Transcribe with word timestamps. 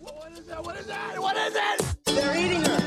What 0.00 0.32
is 0.32 0.46
that? 0.46 0.64
What 0.64 0.76
is 0.78 0.86
that? 0.86 1.20
What 1.20 1.36
is 1.36 1.54
it? 1.54 1.96
They're 2.06 2.34
eating 2.34 2.62
her. 2.62 2.78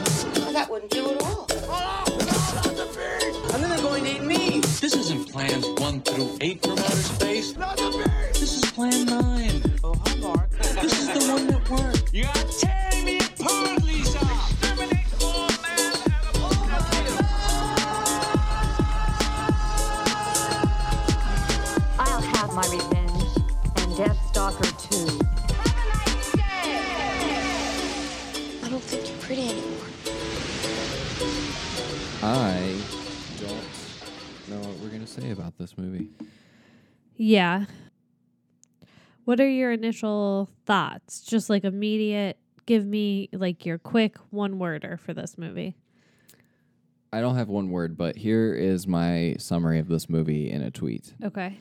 Well, 0.42 0.54
that 0.54 0.68
wouldn't 0.68 0.90
do 0.90 1.12
at 1.12 1.22
all. 1.22 1.46
Oh, 1.52 2.06
no, 2.10 2.16
not 2.16 2.76
the 2.76 2.86
beast! 2.86 3.54
And 3.54 3.64
then 3.64 3.70
they're 3.70 3.82
going 3.82 4.04
to 4.06 4.16
eat 4.16 4.24
me. 4.24 4.62
This 4.82 4.96
isn't 4.96 5.32
plans 5.32 5.68
one 5.80 6.02
through 6.02 6.38
eight 6.42 6.64
from 6.64 6.80
outer 6.80 6.96
space. 6.96 7.56
Not 7.56 7.78
the! 7.78 8.12
This 8.34 8.58
is 8.58 8.72
plan 8.72 9.06
nine. 9.06 9.62
Oh, 9.84 9.94
hi, 10.08 10.16
Mark. 10.22 10.50
This 10.82 11.00
is 11.02 11.08
the 11.10 11.32
one 11.32 11.46
that 11.48 11.70
worked. 11.70 12.12
You're 12.12 12.26
tearing 12.26 12.68
me 12.68 12.73
say 35.24 35.32
about 35.32 35.58
this 35.58 35.78
movie. 35.78 36.10
Yeah. 37.16 37.66
What 39.26 39.40
are 39.40 39.50
your 39.50 39.72
initial 39.72 40.50
thoughts? 40.66 41.22
Just 41.22 41.50
like 41.50 41.64
immediate, 41.64 42.38
give 42.66 42.86
me 42.86 43.30
like 43.32 43.66
your 43.66 43.78
quick 43.78 44.18
one 44.32 44.60
worder 44.60 44.98
for 44.98 45.14
this 45.14 45.38
movie. 45.38 45.76
I 47.14 47.22
don't 47.22 47.36
have 47.36 47.48
one 47.48 47.70
word, 47.70 47.96
but 47.96 48.18
here 48.18 48.54
is 48.54 48.88
my 48.88 49.36
summary 49.38 49.80
of 49.80 49.88
this 49.88 50.10
movie 50.10 50.50
in 50.50 50.62
a 50.62 50.72
tweet. 50.72 51.14
Okay. 51.24 51.58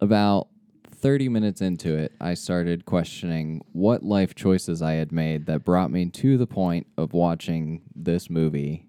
About 0.00 0.48
30 0.90 1.28
minutes 1.28 1.60
into 1.60 1.96
it, 1.96 2.12
I 2.20 2.34
started 2.34 2.84
questioning 2.84 3.64
what 3.72 4.02
life 4.02 4.34
choices 4.34 4.82
I 4.82 4.94
had 4.94 5.12
made 5.12 5.46
that 5.46 5.64
brought 5.64 5.90
me 5.90 6.06
to 6.10 6.36
the 6.36 6.48
point 6.48 6.88
of 6.98 7.12
watching 7.12 7.82
this 7.94 8.28
movie 8.28 8.86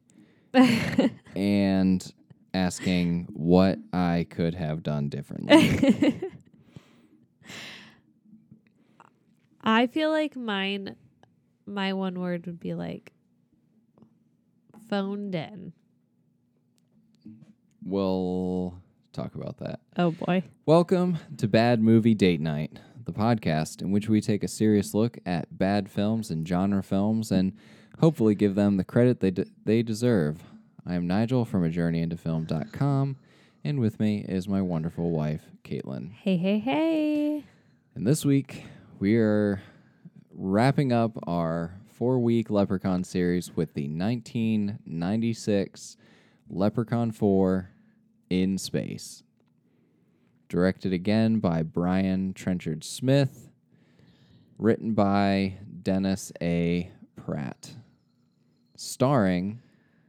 and 1.36 2.12
asking 2.54 3.28
what 3.34 3.80
I 3.94 4.26
could 4.30 4.56
have 4.56 4.84
done 4.84 5.10
differently. 5.10 6.20
I 9.64 9.88
feel 9.88 10.12
like 10.12 10.36
mine, 10.36 10.96
my 11.66 11.94
one 11.94 12.20
word 12.20 12.46
would 12.46 12.60
be 12.60 12.74
like 12.74 13.12
phoned 14.90 15.36
in. 15.36 15.74
we'll 17.84 18.74
talk 19.14 19.36
about 19.36 19.58
that. 19.58 19.80
Oh 19.98 20.12
boy. 20.12 20.44
Welcome 20.66 21.18
to 21.38 21.48
Bad 21.48 21.82
Movie 21.82 22.14
Date 22.14 22.40
Night, 22.42 22.80
the 23.06 23.12
podcast 23.12 23.82
in 23.82 23.92
which 23.92 24.08
we 24.10 24.22
take 24.22 24.44
a 24.44 24.48
serious 24.48 24.94
look 24.94 25.18
at 25.26 25.58
bad 25.58 25.90
films 25.90 26.30
and 26.30 26.48
genre 26.48 26.82
films 26.84 27.32
and 27.32 27.54
hopefully 28.00 28.36
give 28.36 28.56
them 28.56 28.78
the 28.78 28.84
credit 28.84 29.20
they, 29.20 29.32
de- 29.32 29.46
they 29.66 29.82
deserve. 29.84 30.42
I 30.90 30.96
am 30.96 31.06
Nigel 31.06 31.44
from 31.44 31.66
a 31.66 31.70
journey 31.70 32.02
into 32.02 32.16
film.com, 32.16 33.18
and 33.62 33.78
with 33.78 34.00
me 34.00 34.24
is 34.26 34.48
my 34.48 34.62
wonderful 34.62 35.12
wife, 35.12 35.42
Caitlin. 35.66 36.14
Hey, 36.14 36.38
hey, 36.38 36.60
hey. 36.60 37.44
And 37.94 38.08
this 38.08 38.24
week, 38.24 38.64
we 38.98 39.18
are 39.18 39.62
wrapping 40.32 40.94
up 40.94 41.12
our 41.28 41.74
four 41.92 42.20
week 42.20 42.50
Leprechaun 42.50 43.04
series 43.04 43.54
with 43.54 43.74
the 43.74 43.90
1996 43.90 45.98
Leprechaun 46.50 47.12
4 47.12 47.70
in 48.30 48.58
Space. 48.58 49.24
Directed 50.48 50.94
again 50.94 51.40
by 51.40 51.64
Brian 51.64 52.34
Trenchard 52.34 52.86
Smith. 52.86 53.50
Written 54.58 54.94
by 54.94 55.58
Dennis 55.84 56.32
A. 56.42 56.92
Pratt. 57.18 57.76
Starring, 58.78 59.60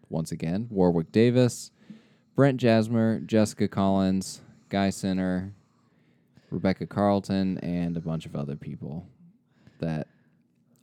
once 0.09 0.33
again, 0.33 0.67
Warwick 0.71 1.13
Davis, 1.13 1.71
Brent 2.35 2.61
Jasmer, 2.61 3.21
Jessica 3.27 3.69
Collins, 3.69 4.41
Guy 4.69 4.89
Siner, 4.89 5.53
Rebecca 6.51 6.87
Carlton, 6.87 7.59
and 7.59 7.97
a 7.97 8.01
bunch 8.01 8.27
of 8.27 8.35
other 8.37 8.57
people 8.57 9.07
that 9.81 10.07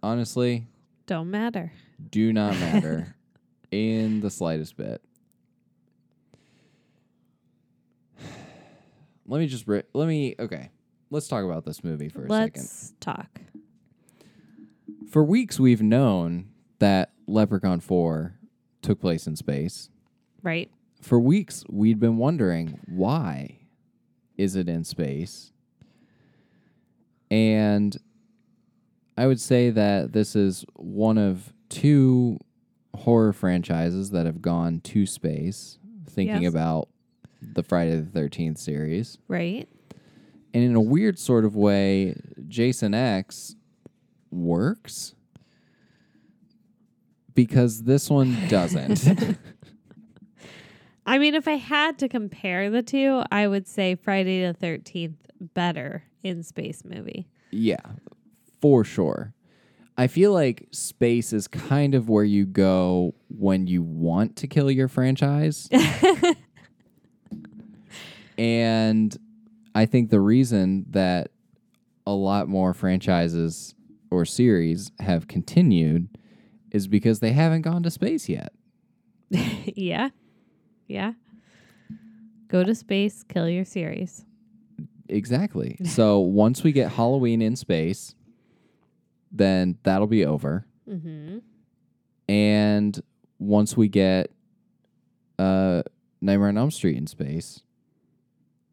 honestly 0.04 0.68
Don't 1.08 1.32
matter. 1.32 1.72
do 2.12 2.32
not 2.34 2.54
matter 2.60 3.16
in 3.72 4.22
the 4.22 4.30
slightest 4.30 4.78
bit. 4.78 5.02
Let 9.28 9.40
me 9.40 9.48
just 9.48 9.68
ri- 9.68 9.84
let 9.94 10.08
me 10.08 10.36
okay. 10.40 10.70
Let's 11.10 11.28
talk 11.28 11.44
about 11.44 11.66
this 11.66 11.84
movie 11.84 12.10
for 12.10 12.26
a 12.26 12.30
second. 12.30 12.62
Let's 12.62 12.94
talk. 13.00 13.42
For 15.10 15.24
weeks 15.24 15.60
we've 15.60 15.82
known 15.82 16.50
that 16.80 17.12
Leprechaun 17.28 17.80
4 17.80 18.35
took 18.86 19.00
place 19.02 19.28
in 19.28 19.36
space. 19.36 19.90
Right. 20.44 20.70
For 21.02 21.20
weeks 21.20 21.64
we'd 21.70 22.00
been 22.00 22.18
wondering 22.18 22.80
why 22.88 23.60
is 24.38 24.56
it 24.56 24.70
in 24.70 24.84
space? 24.84 25.52
And 27.32 27.96
I 29.18 29.28
would 29.28 29.40
say 29.40 29.70
that 29.72 30.14
this 30.14 30.36
is 30.36 30.66
one 30.76 31.18
of 31.18 31.54
two 31.70 32.40
horror 32.96 33.34
franchises 33.34 34.12
that 34.12 34.26
have 34.26 34.42
gone 34.42 34.80
to 34.82 35.06
space, 35.06 35.80
thinking 36.08 36.44
Yes. 36.44 36.52
about 36.54 36.90
the 37.42 37.64
Friday 37.64 37.96
the 38.00 38.04
13th 38.20 38.58
series. 38.58 39.18
Right. 39.28 39.68
And 40.54 40.64
in 40.64 40.76
a 40.76 40.82
weird 40.82 41.20
sort 41.20 41.44
of 41.44 41.56
way, 41.56 42.16
Jason 42.48 42.94
X 42.94 43.56
works 44.32 45.15
because 47.36 47.84
this 47.84 48.10
one 48.10 48.36
doesn't. 48.48 49.08
I 51.06 51.20
mean, 51.20 51.36
if 51.36 51.48
I 51.48 51.58
had 51.58 52.00
to 52.00 52.10
compare 52.10 52.72
the 52.72 52.82
two, 52.82 53.22
I 53.32 53.48
would 53.48 53.68
say 53.68 53.94
Friday 53.94 54.42
the 54.42 54.54
13th 54.56 55.18
better 55.54 56.04
in 56.24 56.42
space 56.42 56.84
movie. 56.84 57.28
yeah, 57.52 57.82
for 58.60 58.84
sure. 58.84 59.34
I 59.98 60.08
feel 60.08 60.34
like 60.34 60.68
space 60.72 61.32
is 61.32 61.48
kind 61.48 61.96
of 61.96 62.10
where 62.10 62.24
you 62.24 62.46
go 62.46 63.16
when 63.30 63.68
you 63.68 63.82
want 63.82 64.36
to 64.38 64.48
kill 64.48 64.70
your 64.70 64.90
franchise. 64.90 65.70
and 68.38 69.18
I 69.74 69.86
think 69.86 70.10
the 70.10 70.20
reason 70.20 70.86
that 70.90 71.32
a 72.06 72.12
lot 72.12 72.50
more 72.50 72.74
franchises 72.74 73.74
or 74.12 74.26
series 74.26 74.92
have 75.00 75.28
continued 75.28 76.10
is 76.76 76.88
because 76.88 77.20
they 77.22 77.32
haven't 77.32 77.62
gone 77.62 77.82
to 77.84 77.90
space 77.90 78.28
yet. 78.28 78.52
yeah. 79.30 80.10
Yeah. 80.88 81.14
Go 82.50 82.64
to 82.64 82.76
space, 82.76 83.24
kill 83.24 83.48
your 83.50 83.66
series. 83.66 84.26
Exactly. 85.08 85.78
so 85.86 86.20
once 86.20 86.64
we 86.64 86.72
get 86.72 86.92
Halloween 86.92 87.42
in 87.42 87.56
space, 87.56 88.16
then 89.32 89.78
that'll 89.84 90.08
be 90.08 90.26
over. 90.26 90.66
Mm-hmm. 90.90 91.38
And 92.28 93.00
once 93.40 93.78
we 93.78 93.88
get 93.88 94.32
uh, 95.40 95.84
Nightmare 96.22 96.50
on 96.50 96.58
Elm 96.58 96.72
Street 96.72 96.98
in 96.98 97.08
space, 97.08 97.62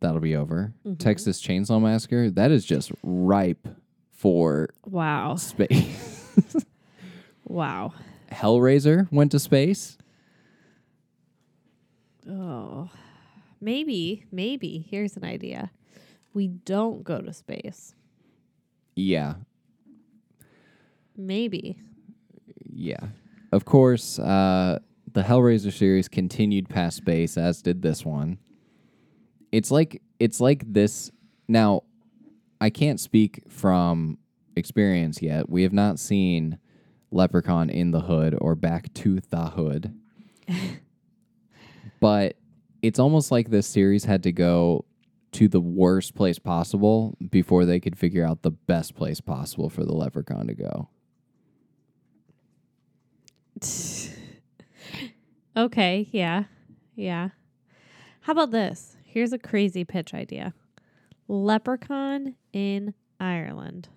that'll 0.00 0.20
be 0.20 0.34
over. 0.34 0.72
Texas 0.98 1.40
Chainsaw 1.40 1.80
Massacre, 1.80 2.30
that 2.30 2.50
is 2.50 2.64
just 2.64 2.90
ripe 3.02 3.68
for 4.10 4.70
Wow. 4.86 5.36
space. 5.36 6.64
Wow. 7.52 7.92
Hellraiser 8.30 9.12
went 9.12 9.32
to 9.32 9.38
space. 9.38 9.98
Oh. 12.26 12.88
Maybe, 13.60 14.24
maybe. 14.32 14.86
Here's 14.88 15.18
an 15.18 15.24
idea. 15.24 15.70
We 16.32 16.48
don't 16.48 17.04
go 17.04 17.20
to 17.20 17.30
space. 17.34 17.94
Yeah, 18.96 19.34
Maybe. 21.14 21.76
yeah. 22.70 23.00
Of 23.52 23.66
course, 23.66 24.18
uh, 24.18 24.78
the 25.12 25.22
Hellraiser 25.22 25.72
series 25.72 26.08
continued 26.08 26.70
past 26.70 26.96
space, 26.98 27.36
as 27.36 27.60
did 27.60 27.82
this 27.82 28.04
one. 28.04 28.38
It's 29.50 29.70
like 29.70 30.00
it's 30.18 30.40
like 30.40 30.64
this. 30.70 31.10
Now, 31.48 31.82
I 32.62 32.70
can't 32.70 32.98
speak 32.98 33.42
from 33.48 34.16
experience 34.56 35.20
yet. 35.20 35.48
We 35.50 35.62
have 35.64 35.72
not 35.74 35.98
seen 35.98 36.58
Leprechaun 37.12 37.70
in 37.70 37.90
the 37.90 38.00
Hood 38.00 38.36
or 38.40 38.54
Back 38.54 38.92
to 38.94 39.20
the 39.30 39.46
Hood, 39.50 39.94
but 42.00 42.36
it's 42.82 42.98
almost 42.98 43.30
like 43.30 43.50
this 43.50 43.66
series 43.66 44.04
had 44.04 44.22
to 44.24 44.32
go 44.32 44.84
to 45.32 45.48
the 45.48 45.60
worst 45.60 46.14
place 46.14 46.38
possible 46.38 47.16
before 47.30 47.64
they 47.64 47.80
could 47.80 47.98
figure 47.98 48.24
out 48.26 48.42
the 48.42 48.50
best 48.50 48.94
place 48.94 49.20
possible 49.20 49.70
for 49.70 49.84
the 49.84 49.94
Leprechaun 49.94 50.46
to 50.46 50.54
go. 50.54 50.88
Okay, 55.54 56.08
yeah. 56.12 56.44
Yeah. 56.96 57.28
How 58.22 58.32
about 58.32 58.52
this? 58.52 58.96
Here's 59.04 59.34
a 59.34 59.38
crazy 59.38 59.84
pitch 59.84 60.14
idea. 60.14 60.54
Leprechaun 61.28 62.36
in 62.54 62.94
Ireland. 63.20 63.88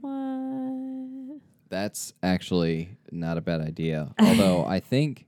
What? 0.00 1.40
That's 1.70 2.12
actually 2.22 2.96
not 3.10 3.36
a 3.38 3.40
bad 3.40 3.60
idea. 3.60 4.12
Although 4.18 4.64
I 4.66 4.80
think 4.80 5.26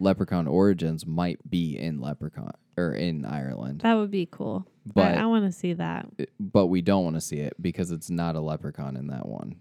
Leprechaun 0.00 0.46
Origins 0.46 1.06
might 1.06 1.38
be 1.48 1.78
in 1.78 2.00
Leprechaun 2.00 2.50
or 2.76 2.92
in 2.92 3.24
Ireland, 3.24 3.80
That 3.80 3.94
would 3.94 4.10
be 4.10 4.26
cool. 4.30 4.66
But- 4.86 5.16
I, 5.16 5.22
I 5.22 5.26
want 5.26 5.44
to 5.46 5.52
see 5.52 5.72
that. 5.74 6.06
but 6.38 6.66
we 6.66 6.82
don't 6.82 7.04
want 7.04 7.16
to 7.16 7.20
see 7.20 7.38
it 7.38 7.54
because 7.60 7.90
it's 7.90 8.10
not 8.10 8.36
a 8.36 8.40
leprechaun 8.40 8.96
in 8.96 9.06
that 9.06 9.26
one. 9.26 9.56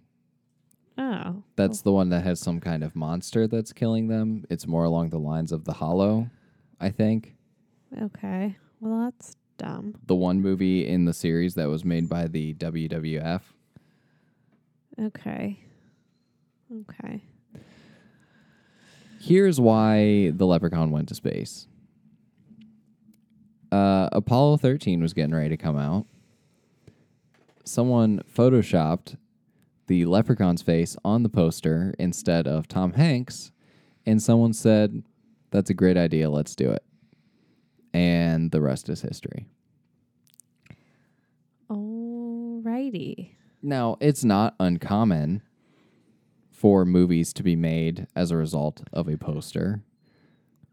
Oh. 0.97 1.43
That's 1.55 1.81
the 1.81 1.91
one 1.91 2.09
that 2.09 2.23
has 2.23 2.39
some 2.39 2.59
kind 2.59 2.83
of 2.83 2.95
monster 2.95 3.47
that's 3.47 3.71
killing 3.73 4.07
them. 4.09 4.45
It's 4.49 4.67
more 4.67 4.83
along 4.83 5.09
the 5.09 5.17
lines 5.19 5.51
of 5.51 5.63
The 5.65 5.73
Hollow, 5.73 6.29
I 6.79 6.89
think. 6.89 7.35
Okay. 7.99 8.57
Well, 8.79 9.05
that's 9.05 9.35
dumb. 9.57 9.95
The 10.05 10.15
one 10.15 10.41
movie 10.41 10.85
in 10.87 11.05
the 11.05 11.13
series 11.13 11.55
that 11.55 11.67
was 11.69 11.83
made 11.85 12.09
by 12.09 12.27
the 12.27 12.53
WWF. 12.55 13.41
Okay. 15.01 15.59
Okay. 16.81 17.23
Here's 19.19 19.59
why 19.59 20.31
the 20.31 20.45
leprechaun 20.45 20.91
went 20.91 21.09
to 21.09 21.15
space. 21.15 21.67
Uh, 23.71 24.09
Apollo 24.11 24.57
13 24.57 25.01
was 25.01 25.13
getting 25.13 25.33
ready 25.33 25.49
to 25.49 25.57
come 25.57 25.77
out. 25.77 26.05
Someone 27.63 28.21
photoshopped 28.31 29.17
the 29.87 30.05
leprechaun's 30.05 30.61
face 30.61 30.97
on 31.05 31.23
the 31.23 31.29
poster 31.29 31.93
instead 31.99 32.47
of 32.47 32.67
Tom 32.67 32.93
Hanks, 32.93 33.51
and 34.05 34.21
someone 34.21 34.53
said, 34.53 35.03
That's 35.51 35.69
a 35.69 35.73
great 35.73 35.97
idea, 35.97 36.29
let's 36.29 36.55
do 36.55 36.69
it. 36.71 36.83
And 37.93 38.51
the 38.51 38.61
rest 38.61 38.89
is 38.89 39.01
history. 39.01 39.45
Alrighty. 41.69 43.31
Now, 43.61 43.97
it's 44.01 44.23
not 44.25 44.55
uncommon 44.59 45.41
for 46.63 46.85
movies 46.85 47.33
to 47.33 47.43
be 47.43 47.57
made 47.57 48.07
as 48.15 48.31
a 48.31 48.37
result 48.37 48.83
of 48.93 49.09
a 49.09 49.17
poster. 49.17 49.81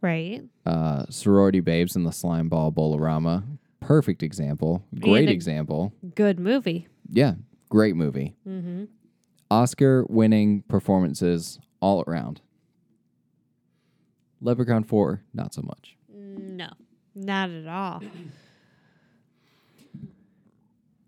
Right. 0.01 0.41
uh, 0.65 1.07
sorority 1.11 1.59
babes 1.59 1.97
in 1.97 2.05
the 2.05 2.13
slime 2.13 2.49
ball 2.49 2.71
Bowl-O-Rama 2.71 3.43
perfect 3.81 4.23
example 4.23 4.85
great 5.01 5.29
example 5.29 5.93
Good 6.15 6.39
movie. 6.39 6.87
yeah 7.11 7.35
great 7.71 7.97
movie 7.97 8.37
Mm-hmm. 8.49 8.85
oscar 9.51 10.07
winning 10.09 10.63
performances 10.69 11.59
all 11.81 12.05
around 12.07 12.41
leprechaun 14.41 14.85
4 14.85 15.23
not 15.35 15.53
so 15.53 15.63
much 15.63 15.97
No, 16.09 16.69
not 17.17 17.51
at 17.51 17.67
all. 17.67 18.01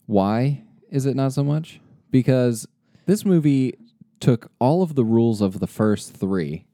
why 0.06 0.64
is 0.90 1.06
it 1.06 1.14
not 1.16 1.32
so 1.32 1.44
much 1.44 1.80
because 2.10 2.66
this 3.06 3.24
movie 3.24 3.74
took 4.22 4.50
all 4.58 4.82
of 4.82 4.94
the 4.94 5.04
rules 5.04 5.40
of 5.40 5.58
the 5.58 5.66
first 5.66 6.14
three 6.14 6.64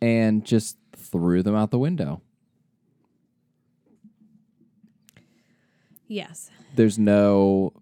and 0.00 0.44
just 0.44 0.76
threw 0.96 1.42
them 1.42 1.54
out 1.54 1.70
the 1.70 1.78
window 1.78 2.20
Yes. 6.12 6.50
There's 6.74 6.98
no 6.98 7.72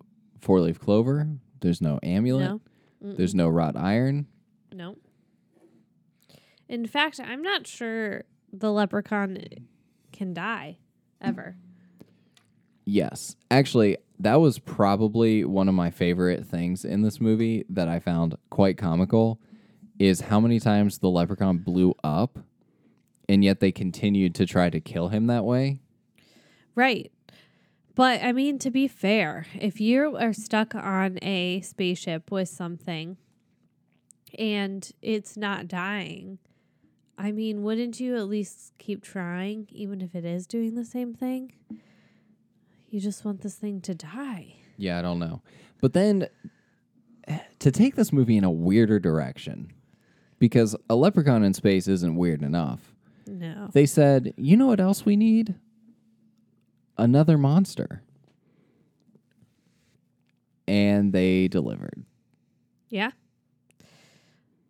four 0.41 0.61
leaf 0.61 0.79
clover. 0.79 1.27
There's 1.61 1.81
no 1.81 1.99
amulet. 2.01 2.49
No. 2.49 2.61
There's 3.01 3.35
no 3.35 3.49
wrought 3.49 3.77
iron. 3.77 4.29
No. 4.73 4.95
In 6.69 6.87
fact, 6.87 7.19
I'm 7.19 7.43
not 7.43 7.67
sure 7.67 8.23
the 8.53 8.71
leprechaun 8.71 9.37
can 10.13 10.33
die 10.33 10.79
ever. 11.21 11.57
Yes. 12.85 13.35
Actually, 13.51 13.97
that 14.21 14.39
was 14.39 14.59
probably 14.59 15.45
one 15.45 15.67
of 15.67 15.75
my 15.75 15.91
favorite 15.91 16.45
things 16.47 16.85
in 16.85 17.01
this 17.01 17.21
movie 17.21 17.65
that 17.71 17.89
I 17.89 17.99
found 17.99 18.37
quite 18.51 18.77
comical 18.77 19.41
is 19.99 20.21
how 20.23 20.39
many 20.41 20.61
times 20.61 20.99
the 20.99 21.09
leprechaun 21.09 21.59
blew 21.59 21.95
up 22.05 22.39
and 23.29 23.43
yet 23.43 23.61
they 23.61 23.73
continued 23.73 24.35
to 24.35 24.47
try 24.47 24.69
to 24.69 24.79
kill 24.79 25.09
him 25.09 25.27
that 25.29 25.45
way. 25.45 25.81
Right. 26.75 27.11
But 27.95 28.23
I 28.23 28.33
mean, 28.33 28.59
to 28.59 28.71
be 28.71 28.89
fair, 28.89 29.47
if 29.59 29.81
you 29.81 30.17
are 30.17 30.35
stuck 30.35 30.75
on 30.75 31.19
a 31.23 31.63
spaceship 31.63 32.31
with 32.31 32.51
something 32.51 33.17
and 34.39 34.91
it's 35.01 35.37
not 35.37 35.67
dying, 35.67 36.39
I 37.17 37.33
mean, 37.33 37.63
wouldn't 37.63 38.01
you 38.01 38.17
at 38.17 38.29
least 38.29 38.73
keep 38.79 39.03
trying, 39.03 39.67
even 39.71 40.03
if 40.03 40.15
it 40.15 40.25
is 40.27 40.47
doing 40.47 40.75
the 40.75 40.85
same 40.85 41.15
thing? 41.15 41.53
You 42.91 43.01
just 43.01 43.25
want 43.25 43.43
this 43.43 43.55
thing 43.55 43.81
to 43.83 43.95
die. 43.95 44.57
Yeah, 44.77 44.99
I 44.99 45.03
don't 45.03 45.19
know. 45.21 45.43
But 45.81 45.93
then 45.93 46.27
to 47.61 47.71
take 47.71 47.95
this 47.95 48.13
movie 48.13 48.37
in 48.37 48.45
a 48.45 48.51
weirder 48.51 48.99
direction 48.99 49.73
because 50.39 50.75
a 50.89 50.97
leprechaun 50.97 51.45
in 51.45 51.55
space 51.55 51.87
isn't 51.87 52.17
weird 52.17 52.43
enough. 52.43 52.95
No. 53.27 53.71
They 53.73 53.87
said, 53.87 54.35
"You 54.37 54.57
know 54.57 54.67
what 54.67 54.81
else 54.81 55.05
we 55.05 55.17
need? 55.17 55.55
Another 56.99 57.39
monster." 57.39 58.03
And 60.67 61.13
they 61.13 61.47
delivered. 61.49 62.05
Yeah. 62.89 63.11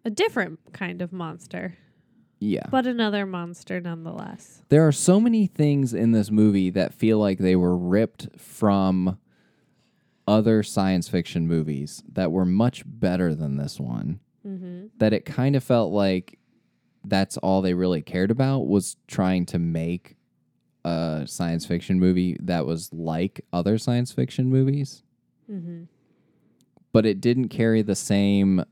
A 0.05 0.11
different 0.11 0.59
kind 0.73 1.03
of 1.03 1.13
monster, 1.13 1.77
Yeah. 2.41 2.67
but 2.71 2.87
another 2.87 3.27
monster 3.27 3.81
nonetheless. 3.81 4.63
there 4.71 4.87
are 4.89 4.93
so 4.93 5.21
many 5.21 5.47
things 5.47 5.93
in 5.93 6.13
this 6.13 6.31
movie 6.31 6.71
that 6.71 6.95
feel 6.95 7.19
like 7.19 7.39
they 7.39 7.55
were 7.55 7.77
ripped 7.77 8.29
from 8.39 9.19
other 10.27 10.63
science 10.63 11.07
fiction 11.09 11.47
movies 11.47 12.03
that 12.11 12.33
were 12.33 12.47
much 12.47 12.83
better 12.87 13.35
than 13.35 13.57
this 13.57 13.79
one. 13.79 14.21
Mm-hmm. 14.47 14.87
That 14.99 15.13
it 15.13 15.25
kind 15.27 15.55
of 15.55 15.63
felt 15.63 15.93
like 15.93 16.39
that's 17.05 17.37
all 17.39 17.61
they 17.63 17.75
really 17.75 18.01
cared 18.01 18.31
about 18.31 18.69
was 18.69 18.97
trying 19.07 19.45
to 19.47 19.59
make 19.59 20.17
a 20.85 21.25
science 21.27 21.67
fiction 21.67 21.99
movie 22.01 22.37
that 22.41 22.65
was 22.65 22.91
like 22.93 23.45
other 23.53 23.77
science 23.77 24.13
fiction 24.13 24.49
movies. 24.49 25.03
Mm-hmm. 25.51 25.83
but 26.93 27.05
it 27.05 27.21
didn't 27.21 27.49
carry 27.49 27.83
the 27.83 27.97
same 27.97 28.65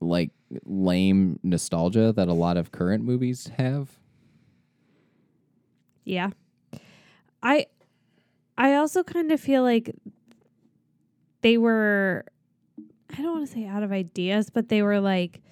like 0.00 0.30
lame 0.64 1.38
nostalgia 1.42 2.12
that 2.12 2.28
a 2.28 2.32
lot 2.32 2.56
of 2.56 2.72
current 2.72 3.04
movies 3.04 3.50
have. 3.58 3.98
Yeah. 6.04 6.30
I 7.42 7.66
I 8.56 8.74
also 8.74 9.02
kind 9.02 9.32
of 9.32 9.40
feel 9.40 9.62
like 9.62 9.94
they 11.42 11.58
were 11.58 12.24
I 13.10 13.22
don't 13.22 13.32
want 13.32 13.46
to 13.46 13.52
say 13.52 13.66
out 13.66 13.82
of 13.82 13.92
ideas, 13.92 14.50
but 14.50 14.68
they 14.68 14.82
were 14.82 15.00
like 15.00 15.42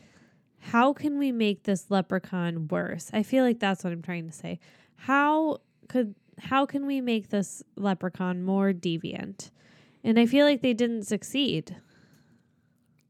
how 0.60 0.94
can 0.94 1.18
we 1.18 1.30
make 1.30 1.64
this 1.64 1.90
leprechaun 1.90 2.68
worse? 2.68 3.10
I 3.12 3.22
feel 3.22 3.44
like 3.44 3.60
that's 3.60 3.84
what 3.84 3.92
I'm 3.92 4.00
trying 4.00 4.26
to 4.26 4.32
say. 4.32 4.58
How 4.96 5.58
could 5.88 6.14
how 6.38 6.66
can 6.66 6.86
we 6.86 7.00
make 7.00 7.28
this 7.28 7.62
leprechaun 7.76 8.42
more 8.42 8.72
deviant? 8.72 9.50
And 10.02 10.18
I 10.18 10.26
feel 10.26 10.46
like 10.46 10.62
they 10.62 10.74
didn't 10.74 11.04
succeed. 11.04 11.76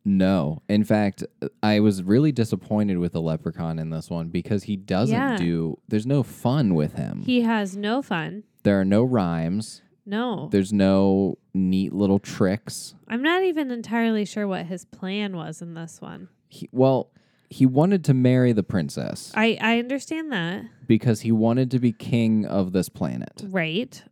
No. 0.04 0.62
In 0.68 0.84
fact, 0.84 1.25
I 1.62 1.80
was 1.80 2.02
really 2.02 2.30
disappointed 2.32 2.99
with 2.99 3.12
the 3.12 3.23
leprechaun 3.23 3.78
in 3.78 3.90
this 3.90 4.11
one 4.11 4.28
because 4.28 4.64
he 4.64 4.76
doesn't 4.76 5.14
Yeah. 5.14 5.37
do 5.37 5.78
there's 5.88 6.06
no 6.06 6.23
fun 6.23 6.75
with 6.75 6.94
him. 6.94 7.23
He 7.25 7.40
has 7.42 7.76
no 7.76 8.02
fun. 8.02 8.44
there 8.64 8.78
are 8.80 8.84
no 8.84 9.02
rhymes. 9.02 9.82
No. 10.06 10.49
There's 10.52 10.73
no 10.73 11.38
neat 11.54 11.92
little 11.94 12.18
tricks. 12.18 12.94
I'm 13.08 13.23
not 13.23 13.42
even 13.42 13.70
entirely 13.70 14.25
sure 14.26 14.46
what 14.46 14.66
his 14.66 14.84
plan 14.84 15.34
was 15.37 15.62
in 15.62 15.73
this 15.75 16.00
one. 16.02 16.28
He, 16.49 16.68
well, 16.73 17.11
he 17.49 17.64
wanted 17.64 18.04
to 18.04 18.14
marry 18.14 18.52
the 18.52 18.62
princess 18.62 19.32
I 19.34 19.56
I 19.61 19.78
understand 19.78 20.30
that. 20.32 20.64
because 20.87 21.20
he 21.23 21.32
wanted 21.32 21.70
to 21.70 21.78
be 21.78 21.92
king 21.92 22.44
of 22.44 22.73
this 22.73 22.88
planet. 22.90 23.42
Right. 23.49 24.02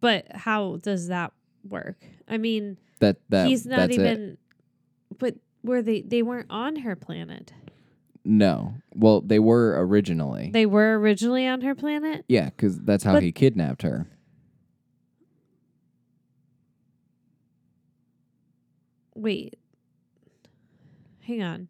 But 0.00 0.26
how 0.32 0.76
does 0.82 1.08
that 1.08 1.32
work? 1.68 2.04
I 2.28 2.36
mean, 2.38 2.76
That 3.00 3.16
that 3.30 3.48
he's 3.48 3.66
not 3.66 3.78
that's 3.78 3.96
it. 3.96 4.00
even 4.00 4.38
but 5.18 5.36
were 5.62 5.82
they 5.82 6.02
they 6.02 6.22
weren't 6.22 6.46
on 6.50 6.76
her 6.76 6.94
planet. 6.96 7.52
No. 8.24 8.74
Well, 8.94 9.20
they 9.20 9.38
were 9.38 9.74
originally. 9.86 10.50
They 10.52 10.64
were 10.66 10.98
originally 10.98 11.46
on 11.46 11.60
her 11.60 11.74
planet? 11.74 12.24
yeah, 12.28 12.46
because 12.46 12.78
that's 12.80 13.04
how 13.04 13.14
But- 13.14 13.22
he 13.22 13.32
kidnapped 13.32 13.82
her. 13.82 14.06
Wait. 19.14 19.56
Hang 21.20 21.42
on. 21.42 21.68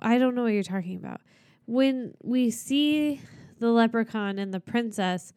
I 0.00 0.18
don't 0.18 0.34
know 0.34 0.42
what 0.44 0.52
you're 0.52 0.62
talking 0.62 0.96
about. 0.96 1.20
When 1.66 2.14
we 2.22 2.50
see 2.50 3.20
the 3.58 3.68
leprechaun 3.70 4.38
and 4.38 4.52
the 4.52 4.60
princess, 4.60 5.32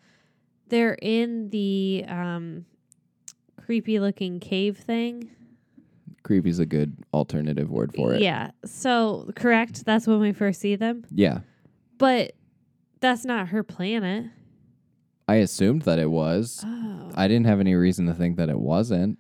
they're 0.70 0.98
in 1.02 1.50
the 1.50 2.06
um 2.08 2.66
creepy 3.62 4.00
looking 4.00 4.40
cave 4.40 4.78
thing. 4.78 5.30
Creepy's 6.26 6.58
a 6.58 6.66
good 6.66 6.98
alternative 7.14 7.70
word 7.70 7.94
for 7.96 8.16
it. 8.16 8.22
Yeah. 8.22 8.50
So, 8.66 9.32
correct, 9.36 9.86
that's 9.86 10.08
when 10.08 10.20
we 10.20 10.34
first 10.34 10.60
see 10.60 10.76
them. 10.76 11.06
Yeah. 11.12 11.42
But 12.00 12.34
that's 13.00 13.24
not 13.24 13.50
her 13.50 13.64
planet. 13.64 14.26
I 15.28 15.36
assumed 15.36 15.84
that 15.84 16.00
it 16.00 16.10
was. 16.10 16.64
Oh. 16.66 17.12
I 17.14 17.28
didn't 17.28 17.46
have 17.46 17.60
any 17.60 17.76
reason 17.76 18.08
to 18.08 18.16
think 18.16 18.38
that 18.38 18.50
it 18.50 18.60
wasn't. 18.60 19.20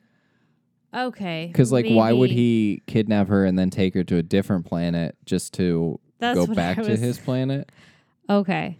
Okay. 0.96 1.48
Because, 1.52 1.72
like, 1.72 1.86
why 1.88 2.12
would 2.12 2.32
he 2.32 2.82
kidnap 2.88 3.28
her 3.28 3.46
and 3.46 3.58
then 3.58 3.70
take 3.70 3.94
her 3.94 4.04
to 4.04 4.18
a 4.18 4.24
different 4.24 4.66
planet 4.66 5.16
just 5.26 5.54
to 5.54 6.00
That's 6.18 6.40
go 6.40 6.48
back 6.48 6.82
to 6.82 6.98
his 6.98 7.20
planet? 7.20 7.72
Okay. 8.28 8.80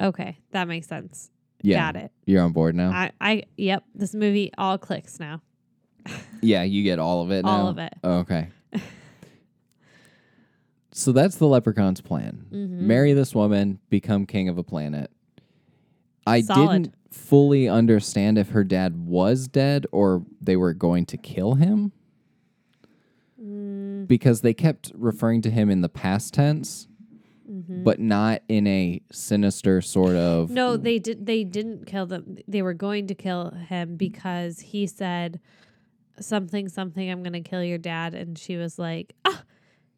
Okay, 0.00 0.38
that 0.50 0.66
makes 0.66 0.88
sense. 0.88 1.30
Yeah. 1.60 1.92
Got 1.92 2.02
it. 2.02 2.12
You're 2.26 2.42
on 2.42 2.50
board 2.50 2.74
now? 2.74 2.90
I, 2.90 3.12
I, 3.20 3.42
yep. 3.56 3.84
This 3.94 4.12
movie 4.12 4.50
all 4.58 4.76
clicks 4.76 5.20
now. 5.20 5.40
Yeah, 6.40 6.62
you 6.62 6.82
get 6.82 6.98
all 6.98 7.22
of 7.22 7.30
it 7.30 7.44
now. 7.44 7.50
All 7.50 7.64
now? 7.64 7.68
of 7.70 7.78
it. 7.78 7.92
Oh, 8.02 8.12
okay. 8.18 8.48
so 10.92 11.12
that's 11.12 11.36
the 11.36 11.46
leprechaun's 11.46 12.00
plan. 12.00 12.46
Mm-hmm. 12.52 12.86
Marry 12.86 13.12
this 13.12 13.34
woman, 13.34 13.78
become 13.90 14.26
king 14.26 14.48
of 14.48 14.58
a 14.58 14.62
planet. 14.62 15.10
I 16.26 16.42
Solid. 16.42 16.82
didn't 16.84 16.94
fully 17.10 17.68
understand 17.68 18.38
if 18.38 18.50
her 18.50 18.64
dad 18.64 19.06
was 19.06 19.48
dead 19.48 19.86
or 19.92 20.24
they 20.40 20.56
were 20.56 20.72
going 20.74 21.06
to 21.06 21.16
kill 21.16 21.54
him. 21.54 21.92
Mm. 23.42 24.06
Because 24.06 24.42
they 24.42 24.54
kept 24.54 24.92
referring 24.94 25.42
to 25.42 25.50
him 25.50 25.70
in 25.70 25.80
the 25.80 25.88
past 25.88 26.34
tense, 26.34 26.88
Mm-hmm. 27.50 27.82
but 27.82 27.98
not 27.98 28.40
in 28.48 28.66
a 28.66 29.02
sinister 29.10 29.82
sort 29.82 30.14
of. 30.16 30.48
No, 30.48 30.76
they 30.78 30.98
did. 30.98 31.26
They 31.26 31.44
didn't 31.44 31.84
kill 31.86 32.06
them. 32.06 32.38
They 32.48 32.62
were 32.62 32.72
going 32.72 33.08
to 33.08 33.14
kill 33.14 33.50
him 33.50 33.96
because 33.96 34.60
he 34.60 34.86
said 34.86 35.38
something, 36.22 36.68
something. 36.68 37.10
I'm 37.10 37.22
to 37.34 37.40
kill 37.40 37.62
your 37.62 37.78
dad, 37.78 38.14
and 38.14 38.38
she 38.38 38.56
was 38.56 38.78
like, 38.78 39.14
"Ah, 39.24 39.42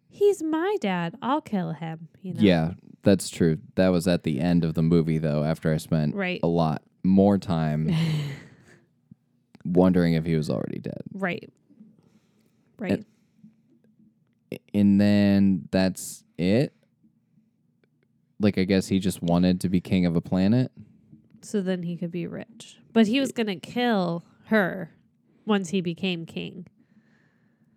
he's 0.08 0.42
my 0.42 0.76
dad. 0.80 1.16
I'll 1.22 1.40
kill 1.40 1.72
him." 1.72 2.08
You 2.22 2.34
know. 2.34 2.40
Yeah, 2.42 2.72
that's 3.02 3.28
true. 3.30 3.58
That 3.76 3.88
was 3.88 4.08
at 4.08 4.22
the 4.24 4.40
end 4.40 4.64
of 4.64 4.74
the 4.74 4.82
movie, 4.82 5.18
though, 5.18 5.44
after 5.44 5.72
I 5.72 5.76
spent 5.76 6.14
Right. 6.14 6.40
a 6.42 6.46
lot 6.48 6.82
more 7.02 7.38
time 7.38 7.90
wondering 9.64 10.14
if 10.14 10.24
he 10.24 10.36
was 10.36 10.50
already 10.50 10.78
dead. 10.78 11.02
Right. 11.12 11.50
Right. 12.78 13.04
And 14.72 15.00
then 15.00 15.68
that's 15.70 16.24
it. 16.38 16.74
Like, 18.40 18.58
I 18.58 18.64
guess 18.64 18.88
he 18.88 18.98
just 18.98 19.22
wanted 19.22 19.60
to 19.62 19.68
be 19.68 19.80
king 19.80 20.06
of 20.06 20.16
a 20.16 20.20
planet. 20.20 20.70
so 21.40 21.60
then 21.60 21.82
he 21.84 21.96
could 21.96 22.10
be 22.10 22.26
rich, 22.26 22.78
but 22.92 23.06
he 23.06 23.20
was 23.20 23.32
going 23.32 23.46
to 23.46 23.56
kill 23.56 24.24
her 24.46 24.90
once 25.46 25.70
he 25.70 25.80
became 25.80 26.26
king. 26.26 26.66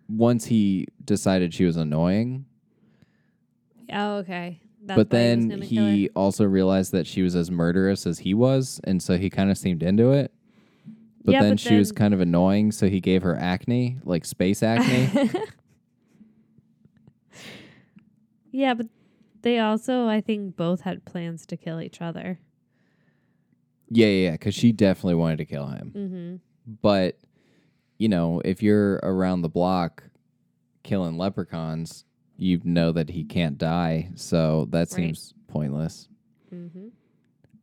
Once 0.08 0.46
he 0.46 0.86
decided 1.04 1.52
she 1.52 1.64
was 1.64 1.76
annoying, 1.76 2.46
Oh, 3.92 4.16
okay. 4.16 4.60
That's 4.84 4.96
but 4.96 5.06
he 5.06 5.18
then 5.18 5.50
her? 5.50 5.64
he 5.64 6.08
also 6.14 6.44
realized 6.44 6.92
that 6.92 7.06
she 7.06 7.22
was 7.22 7.34
as 7.34 7.50
murderous 7.50 8.06
as 8.06 8.18
he 8.20 8.32
was, 8.34 8.80
and 8.84 9.02
so 9.02 9.16
he 9.18 9.28
kind 9.30 9.50
of 9.50 9.58
seemed 9.58 9.82
into 9.82 10.12
it. 10.12 10.32
But 11.24 11.32
Yeah, 11.32 11.42
then 11.42 11.52
but 11.52 11.60
she 11.60 11.76
was 11.76 11.90
kind 11.92 12.14
of 12.14 12.20
annoying, 12.20 12.72
so 12.72 12.88
he 12.88 13.00
gave 13.00 13.22
her 13.22 13.36
acne, 13.36 13.98
like 14.04 14.24
space 14.24 14.62
acne. 14.62 15.30
Yeah, 18.50 18.74
but 18.74 18.86
they 19.42 19.58
also, 19.58 20.06
I 20.08 20.20
think, 20.20 20.56
both 20.56 20.80
had 20.80 21.04
plans 21.04 21.44
to 21.46 21.56
kill 21.56 21.80
each 21.80 22.00
other. 22.00 22.40
yeah, 23.90 24.06
yeah, 24.06 24.24
yeah, 24.26 24.32
because 24.32 24.54
she 24.54 24.72
definitely 24.72 25.14
wanted 25.16 25.38
to 25.38 25.44
kill 25.44 25.66
him. 25.66 25.92
Mm-hmm. 25.94 26.74
But 26.82 27.18
you 27.98 28.08
know, 28.08 28.40
if 28.44 28.62
you're 28.62 28.94
around 29.02 29.42
the 29.42 29.48
block 29.48 30.04
killing 30.82 31.18
leprechauns, 31.18 32.04
you 32.36 32.60
know 32.64 32.92
that 32.92 33.10
he 33.10 33.24
can't 33.24 33.58
die, 33.58 34.10
so 34.14 34.66
that 34.70 34.78
Right. 34.78 34.88
seems 34.90 35.34
pointless. 35.48 36.08
Mm-hmm. 36.54 36.88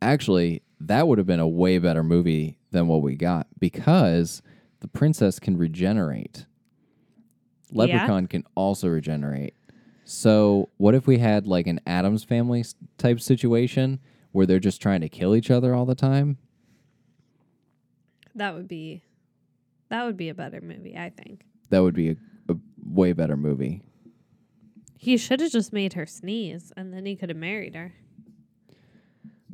Actually, 0.02 0.62
that 0.80 1.08
would 1.08 1.18
have 1.18 1.26
been 1.26 1.40
a 1.40 1.48
way 1.48 1.78
better 1.78 2.02
movie 2.02 2.58
than 2.70 2.86
what 2.86 3.00
we 3.02 3.14
got 3.16 3.46
because 3.58 4.42
the 4.80 4.88
princess 4.88 5.38
can 5.38 5.56
regenerate. 5.56 6.44
Yeah. 7.70 7.78
Leprechaun 7.78 8.26
can 8.26 8.44
also 8.54 8.88
regenerate. 8.88 9.54
So, 10.04 10.68
what 10.76 10.94
if 10.94 11.06
we 11.06 11.18
had 11.18 11.46
like 11.46 11.66
an 11.66 11.80
Addams 11.86 12.22
family 12.22 12.64
type 12.98 13.18
situation 13.20 13.98
where 14.32 14.46
they're 14.46 14.60
just 14.60 14.80
trying 14.82 15.00
to 15.00 15.08
kill 15.08 15.34
each 15.34 15.50
other 15.50 15.74
all 15.74 15.86
the 15.86 15.94
time? 15.96 16.36
That 18.34 18.54
would 18.54 18.68
be, 18.68 19.02
that 19.88 20.04
would 20.04 20.16
be 20.16 20.28
a 20.28 20.34
better 20.34 20.60
movie, 20.60 20.96
I 20.96 21.10
think. 21.10 21.44
That 21.70 21.82
would 21.82 21.94
be 21.94 22.10
a, 22.10 22.16
a 22.48 22.56
way 22.84 23.12
better 23.12 23.36
movie. 23.36 23.82
He 24.96 25.16
should 25.16 25.40
have 25.40 25.52
just 25.52 25.72
made 25.72 25.92
her 25.92 26.06
sneeze, 26.06 26.72
and 26.76 26.92
then 26.92 27.06
he 27.06 27.16
could 27.16 27.28
have 27.28 27.38
married 27.38 27.74
her. 27.74 27.92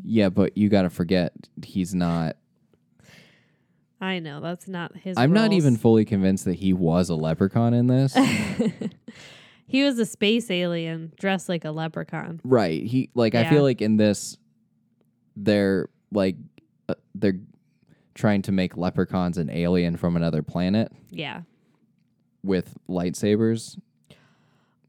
Yeah, 0.05 0.31
but 0.31 0.57
you 0.57 0.69
got 0.69 0.83
to 0.83 0.91
forget 0.91 1.33
he's 1.65 1.95
not. 1.95 2.37
I 4.01 4.19
know 4.19 4.41
that's 4.41 4.67
not 4.67 4.97
his. 4.97 5.17
I'm 5.17 5.33
not 5.33 5.53
even 5.53 5.77
fully 5.77 6.05
convinced 6.05 6.45
that 6.47 6.55
he 6.55 6.73
was 6.73 7.09
a 7.09 7.15
leprechaun 7.15 7.73
in 7.73 7.87
this. 7.87 8.17
he 9.67 9.85
was 9.85 9.99
a 9.99 10.07
space 10.07 10.51
alien 10.51 11.13
dressed 11.21 11.49
like 11.49 11.65
a 11.65 11.71
leprechaun. 11.71 12.41
right. 12.43 12.83
He 12.83 13.11
like 13.15 13.35
I 13.35 13.49
feel 13.49 13.63
like 13.63 13.81
in 13.81 13.97
this 13.97 14.37
they're 15.37 15.89
like 16.11 16.37
uh, 16.89 16.95
they're 17.15 17.39
trying 18.15 18.43
to 18.43 18.53
make 18.53 18.77
leprechauns 18.77 19.39
an 19.39 19.51
alien 19.51 19.97
from 19.97 20.17
another 20.17 20.43
planet 20.43 20.93
Yeah. 21.11 21.43
with 22.43 22.77
lightsabers. 22.89 23.79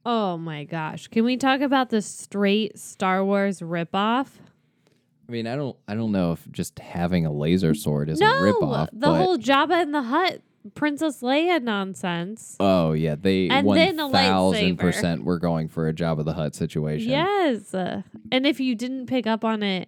Oh 0.05 0.37
my 0.37 0.65
gosh! 0.65 1.07
Can 1.07 1.23
we 1.23 1.37
talk 1.37 1.61
about 1.61 1.89
the 1.89 2.01
straight 2.01 2.77
Star 2.77 3.23
Wars 3.23 3.61
ripoff? 3.61 4.27
I 5.27 5.31
mean, 5.31 5.47
I 5.47 5.55
don't 5.55 5.77
I 5.87 5.95
don't 5.95 6.11
know 6.11 6.33
if 6.33 6.45
just 6.51 6.77
having 6.79 7.25
a 7.25 7.31
laser 7.31 7.73
sword 7.73 8.09
is 8.09 8.19
no, 8.19 8.27
a 8.27 8.41
ripoff. 8.53 8.89
the 8.91 9.07
but, 9.07 9.15
whole 9.15 9.37
Jabba 9.37 9.81
in 9.81 9.93
the 9.93 10.01
Hutt, 10.03 10.41
Princess 10.75 11.21
Leia 11.21 11.61
nonsense. 11.63 12.57
Oh 12.59 12.91
yeah, 12.91 13.15
they 13.15 13.47
And 13.47 13.65
one 13.65 13.77
then 13.77 13.97
a 13.97 14.09
thousand 14.09 14.75
percent 14.75 15.23
were 15.23 15.39
going 15.39 15.69
for 15.69 15.87
a 15.87 15.93
Jabba 15.93 16.25
the 16.25 16.33
Hutt 16.33 16.53
situation. 16.53 17.09
Yes. 17.09 17.73
Uh, 17.73 18.01
And 18.29 18.45
if 18.45 18.59
you 18.59 18.75
didn't 18.75 19.05
pick 19.07 19.25
up 19.25 19.45
on 19.45 19.63
it, 19.63 19.87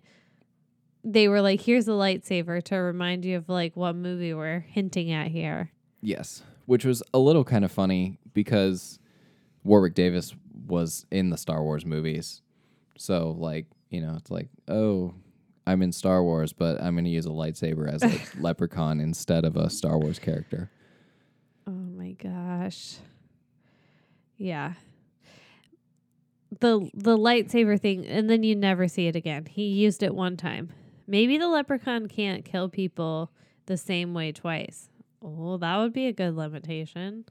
they 1.06 1.28
were 1.28 1.40
like, 1.40 1.62
here's 1.62 1.88
a 1.88 1.92
lightsaber 1.92 2.62
to 2.64 2.78
remind 2.78 3.24
you 3.24 3.38
of 3.38 3.48
like 3.48 3.76
what 3.76 3.96
movie 3.96 4.34
we're 4.34 4.62
hinting 4.62 5.12
at 5.12 5.28
here. 5.28 5.72
Yes, 6.02 6.42
which 6.66 6.84
was 6.84 7.04
a 7.14 7.20
little 7.20 7.44
kind 7.44 7.64
of 7.64 7.72
funny 7.72 8.18
because 8.34 8.98
Warwick 9.64 9.94
Davis 9.94 10.36
was 10.66 11.06
in 11.12 11.30
the 11.30 11.38
Star 11.38 11.64
Wars 11.64 11.86
movies. 11.86 12.42
So 12.98 13.36
like, 13.38 13.68
you 13.90 14.02
know, 14.02 14.16
it's 14.18 14.32
like, 14.32 14.50
oh, 14.68 15.14
I'm 15.68 15.84
in 15.84 15.92
Star 15.92 16.24
Wars, 16.24 16.54
but 16.54 16.82
I'm 16.82 16.96
going 16.96 17.06
to 17.06 17.12
use 17.12 17.28
a 17.28 17.30
lightsaber 17.30 17.88
as 17.88 18.02
a 18.04 18.20
leprechaun 18.42 19.00
instead 19.00 19.46
of 19.46 19.56
a 19.56 19.70
Star 19.70 20.00
Wars 20.00 20.18
character. 20.18 20.72
Oh 21.68 21.72
my 21.72 22.12
gosh. 22.14 22.96
Yeah. 24.38 24.74
The 26.60 26.90
the 26.96 27.18
lightsaber 27.18 27.80
thing 27.80 28.08
and 28.08 28.28
then 28.28 28.42
you 28.42 28.56
never 28.56 28.88
see 28.88 29.06
it 29.06 29.16
again. 29.16 29.46
He 29.46 29.68
used 29.68 30.02
it 30.02 30.16
one 30.16 30.36
time. 30.36 30.72
Maybe 31.08 31.38
the 31.38 31.48
leprechaun 31.48 32.08
can't 32.08 32.44
kill 32.44 32.70
people 32.70 33.32
the 33.66 33.78
same 33.78 34.14
way 34.14 34.32
twice. 34.32 34.90
Oh, 35.22 35.58
that 35.58 35.78
would 35.78 35.94
be 35.94 36.08
a 36.08 36.14
good 36.14 36.36
limitation. 36.36 37.26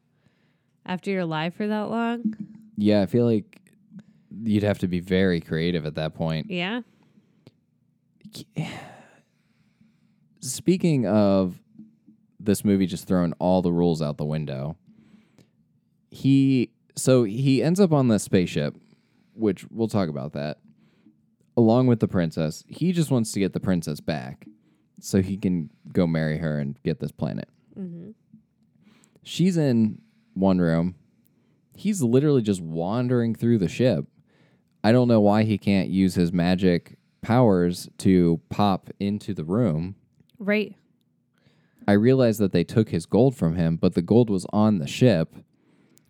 After 0.86 1.10
you're 1.10 1.20
alive 1.20 1.54
for 1.54 1.66
that 1.66 1.90
long? 1.90 2.34
Yeah, 2.76 3.02
I 3.02 3.06
feel 3.06 3.24
like 3.24 3.60
you'd 4.42 4.62
have 4.62 4.78
to 4.78 4.88
be 4.88 5.00
very 5.00 5.40
creative 5.40 5.86
at 5.86 5.94
that 5.94 6.14
point. 6.14 6.50
Yeah. 6.50 6.82
Speaking 10.40 11.06
of 11.06 11.60
this 12.38 12.64
movie 12.64 12.86
just 12.86 13.06
throwing 13.06 13.32
all 13.38 13.62
the 13.62 13.72
rules 13.72 14.02
out 14.02 14.18
the 14.18 14.24
window, 14.24 14.76
he 16.10 16.70
so 16.96 17.24
he 17.24 17.62
ends 17.62 17.80
up 17.80 17.92
on 17.92 18.08
this 18.08 18.22
spaceship, 18.22 18.76
which 19.34 19.66
we'll 19.70 19.88
talk 19.88 20.08
about 20.08 20.32
that, 20.32 20.58
along 21.56 21.86
with 21.86 22.00
the 22.00 22.08
princess. 22.08 22.64
He 22.68 22.92
just 22.92 23.10
wants 23.10 23.32
to 23.32 23.40
get 23.40 23.52
the 23.52 23.60
princess 23.60 24.00
back 24.00 24.46
so 25.00 25.22
he 25.22 25.36
can 25.36 25.70
go 25.92 26.06
marry 26.06 26.38
her 26.38 26.58
and 26.58 26.80
get 26.82 27.00
this 27.00 27.12
planet. 27.12 27.48
Mm-hmm. 27.78 28.10
She's 29.22 29.56
in 29.56 30.00
one 30.34 30.58
room. 30.58 30.96
He's 31.76 32.02
literally 32.02 32.42
just 32.42 32.60
wandering 32.60 33.34
through 33.34 33.58
the 33.58 33.68
ship. 33.68 34.06
I 34.82 34.92
don't 34.92 35.08
know 35.08 35.20
why 35.20 35.44
he 35.44 35.58
can't 35.58 35.88
use 35.88 36.14
his 36.14 36.32
magic 36.32 36.98
powers 37.22 37.88
to 37.98 38.40
pop 38.50 38.90
into 39.00 39.32
the 39.32 39.44
room. 39.44 39.96
Right. 40.38 40.74
I 41.88 41.92
realized 41.92 42.40
that 42.40 42.52
they 42.52 42.64
took 42.64 42.90
his 42.90 43.06
gold 43.06 43.34
from 43.36 43.56
him, 43.56 43.76
but 43.76 43.94
the 43.94 44.02
gold 44.02 44.30
was 44.30 44.46
on 44.52 44.78
the 44.78 44.86
ship, 44.86 45.34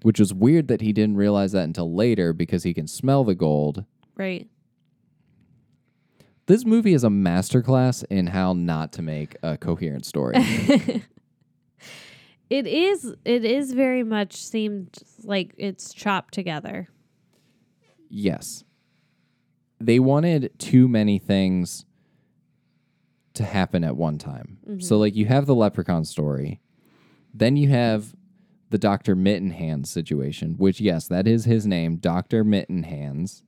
which 0.03 0.21
was 0.21 0.35
weird 0.35 0.69
that 0.69 0.81
he 0.81 0.93
didn't 0.93 1.17
realize 1.17 1.53
that 1.53 1.65
until 1.65 1.95
later 1.95 2.33
because 2.33 2.63
he 2.63 2.75
can 2.75 2.87
smell 2.87 3.25
the 3.25 3.35
gold. 3.35 3.85
Right. 4.17 4.49
This 6.47 6.65
movie 6.67 6.93
is 6.93 7.05
a 7.05 7.09
masterclass 7.09 8.05
in 8.11 8.29
how 8.29 8.53
not 8.53 8.93
to 8.93 9.03
make 9.03 9.37
a 9.43 9.57
coherent 9.57 10.05
story. 10.05 10.37
It 12.51 12.67
is 12.67 13.15
it 13.25 13.45
is 13.45 13.73
very 13.73 14.03
much 14.03 14.37
seemed 14.37 14.99
like 15.25 15.55
it's 15.57 15.93
chopped 15.93 16.35
together. 16.35 16.89
yes. 18.09 18.65
They 19.81 19.99
wanted 19.99 20.53
too 20.59 20.87
many 20.89 21.19
things 21.19 21.85
to 23.35 23.43
happen 23.43 23.83
at 23.83 23.97
one 23.97 24.19
time. 24.19 24.59
So 24.79 24.95
mm-hmm. 24.95 24.95
like 24.95 25.17
you 25.17 25.27
have 25.27 25.47
the 25.47 25.55
leprechaun 25.55 26.05
story, 26.05 26.61
then 27.35 27.57
you 27.57 27.69
have 27.71 28.15
the 28.71 28.79
Dr. 28.79 29.17
Mittenhands 29.17 29.89
situation, 29.89 30.55
which 30.57 30.81
yes, 30.81 31.09
that 31.09 31.27
is 31.27 31.45
his 31.45 31.67
name, 31.67 31.97
Dr. 31.97 32.45
Mittenhands. 32.45 33.43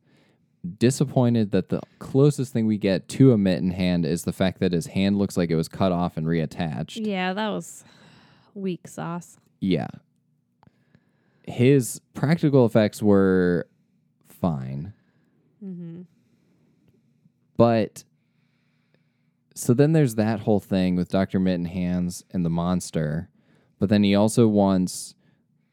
Disappointed 0.78 1.52
that 1.52 1.68
the 1.68 1.80
closest 1.98 2.52
thing 2.52 2.66
we 2.66 2.78
get 2.78 3.08
to 3.10 3.32
a 3.32 3.38
mitten 3.38 3.70
hand 3.70 4.04
is 4.06 4.24
the 4.24 4.32
fact 4.32 4.60
that 4.60 4.72
his 4.72 4.88
hand 4.88 5.18
looks 5.18 5.36
like 5.36 5.50
it 5.50 5.56
was 5.56 5.68
cut 5.68 5.92
off 5.92 6.16
and 6.16 6.26
reattached. 6.26 7.04
Yeah, 7.06 7.32
that 7.32 7.48
was 7.48 7.84
weak 8.54 8.88
sauce. 8.88 9.38
Yeah. 9.60 9.88
His 11.44 12.00
practical 12.14 12.66
effects 12.66 13.02
were 13.02 13.68
fine. 14.28 14.92
Mm-hmm. 15.64 16.02
But 17.56 18.04
so 19.54 19.72
then 19.72 19.92
there's 19.92 20.16
that 20.16 20.40
whole 20.40 20.60
thing 20.60 20.96
with 20.96 21.08
Dr. 21.08 21.38
Mitten 21.38 21.64
Hands 21.66 22.24
and 22.30 22.44
the 22.44 22.50
monster. 22.50 23.30
But 23.78 23.88
then 23.88 24.02
he 24.02 24.14
also 24.14 24.48
wants 24.48 25.14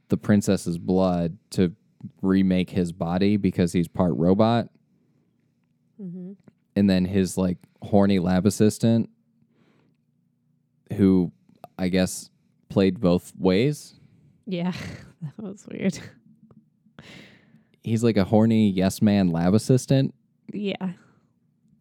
the 0.09 0.17
princess's 0.17 0.77
blood 0.77 1.37
to 1.51 1.73
remake 2.21 2.71
his 2.71 2.91
body 2.91 3.37
because 3.37 3.73
he's 3.73 3.87
part 3.87 4.13
robot. 4.15 4.69
Mm-hmm. 6.01 6.33
And 6.75 6.89
then 6.89 7.05
his 7.05 7.37
like 7.37 7.57
horny 7.81 8.19
lab 8.19 8.45
assistant, 8.45 9.09
who 10.95 11.31
I 11.77 11.89
guess 11.89 12.29
played 12.69 12.99
both 12.99 13.31
ways. 13.37 13.95
Yeah, 14.45 14.71
that 15.21 15.43
was 15.43 15.65
weird. 15.71 15.99
He's 17.83 18.03
like 18.03 18.17
a 18.17 18.23
horny 18.23 18.69
yes 18.69 19.01
man 19.01 19.29
lab 19.29 19.53
assistant. 19.53 20.13
Yeah. 20.51 20.93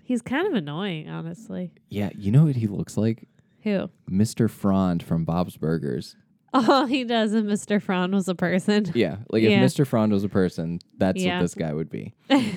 He's 0.05 0.21
kind 0.23 0.47
of 0.47 0.55
annoying, 0.55 1.09
honestly. 1.09 1.73
Yeah, 1.89 2.11
you 2.17 2.33
know 2.33 2.45
what 2.45 2.57
he 2.57 2.67
looks 2.67 2.97
like? 2.97 3.29
Who? 3.63 3.89
Mr. 4.11 4.51
Frond 4.51 5.03
from 5.03 5.25
Bob's 5.25 5.57
Burgers. 5.57 6.17
Oh, 6.53 6.85
he 6.87 7.05
does. 7.05 7.33
And 7.33 7.49
Mr. 7.49 7.81
Frond 7.81 8.13
was 8.13 8.29
a 8.29 8.35
person. 8.35 8.91
Yeah, 8.95 9.19
like 9.31 9.43
Yeah. 9.43 9.63
if 9.63 9.73
Mr. 9.73 9.87
Frond 9.87 10.13
was 10.13 10.25
a 10.25 10.29
person, 10.29 10.81
that's 10.99 11.23
Yeah. 11.23 11.37
what 11.37 11.43
this 11.43 11.55
guy 11.55 11.73
would 11.73 11.89
be. 11.89 12.13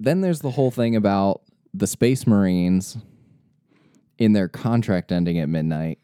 then 0.00 0.22
there's 0.22 0.40
the 0.40 0.50
whole 0.50 0.70
thing 0.70 0.96
about 0.96 1.42
the 1.72 1.86
Space 1.86 2.26
Marines 2.26 2.96
in 4.18 4.32
their 4.32 4.48
contract 4.48 5.12
ending 5.12 5.38
at 5.38 5.48
midnight, 5.48 5.98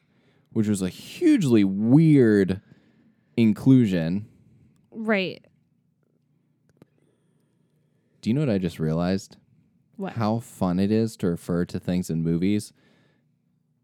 which 0.52 0.68
was 0.68 0.82
a 0.82 0.88
hugely 0.88 1.64
weird 1.64 2.60
inclusion. 3.36 4.26
Right. 4.90 5.44
Do 8.20 8.30
you 8.30 8.34
know 8.34 8.40
what 8.40 8.50
I 8.50 8.58
just 8.58 8.78
realized? 8.78 9.36
What? 9.96 10.12
How 10.12 10.40
fun 10.40 10.78
it 10.78 10.92
is 10.92 11.16
to 11.18 11.28
refer 11.28 11.64
to 11.64 11.80
things 11.80 12.10
in 12.10 12.22
movies, 12.22 12.72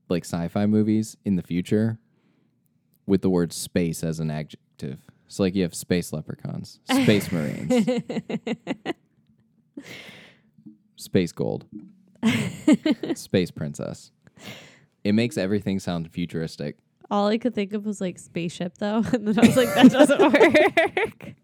like 0.09 0.25
sci 0.25 0.49
fi 0.49 0.67
movies 0.67 1.17
in 1.25 1.37
the 1.37 1.43
future, 1.43 1.99
with 3.07 3.23
the 3.23 3.31
word 3.31 3.53
space 3.53 4.05
as 4.05 4.21
an 4.21 4.31
adjective. 4.31 4.99
So, 5.27 5.43
like, 5.43 5.55
you 5.55 5.63
have 5.63 5.75
space 5.75 6.13
leprechauns, 6.13 6.81
space 6.91 7.33
marines, 7.33 7.89
space 10.97 11.33
gold, 11.33 11.67
space 13.15 13.51
princess. 13.51 14.11
It 15.05 15.13
makes 15.15 15.37
everything 15.37 15.79
sound 15.81 16.11
futuristic. 16.11 16.77
All 17.11 17.27
I 17.29 17.37
could 17.39 17.55
think 17.55 17.73
of 17.73 17.85
was 17.85 18.01
like 18.01 18.19
spaceship, 18.19 18.79
though. 18.79 19.03
And 19.13 19.27
then 19.29 19.39
I 19.39 19.47
was 19.47 19.57
like, 19.57 19.75
that 19.75 19.91
doesn't 19.91 20.21
work. 20.33 21.35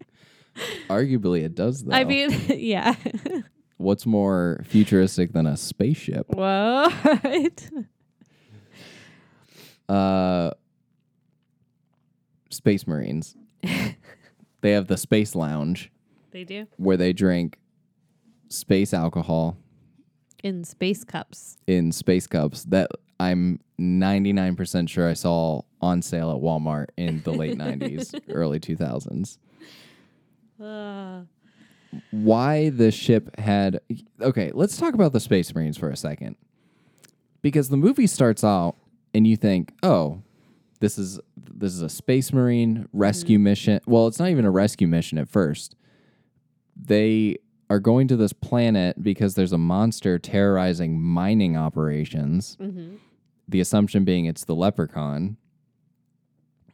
Arguably, 0.89 1.43
it 1.43 1.55
does, 1.55 1.83
though. 1.83 1.93
I 1.93 2.03
mean, 2.05 2.31
yeah. 2.49 2.95
what's 3.77 4.05
more 4.05 4.61
futuristic 4.65 5.33
than 5.33 5.45
a 5.45 5.55
spaceship? 5.57 6.25
what? 6.29 7.69
uh 9.89 10.51
space 12.51 12.85
marines 12.85 13.35
they 14.61 14.71
have 14.71 14.85
the 14.85 14.97
space 14.97 15.33
lounge 15.33 15.91
They 16.29 16.43
do. 16.43 16.67
where 16.77 16.95
they 16.95 17.11
drink 17.11 17.57
space 18.49 18.93
alcohol 18.93 19.57
In 20.43 20.63
space 20.63 21.03
cups. 21.03 21.57
in 21.67 21.91
space 21.91 22.27
cups 22.27 22.63
that 22.65 22.89
i'm 23.19 23.59
99% 23.79 24.89
sure 24.89 25.07
i 25.07 25.13
saw 25.13 25.61
on 25.81 26.01
sale 26.01 26.31
at 26.31 26.37
walmart 26.41 26.87
in 26.97 27.21
the 27.23 27.31
late 27.31 27.57
90s 27.65 28.19
early 28.29 28.59
2000s 28.59 29.37
Uh, 30.61 31.21
why 32.11 32.69
the 32.69 32.91
ship 32.91 33.37
had 33.39 33.79
okay 34.21 34.51
let's 34.53 34.77
talk 34.77 34.93
about 34.93 35.13
the 35.13 35.19
space 35.19 35.53
marines 35.55 35.77
for 35.77 35.89
a 35.89 35.95
second. 35.95 36.35
Because 37.41 37.69
the 37.69 37.77
movie 37.77 38.05
starts 38.05 38.43
out 38.43 38.75
and 39.13 39.25
you 39.25 39.35
think 39.37 39.73
oh 39.81 40.21
this 40.81 40.97
is 40.99 41.19
this 41.35 41.73
is 41.73 41.81
a 41.81 41.89
space 41.89 42.31
marine 42.33 42.87
rescue 42.93 43.39
mission. 43.39 43.79
Well 43.87 44.05
it's 44.07 44.19
not 44.19 44.29
even 44.29 44.45
a 44.45 44.51
rescue 44.51 44.87
mission 44.87 45.17
at 45.17 45.27
first. 45.29 45.75
They 46.75 47.37
are 47.69 47.79
going 47.79 48.07
to 48.07 48.15
this 48.15 48.33
planet 48.33 49.01
because 49.01 49.35
there's 49.35 49.53
a 49.53 49.57
monster 49.57 50.17
terrorizing 50.17 50.99
mining 50.99 51.55
operations. 51.55 52.57
Mm-hmm. 52.59 52.95
The 53.47 53.59
assumption 53.59 54.03
being 54.03 54.25
it's 54.25 54.43
the 54.43 54.55
leprechaun. 54.55 55.37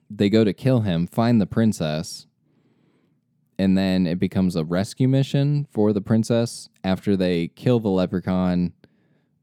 They 0.09 0.29
go 0.29 0.43
to 0.43 0.53
kill 0.53 0.81
him 0.81 1.07
find 1.07 1.41
the 1.41 1.47
princess 1.47 2.27
and 3.57 3.77
then 3.77 4.05
it 4.05 4.19
becomes 4.19 4.55
a 4.55 4.63
rescue 4.63 5.07
mission 5.07 5.67
for 5.71 5.93
the 5.93 6.01
princess 6.01 6.69
after 6.83 7.15
they 7.15 7.47
kill 7.49 7.79
the 7.79 7.89
leprechaun 7.89 8.73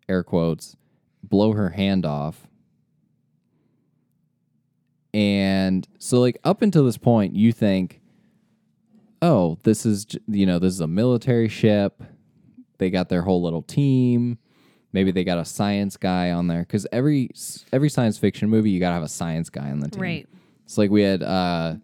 air 0.09 0.23
quotes 0.23 0.77
blow 1.23 1.53
her 1.53 1.71
hand 1.71 2.05
off. 2.05 2.47
And 5.15 5.87
so 5.99 6.21
like 6.21 6.39
up 6.45 6.63
until 6.63 6.85
this 6.85 6.99
point 6.99 7.35
you 7.35 7.53
think 7.53 8.02
oh 9.23 9.57
this 9.63 9.87
is 9.87 10.07
you 10.29 10.45
know 10.45 10.59
this 10.59 10.75
is 10.75 10.81
a 10.81 10.87
military 10.87 11.49
ship 11.49 12.03
they 12.79 12.91
got 12.91 13.09
their 13.09 13.23
whole 13.23 13.41
little 13.43 13.63
team 13.63 14.37
maybe 14.93 15.11
they 15.11 15.25
got 15.25 15.39
a 15.39 15.45
science 15.45 15.97
guy 15.97 16.31
on 16.31 16.49
there 16.49 16.65
cuz 16.65 16.87
every 16.93 17.31
every 17.73 17.89
science 17.89 18.19
fiction 18.19 18.51
movie 18.51 18.71
you 18.71 18.79
got 18.81 18.89
to 18.91 18.95
have 18.95 19.03
a 19.03 19.09
science 19.09 19.49
guy 19.49 19.71
on 19.71 19.81
the 19.81 19.89
team 19.89 20.03
right. 20.03 20.29
it's 20.65 20.77
like 20.77 20.91
we 20.91 21.03
had 21.03 21.23
uh, 21.23 21.77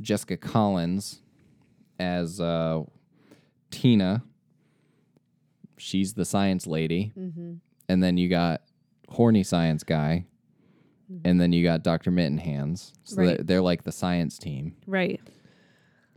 Jessica 0.00 0.36
Collins 0.36 1.20
as 1.98 2.40
uh, 2.40 2.82
Tina. 3.70 4.22
She's 5.76 6.14
the 6.14 6.24
science 6.24 6.66
lady. 6.66 7.12
And 7.88 8.02
then 8.02 8.16
you 8.16 8.28
got 8.28 8.62
horny 9.08 9.42
science 9.42 9.84
guy. 9.84 10.24
And 11.24 11.40
then 11.40 11.52
you 11.52 11.62
got 11.64 11.82
Dr. 11.82 12.10
Mittenhands. 12.10 12.92
So 13.04 13.16
Right. 13.16 13.26
they're, 13.36 13.44
they're 13.44 13.60
like 13.62 13.82
the 13.82 13.92
science 13.92 14.38
team. 14.38 14.76
Right. 14.86 15.20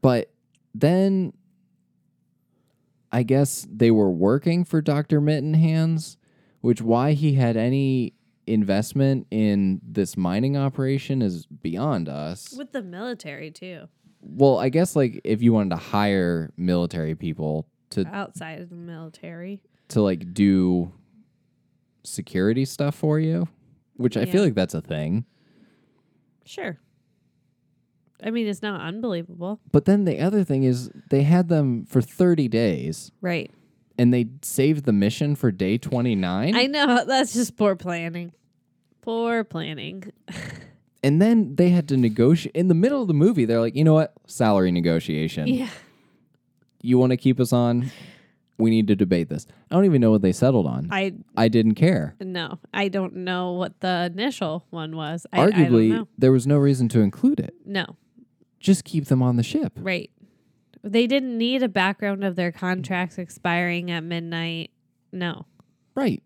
But 0.01 0.32
then 0.73 1.33
I 3.11 3.23
guess 3.23 3.67
they 3.71 3.91
were 3.91 4.09
working 4.11 4.63
for 4.65 4.81
Dr. 4.81 5.21
Mittenhands, 5.21 6.17
which 6.61 6.81
why 6.81 7.13
he 7.13 7.33
had 7.35 7.55
any 7.57 8.13
investment 8.47 9.27
in 9.31 9.79
this 9.87 10.17
mining 10.17 10.57
operation 10.57 11.21
is 11.21 11.45
beyond 11.45 12.09
us. 12.09 12.53
With 12.57 12.71
the 12.71 12.81
military, 12.81 13.51
too. 13.51 13.87
Well, 14.21 14.57
I 14.57 14.69
guess 14.69 14.95
like 14.95 15.21
if 15.23 15.41
you 15.41 15.53
wanted 15.53 15.71
to 15.71 15.75
hire 15.75 16.51
military 16.57 17.13
people 17.15 17.67
to 17.91 18.05
Outside 18.07 18.61
of 18.61 18.69
the 18.69 18.75
military. 18.75 19.61
to 19.89 20.01
like 20.01 20.33
do 20.33 20.91
security 22.03 22.65
stuff 22.65 22.95
for 22.95 23.19
you, 23.19 23.47
which 23.95 24.17
I 24.17 24.25
feel 24.25 24.43
like 24.43 24.55
that's 24.55 24.73
a 24.73 24.81
thing. 24.81 25.25
Sure. 26.45 26.77
I 28.25 28.31
mean, 28.31 28.47
it's 28.47 28.61
not 28.61 28.81
unbelievable. 28.81 29.59
But 29.71 29.85
then 29.85 30.05
the 30.05 30.19
other 30.19 30.43
thing 30.43 30.63
is 30.63 30.89
they 31.09 31.23
had 31.23 31.49
them 31.49 31.85
for 31.85 32.01
30 32.01 32.47
days 32.47 33.11
Right. 33.21 33.51
and 33.97 34.13
they 34.13 34.27
saved 34.41 34.85
the 34.85 34.93
mission 34.93 35.35
for 35.35 35.51
day 35.51 35.77
29 35.77 36.55
I 36.55 36.65
know. 36.67 37.03
That's 37.07 37.33
just 37.33 37.57
poor 37.57 37.75
planning. 37.75 38.31
Poor 39.01 39.43
planning. 39.43 40.03
and 41.03 41.21
then 41.21 41.55
they 41.55 41.69
had 41.69 41.87
to 41.89 41.97
negotiate 41.97 42.55
in 42.55 42.69
the 42.69 42.73
middle 42.73 43.01
of 43.01 43.07
the 43.09 43.13
movie 43.13 43.43
they're 43.45 43.59
like, 43.59 43.75
"You 43.75 43.83
know 43.83 43.93
what? 43.93 44.13
Salary 44.27 44.71
negotiation. 44.71 45.47
Yeah. 45.47 45.69
You 46.81 46.97
want 46.97 47.11
to 47.11 47.17
keep 47.17 47.39
us 47.39 47.51
on? 47.53 47.91
We 48.57 48.69
need 48.69 48.87
to 48.87 48.95
debate 48.95 49.27
this." 49.29 49.45
I 49.69 49.75
don't 49.75 49.85
even 49.85 49.99
know 49.99 50.11
what 50.11 50.21
they 50.21 50.31
settled 50.31 50.67
on. 50.67 50.87
I 50.91 51.13
I 51.35 51.47
didn't 51.49 51.75
care. 51.75 52.15
no. 52.21 52.59
I 52.73 52.87
don't 52.87 53.15
know 53.17 53.53
what 53.53 53.79
the 53.81 54.09
initial 54.13 54.65
one 54.69 54.95
was. 54.95 55.25
I, 55.33 55.41
I 55.41 55.49
don't 55.49 55.53
Arguably, 55.59 55.89
know. 55.89 56.07
there 56.17 56.31
was 56.31 56.47
no 56.47 56.57
reason 56.57 56.87
to 56.89 57.01
include 57.01 57.39
it. 57.41 57.53
No. 57.65 57.97
Just 58.63 58.85
keep 58.85 59.05
them 59.05 59.21
on 59.21 59.35
the 59.35 59.43
ship. 59.43 59.73
Right. 59.75 60.09
They 60.83 61.05
didn't 61.05 61.37
need 61.37 61.61
a 61.63 61.67
background 61.67 62.23
of 62.23 62.37
their 62.37 62.51
contracts 62.51 63.17
expiring 63.17 63.91
at 63.91 64.03
midnight. 64.03 64.71
No. 65.11 65.45
Right. 65.95 66.23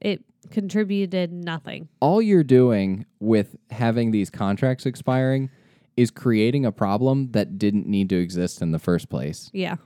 It 0.00 0.24
contributed 0.50 1.32
nothing. 1.32 1.88
All 2.00 2.22
you're 2.22 2.44
doing 2.44 3.04
with 3.18 3.56
having 3.70 4.12
these 4.12 4.30
contracts 4.30 4.86
expiring 4.86 5.50
is 5.96 6.12
creating 6.12 6.64
a 6.64 6.70
problem 6.70 7.32
that 7.32 7.58
didn't 7.58 7.86
need 7.88 8.08
to 8.10 8.16
exist 8.16 8.62
in 8.62 8.70
the 8.70 8.78
first 8.78 9.08
place. 9.08 9.50
Yeah. 9.52 9.76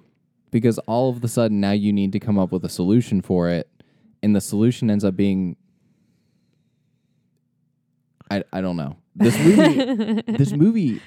Because 0.51 0.79
all 0.81 1.09
of 1.09 1.25
a 1.25 1.29
sudden 1.29 1.61
now 1.61 1.73
you 1.73 1.95
need 1.95 2.13
to 2.13 2.21
come 2.21 2.39
up 2.39 2.53
with 2.53 2.65
a 2.65 2.69
solution 2.69 3.23
for 3.23 3.49
it 3.49 3.71
and 4.23 4.37
the 4.37 4.41
solution 4.41 4.91
ends 4.91 5.05
up 5.05 5.17
being 5.17 5.57
I 8.31 8.45
I 8.53 8.61
don't 8.61 8.77
know. 8.77 8.97
This 9.15 9.39
movie 9.39 10.23
this 10.39 10.53
movie 10.53 11.01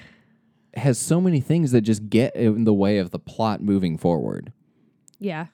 has 0.74 0.98
so 0.98 1.20
many 1.20 1.40
things 1.40 1.72
that 1.72 1.82
just 1.82 2.08
get 2.10 2.34
in 2.34 2.64
the 2.64 2.74
way 2.74 2.98
of 2.98 3.10
the 3.10 3.18
plot 3.18 3.62
moving 3.62 3.96
forward. 3.96 4.52
Yeah. 5.18 5.46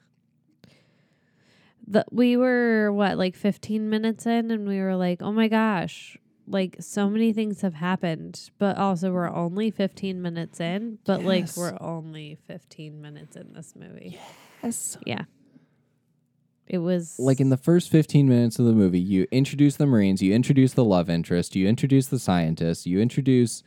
The, 1.87 2.05
we 2.11 2.37
were 2.37 2.91
what 2.91 3.17
like 3.17 3.35
15 3.35 3.89
minutes 3.89 4.25
in 4.25 4.51
and 4.51 4.67
we 4.67 4.79
were 4.79 4.95
like, 4.95 5.21
"Oh 5.21 5.31
my 5.31 5.47
gosh, 5.47 6.17
like 6.47 6.77
so 6.79 7.09
many 7.09 7.33
things 7.33 7.61
have 7.61 7.73
happened." 7.73 8.49
But 8.57 8.77
also 8.77 9.11
we're 9.11 9.29
only 9.29 9.71
15 9.71 10.21
minutes 10.21 10.59
in, 10.59 10.99
but 11.05 11.23
like 11.23 11.55
we're 11.57 11.77
only 11.81 12.37
15 12.47 13.01
minutes 13.01 13.35
in 13.35 13.53
this 13.53 13.73
movie. 13.75 14.19
Yes. 14.63 14.97
Yeah. 15.05 15.23
It 16.71 16.77
was 16.77 17.19
Like 17.19 17.41
in 17.41 17.49
the 17.49 17.57
first 17.57 17.89
15 17.89 18.29
minutes 18.29 18.57
of 18.57 18.65
the 18.65 18.71
movie, 18.71 18.97
you 19.01 19.27
introduce 19.29 19.75
the 19.75 19.85
Marines, 19.85 20.21
you 20.21 20.33
introduce 20.33 20.71
the 20.71 20.85
love 20.85 21.09
interest, 21.09 21.53
you 21.53 21.67
introduce 21.67 22.07
the 22.07 22.17
scientist, 22.17 22.85
you 22.85 23.01
introduce 23.01 23.61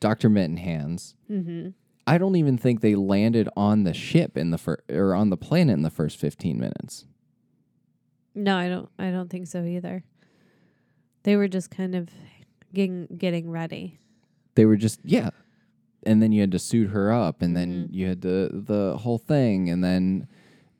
Dr. 0.00 0.30
Mittenhands. 0.30 1.12
Mhm. 1.30 1.74
I 2.06 2.16
don't 2.16 2.36
even 2.36 2.56
think 2.56 2.80
they 2.80 2.94
landed 2.94 3.50
on 3.54 3.84
the 3.84 3.92
ship 3.92 4.38
in 4.38 4.50
the 4.50 4.56
fir- 4.56 4.82
or 4.88 5.12
on 5.14 5.28
the 5.28 5.36
planet 5.36 5.74
in 5.76 5.82
the 5.82 5.90
first 5.90 6.16
15 6.16 6.58
minutes. 6.58 7.04
No, 8.34 8.56
I 8.56 8.68
don't 8.70 8.88
I 8.98 9.10
don't 9.10 9.28
think 9.28 9.46
so 9.46 9.62
either. 9.64 10.02
They 11.24 11.36
were 11.36 11.48
just 11.48 11.70
kind 11.70 11.94
of 11.94 12.08
getting 12.72 13.08
getting 13.18 13.50
ready. 13.50 13.98
They 14.54 14.64
were 14.64 14.76
just 14.78 15.00
yeah. 15.04 15.30
And 16.02 16.22
then 16.22 16.32
you 16.32 16.40
had 16.40 16.52
to 16.52 16.58
suit 16.58 16.88
her 16.92 17.12
up 17.12 17.42
and 17.42 17.54
then 17.54 17.88
you 17.90 18.06
had 18.08 18.22
the 18.22 18.48
the 18.54 18.96
whole 18.96 19.18
thing 19.18 19.68
and 19.68 19.84
then 19.84 20.28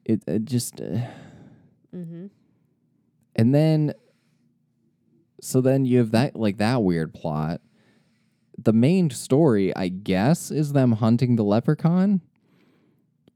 it, 0.06 0.22
it 0.26 0.44
just 0.46 0.80
uh, 0.80 1.00
Mhm. 1.96 2.30
and 3.34 3.54
then 3.54 3.94
so 5.40 5.60
then 5.60 5.84
you 5.84 5.98
have 5.98 6.10
that 6.12 6.36
like 6.36 6.58
that 6.58 6.82
weird 6.82 7.14
plot. 7.14 7.60
The 8.58 8.72
main 8.72 9.10
story, 9.10 9.74
I 9.76 9.88
guess, 9.88 10.50
is 10.50 10.72
them 10.72 10.92
hunting 10.92 11.36
the 11.36 11.44
leprechaun, 11.44 12.22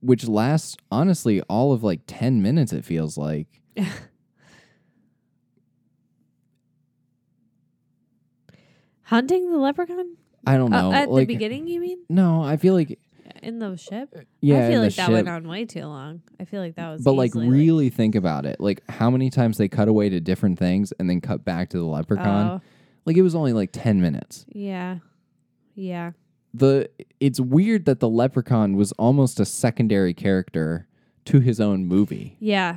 which 0.00 0.26
lasts 0.26 0.76
honestly 0.90 1.42
all 1.42 1.72
of 1.72 1.82
like 1.82 2.00
10 2.06 2.40
minutes 2.42 2.72
it 2.72 2.84
feels 2.84 3.18
like. 3.18 3.46
Hunting 9.02 9.50
the 9.50 9.58
leprechaun? 9.58 10.16
I 10.46 10.56
don't 10.56 10.70
know. 10.70 10.90
Uh, 10.90 10.94
at 10.94 11.10
like 11.10 11.26
the 11.26 11.34
beginning, 11.34 11.66
you 11.66 11.80
mean? 11.80 11.98
No, 12.08 12.42
I 12.42 12.56
feel 12.56 12.74
like 12.74 12.98
In 13.42 13.58
the 13.58 13.76
ship? 13.76 14.10
Uh, 14.16 14.20
yeah, 14.40 14.66
I 14.66 14.70
feel 14.70 14.82
like 14.82 14.94
that 14.96 15.10
went 15.10 15.28
on 15.28 15.48
way 15.48 15.64
too 15.64 15.84
long. 15.84 16.22
I 16.38 16.44
feel 16.44 16.60
like 16.60 16.76
that 16.76 16.90
was 16.90 17.02
But 17.02 17.14
like 17.14 17.34
really 17.34 17.90
think 17.90 18.14
about 18.14 18.46
it. 18.46 18.60
Like 18.60 18.82
how 18.88 19.10
many 19.10 19.30
times 19.30 19.58
they 19.58 19.68
cut 19.68 19.88
away 19.88 20.08
to 20.10 20.20
different 20.20 20.58
things 20.58 20.92
and 20.98 21.08
then 21.08 21.20
cut 21.20 21.44
back 21.44 21.70
to 21.70 21.78
the 21.78 21.84
leprechaun. 21.84 22.46
Oh. 22.46 22.60
Like 23.06 23.16
it 23.16 23.22
was 23.22 23.34
only 23.34 23.52
like 23.52 23.70
10 23.72 24.00
minutes. 24.00 24.44
Yeah. 24.48 24.98
Yeah. 25.74 26.12
The 26.52 26.90
it's 27.20 27.40
weird 27.40 27.84
that 27.86 28.00
the 28.00 28.08
leprechaun 28.08 28.76
was 28.76 28.92
almost 28.92 29.40
a 29.40 29.44
secondary 29.44 30.14
character 30.14 30.86
to 31.26 31.40
his 31.40 31.60
own 31.60 31.86
movie. 31.86 32.36
Yeah. 32.40 32.76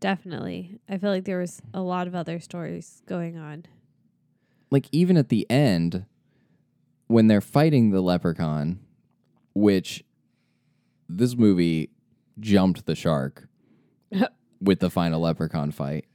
Definitely. 0.00 0.78
I 0.88 0.98
feel 0.98 1.10
like 1.10 1.24
there 1.24 1.38
was 1.38 1.60
a 1.74 1.82
lot 1.82 2.06
of 2.06 2.14
other 2.14 2.40
stories 2.40 3.02
going 3.06 3.36
on. 3.36 3.66
Like 4.70 4.86
even 4.92 5.16
at 5.16 5.28
the 5.28 5.50
end 5.50 6.06
when 7.10 7.26
they're 7.26 7.40
fighting 7.40 7.90
the 7.90 8.00
leprechaun, 8.00 8.78
which 9.60 10.04
this 11.08 11.36
movie 11.36 11.90
jumped 12.38 12.86
the 12.86 12.94
shark 12.94 13.48
with 14.60 14.80
the 14.80 14.90
final 14.90 15.20
leprechaun 15.20 15.70
fight. 15.70 16.06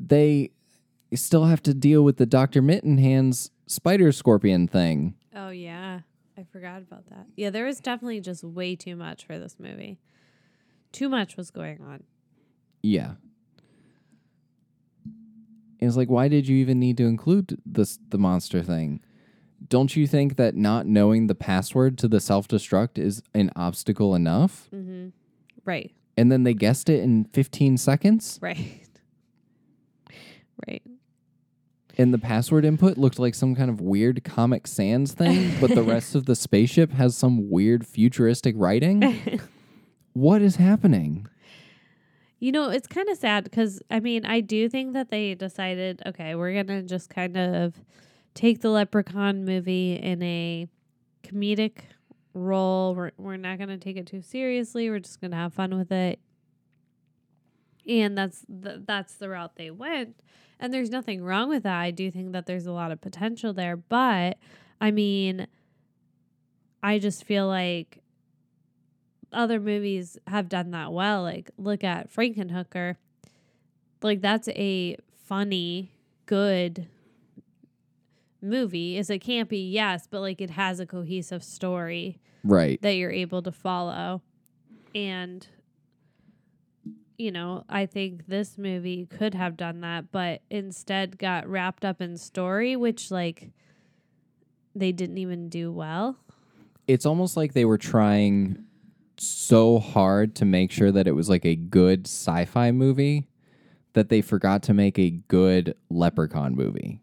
They 0.00 0.50
still 1.14 1.44
have 1.44 1.62
to 1.64 1.74
deal 1.74 2.02
with 2.02 2.16
the 2.16 2.26
Dr. 2.26 2.62
Mittenhands 2.62 3.50
spider 3.66 4.12
scorpion 4.12 4.66
thing. 4.66 5.14
Oh 5.34 5.50
yeah. 5.50 6.00
I 6.36 6.44
forgot 6.50 6.82
about 6.82 7.08
that. 7.10 7.26
Yeah, 7.36 7.50
there 7.50 7.66
was 7.66 7.78
definitely 7.78 8.20
just 8.20 8.42
way 8.42 8.74
too 8.74 8.96
much 8.96 9.26
for 9.26 9.38
this 9.38 9.56
movie. 9.58 9.98
Too 10.90 11.08
much 11.08 11.36
was 11.36 11.50
going 11.50 11.80
on. 11.82 12.04
Yeah. 12.82 13.12
It's 15.78 15.96
like, 15.96 16.08
why 16.08 16.28
did 16.28 16.48
you 16.48 16.56
even 16.56 16.78
need 16.78 16.96
to 16.98 17.06
include 17.06 17.60
this 17.66 17.98
the 18.08 18.18
monster 18.18 18.62
thing? 18.62 19.00
Don't 19.68 19.96
you 19.96 20.06
think 20.06 20.36
that 20.36 20.54
not 20.56 20.86
knowing 20.86 21.26
the 21.26 21.34
password 21.34 21.98
to 21.98 22.08
the 22.08 22.20
self 22.20 22.48
destruct 22.48 22.98
is 22.98 23.22
an 23.34 23.50
obstacle 23.56 24.14
enough? 24.14 24.68
Mm-hmm. 24.74 25.08
Right. 25.64 25.92
And 26.16 26.30
then 26.30 26.42
they 26.44 26.54
guessed 26.54 26.88
it 26.90 27.00
in 27.02 27.24
15 27.24 27.78
seconds, 27.78 28.38
Right. 28.42 28.80
right. 30.68 30.82
and 31.96 32.12
the 32.12 32.18
password 32.18 32.64
input 32.64 32.98
looked 32.98 33.18
like 33.18 33.34
some 33.34 33.54
kind 33.54 33.70
of 33.70 33.80
weird 33.80 34.22
Comic 34.24 34.66
Sans 34.66 35.12
thing, 35.12 35.54
but 35.60 35.74
the 35.74 35.82
rest 35.94 36.14
of 36.14 36.26
the 36.26 36.36
spaceship 36.36 36.92
has 36.92 37.16
some 37.16 37.48
weird 37.50 37.86
futuristic 37.86 38.54
writing. 38.58 39.40
what 40.12 40.42
is 40.42 40.56
happening? 40.56 41.26
You 42.40 42.50
know, 42.52 42.68
it's 42.70 42.88
kind 42.88 43.08
of 43.08 43.16
sad 43.16 43.44
because 43.44 43.80
I 43.90 44.00
mean, 44.00 44.24
I 44.26 44.40
do 44.40 44.68
think 44.68 44.94
that 44.94 45.10
they 45.10 45.34
decided, 45.34 46.02
okay, 46.06 46.34
we're 46.34 46.52
gonna 46.62 46.82
just 46.82 47.08
kind 47.08 47.36
of 47.36 47.74
take 48.34 48.60
the 48.60 48.70
Leprechaun 48.70 49.44
movie 49.44 49.94
in 49.94 50.22
a 50.22 50.68
comedic 51.22 51.78
role. 52.34 52.94
We're 52.94 53.12
we're 53.16 53.36
not 53.36 53.58
gonna 53.58 53.78
take 53.78 53.96
it 53.96 54.06
too 54.06 54.22
seriously. 54.22 54.90
We're 54.90 55.00
just 55.00 55.20
gonna 55.20 55.36
have 55.36 55.54
fun 55.54 55.76
with 55.76 55.92
it, 55.92 56.18
and 57.86 58.16
that's 58.16 58.44
the, 58.48 58.82
that's 58.86 59.14
the 59.14 59.28
route 59.28 59.56
they 59.56 59.70
went. 59.70 60.16
And 60.58 60.72
there's 60.72 60.90
nothing 60.90 61.24
wrong 61.24 61.48
with 61.48 61.64
that. 61.64 61.78
I 61.78 61.90
do 61.90 62.10
think 62.10 62.32
that 62.32 62.46
there's 62.46 62.66
a 62.66 62.72
lot 62.72 62.92
of 62.92 63.00
potential 63.00 63.52
there, 63.52 63.76
but 63.76 64.38
I 64.80 64.90
mean, 64.90 65.48
I 66.82 66.98
just 66.98 67.24
feel 67.24 67.48
like 67.48 67.98
other 69.32 69.58
movies 69.58 70.18
have 70.26 70.48
done 70.48 70.70
that 70.72 70.92
well. 70.92 71.22
Like 71.22 71.50
look 71.56 71.82
at 71.84 72.12
Frankenhooker. 72.12 72.96
Like 74.02 74.20
that's 74.20 74.48
a 74.48 74.96
funny, 75.24 75.92
good 76.26 76.88
movie. 78.42 78.96
Is 78.98 79.08
it 79.10 79.22
campy? 79.22 79.70
Yes, 79.72 80.06
but 80.10 80.20
like 80.20 80.40
it 80.40 80.50
has 80.50 80.80
a 80.80 80.86
cohesive 80.86 81.42
story 81.44 82.18
Right. 82.44 82.80
that 82.82 82.96
you're 82.96 83.10
able 83.12 83.42
to 83.42 83.52
follow. 83.52 84.22
And 84.94 85.46
you 87.18 87.30
know, 87.30 87.64
I 87.68 87.86
think 87.86 88.26
this 88.26 88.58
movie 88.58 89.06
could 89.06 89.34
have 89.34 89.56
done 89.56 89.80
that, 89.82 90.10
but 90.10 90.42
instead 90.50 91.18
got 91.18 91.46
wrapped 91.46 91.84
up 91.84 92.00
in 92.00 92.16
story, 92.16 92.74
which 92.74 93.10
like 93.10 93.50
they 94.74 94.90
didn't 94.92 95.18
even 95.18 95.48
do 95.48 95.70
well. 95.70 96.16
it's 96.88 97.06
almost 97.06 97.36
like 97.36 97.52
they 97.52 97.64
were 97.64 97.78
trying 97.78 98.64
so 99.18 99.78
hard 99.78 100.34
to 100.34 100.44
make 100.44 100.72
sure 100.72 100.90
that 100.90 101.06
it 101.06 101.12
was 101.12 101.28
like 101.28 101.44
a 101.44 101.54
good 101.54 102.06
sci-fi 102.08 102.72
movie 102.72 103.28
that 103.92 104.08
they 104.08 104.20
forgot 104.20 104.62
to 104.64 104.74
make 104.74 104.98
a 104.98 105.10
good 105.10 105.76
leprechaun 105.90 106.56
movie 106.56 107.00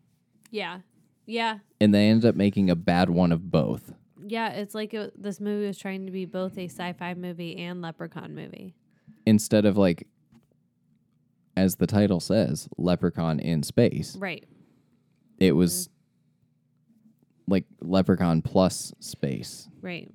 Yeah. 0.51 0.79
Yeah. 1.29 1.59
and 1.79 1.93
they 1.93 2.07
ended 2.09 2.27
up 2.29 2.35
making 2.35 2.69
a 2.69 2.75
bad 2.75 3.09
one 3.09 3.31
of 3.31 3.49
both 3.51 3.93
Yeah, 4.25 4.49
it's 4.49 4.73
like 4.75 4.93
it, 4.93 5.13
this 5.21 5.39
movie 5.39 5.67
was 5.67 5.77
trying 5.77 6.05
to 6.05 6.11
be 6.11 6.25
both 6.25 6.57
a 6.57 6.65
sci-fi 6.65 7.13
movie 7.13 7.55
and 7.57 7.81
leprechaun 7.81 8.33
movie. 8.35 8.73
instead 9.25 9.65
of 9.65 9.77
like 9.77 10.07
as 11.55 11.75
the 11.75 11.87
title 11.87 12.19
says 12.19 12.67
leprechaun 12.77 13.39
in 13.39 13.63
space 13.63 14.15
Right. 14.15 14.45
it 15.39 15.51
was 15.53 15.87
mm-hmm. 15.87 17.51
like 17.53 17.65
leprechaun 17.81 18.41
plus 18.41 18.93
space 18.99 19.67
Right. 19.81 20.09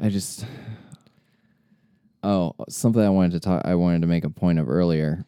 I 0.00 0.08
just 0.08 0.44
Oh, 2.22 2.54
something 2.68 3.00
I 3.02 3.08
wanted 3.10 3.32
to 3.32 3.40
talk 3.40 3.62
I 3.64 3.74
wanted 3.74 4.02
to 4.02 4.06
make 4.06 4.24
a 4.24 4.30
point 4.30 4.58
of 4.58 4.68
earlier. 4.68 5.24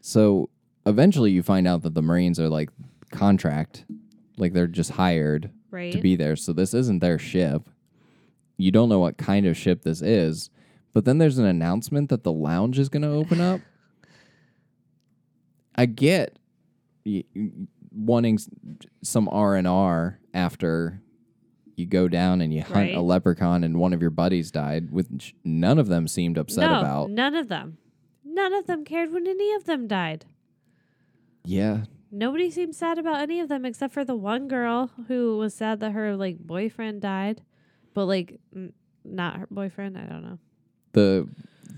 So 0.00 0.48
eventually 0.90 1.30
you 1.30 1.42
find 1.42 1.66
out 1.66 1.82
that 1.82 1.94
the 1.94 2.02
Marines 2.02 2.38
are 2.38 2.48
like 2.50 2.68
contract, 3.10 3.84
like 4.36 4.52
they're 4.52 4.66
just 4.66 4.90
hired 4.92 5.50
Right. 5.70 5.92
to 5.92 6.00
be 6.00 6.16
there. 6.16 6.36
So 6.36 6.52
this 6.52 6.74
isn't 6.74 6.98
their 7.00 7.18
ship. 7.18 7.68
You 8.58 8.70
don't 8.70 8.88
know 8.90 8.98
what 8.98 9.16
kind 9.16 9.46
of 9.46 9.56
ship 9.56 9.82
this 9.82 10.02
is. 10.02 10.50
But 10.92 11.04
then 11.04 11.18
there's 11.18 11.38
an 11.38 11.46
announcement 11.46 12.08
that 12.10 12.24
the 12.24 12.32
lounge 12.32 12.78
is 12.78 12.88
going 12.88 13.02
to 13.02 13.08
open 13.08 13.40
up. 13.40 13.60
I 15.74 15.86
get 15.86 16.38
y- 17.06 17.24
wanting 17.92 18.34
s- 18.34 18.48
some 19.02 19.28
R 19.30 19.54
and 19.54 19.66
R 19.66 20.18
after 20.34 21.00
you 21.76 21.86
go 21.86 22.08
down 22.08 22.40
and 22.40 22.52
you 22.52 22.60
hunt 22.62 22.74
Right. 22.90 22.94
a 22.94 23.00
leprechaun 23.00 23.64
and 23.64 23.78
one 23.78 23.92
of 23.92 24.00
your 24.02 24.10
buddies 24.10 24.50
died, 24.50 24.90
which 24.90 25.34
none 25.44 25.78
of 25.78 25.86
them 25.88 26.06
seemed 26.08 26.36
upset 26.36 26.68
no, 26.70 26.78
about. 26.80 27.10
none 27.10 27.34
of 27.34 27.48
them. 27.48 27.78
None 28.24 28.52
of 28.52 28.66
them 28.66 28.84
cared 28.84 29.12
when 29.12 29.26
any 29.26 29.52
of 29.54 29.64
them 29.64 29.86
died. 29.86 30.26
Yeah, 31.44 31.84
Nobody 32.12 32.50
seemed 32.50 32.74
sad 32.74 32.98
about 32.98 33.20
any 33.20 33.38
of 33.40 33.48
them 33.48 33.64
except 33.64 33.94
for 33.94 34.04
the 34.04 34.16
one 34.16 34.48
girl 34.48 34.90
who 35.06 35.38
was 35.38 35.54
sad 35.54 35.78
that 35.80 35.92
her 35.92 36.16
like 36.16 36.38
boyfriend 36.38 37.00
died, 37.02 37.42
but 37.94 38.06
like 38.06 38.40
n- 38.54 38.72
not 39.04 39.36
her 39.38 39.46
boyfriend. 39.50 39.96
I 39.96 40.02
don't 40.02 40.22
know. 40.22 40.38
the 40.92 41.28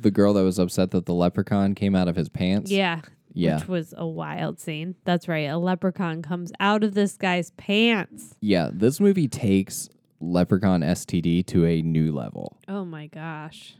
the 0.01 0.11
girl 0.11 0.33
that 0.35 0.43
was 0.43 0.59
upset 0.59 0.91
that 0.93 1.05
the 1.07 1.15
leprechaun 1.15 1.75
came 1.75 1.95
out 1.95 2.09
of 2.09 2.17
his 2.17 2.29
pants. 2.29 2.71
Yeah. 2.71 3.03
Yeah. 3.35 3.61
Which 3.61 3.69
was 3.69 3.95
a 3.97 4.07
wild 4.07 4.59
scene. 4.59 4.95
That's 5.05 5.29
right. 5.29 5.49
A 5.49 5.59
leprechaun 5.59 6.23
comes 6.23 6.51
out 6.61 6.83
of 6.83 6.95
this 6.95 7.17
guy's 7.17 7.51
pants. 7.53 8.35
Yeah, 8.41 8.71
this 8.73 9.01
movie 9.01 9.29
takes 9.29 9.89
Leprechaun 10.21 10.81
STD 10.81 11.47
to 11.47 11.65
a 11.67 11.83
new 11.83 12.13
level. 12.13 12.59
Oh 12.69 12.85
my 12.85 13.07
gosh. 13.07 13.77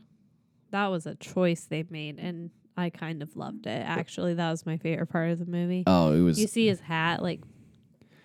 That 0.71 0.87
was 0.87 1.05
a 1.05 1.15
choice 1.15 1.65
they 1.65 1.85
made 1.89 2.19
and 2.19 2.49
I 2.75 2.89
kind 2.89 3.21
of 3.21 3.35
loved 3.37 3.65
it. 3.67 3.83
Actually, 3.85 4.33
that 4.35 4.49
was 4.51 4.65
my 4.65 4.77
favorite 4.77 5.07
part 5.07 5.29
of 5.29 5.39
the 5.39 5.45
movie. 5.45 5.83
Oh, 5.87 6.11
it 6.13 6.21
was 6.21 6.39
you 6.39 6.47
see 6.47 6.67
his 6.67 6.79
hat, 6.79 7.21
like 7.21 7.41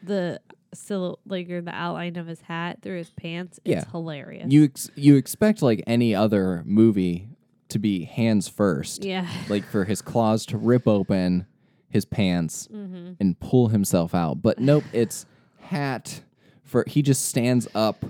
the 0.03 0.41
sil- 0.73 1.19
like 1.27 1.51
or 1.51 1.61
the 1.61 1.75
outline 1.75 2.17
of 2.17 2.27
his 2.27 2.41
hat 2.43 2.79
through 2.83 2.99
his 2.99 3.11
pants. 3.11 3.59
It's 3.65 3.85
Yeah. 3.85 3.91
hilarious. 3.91 4.51
you 4.51 4.65
ex- 4.65 4.91
you 4.95 5.17
expect 5.17 5.61
like 5.63 5.83
any 5.87 6.15
other 6.15 6.63
movie 6.65 7.29
to 7.69 7.79
be 7.79 8.05
hands 8.05 8.49
first. 8.49 9.05
yeah. 9.05 9.29
Like 9.49 9.65
for 9.65 9.85
his 9.85 10.01
claws 10.01 10.47
to 10.47 10.57
rip 10.59 10.87
open 10.89 11.47
his 11.91 12.05
pants 12.05 12.69
Mm-hmm. 12.73 13.13
and 13.21 13.39
pull 13.41 13.69
himself 13.69 14.15
out. 14.15 14.41
But 14.43 14.59
nope, 14.59 14.85
it's 14.93 15.27
hat 15.61 16.23
for 16.63 16.85
he 16.87 17.03
just 17.03 17.27
stands 17.27 17.67
up 17.75 18.05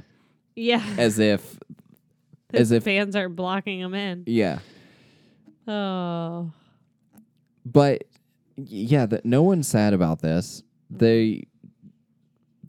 yeah. 0.55 0.85
as 0.99 1.19
if 1.19 1.59
His 2.53 2.61
as 2.61 2.71
if 2.73 2.85
fans 2.85 3.15
are 3.17 3.29
blocking 3.29 3.81
him 3.81 3.95
in. 3.95 4.25
yeah. 4.27 4.61
Oh. 5.69 6.53
But 7.65 8.05
yeah, 8.57 9.07
that 9.07 9.25
no 9.25 9.43
one's 9.43 9.69
sad 9.69 9.93
about 9.93 10.21
this. 10.21 10.63
They 10.91 11.47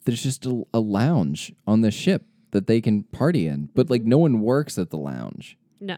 there's 0.06 0.22
just 0.22 0.46
a, 0.46 0.64
a 0.74 0.80
lounge 0.80 1.54
on 1.66 1.82
the 1.82 1.92
ship 1.92 2.26
that 2.52 2.68
they 2.68 2.82
can 2.82 3.04
party 3.04 3.48
in, 3.48 3.70
but 3.74 3.90
like 3.90 4.02
mm-hmm. 4.02 4.10
no 4.10 4.18
one 4.20 4.42
works 4.42 4.78
at 4.78 4.90
the 4.90 4.98
lounge. 4.98 5.58
No. 5.80 5.98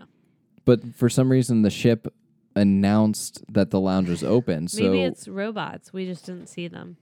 But 0.66 0.96
for 0.96 1.10
some 1.10 1.32
reason, 1.32 1.64
the 1.64 1.70
ship 1.70 2.14
announced 2.56 3.44
that 3.50 3.72
the 3.72 3.80
lounge 3.80 4.10
was 4.10 4.24
open. 4.24 4.68
So 4.68 4.84
Maybe 4.84 5.02
it's 5.02 5.28
robots. 5.28 5.92
We 5.92 6.06
just 6.06 6.26
didn't 6.26 6.48
see 6.48 6.68
them. 6.68 6.98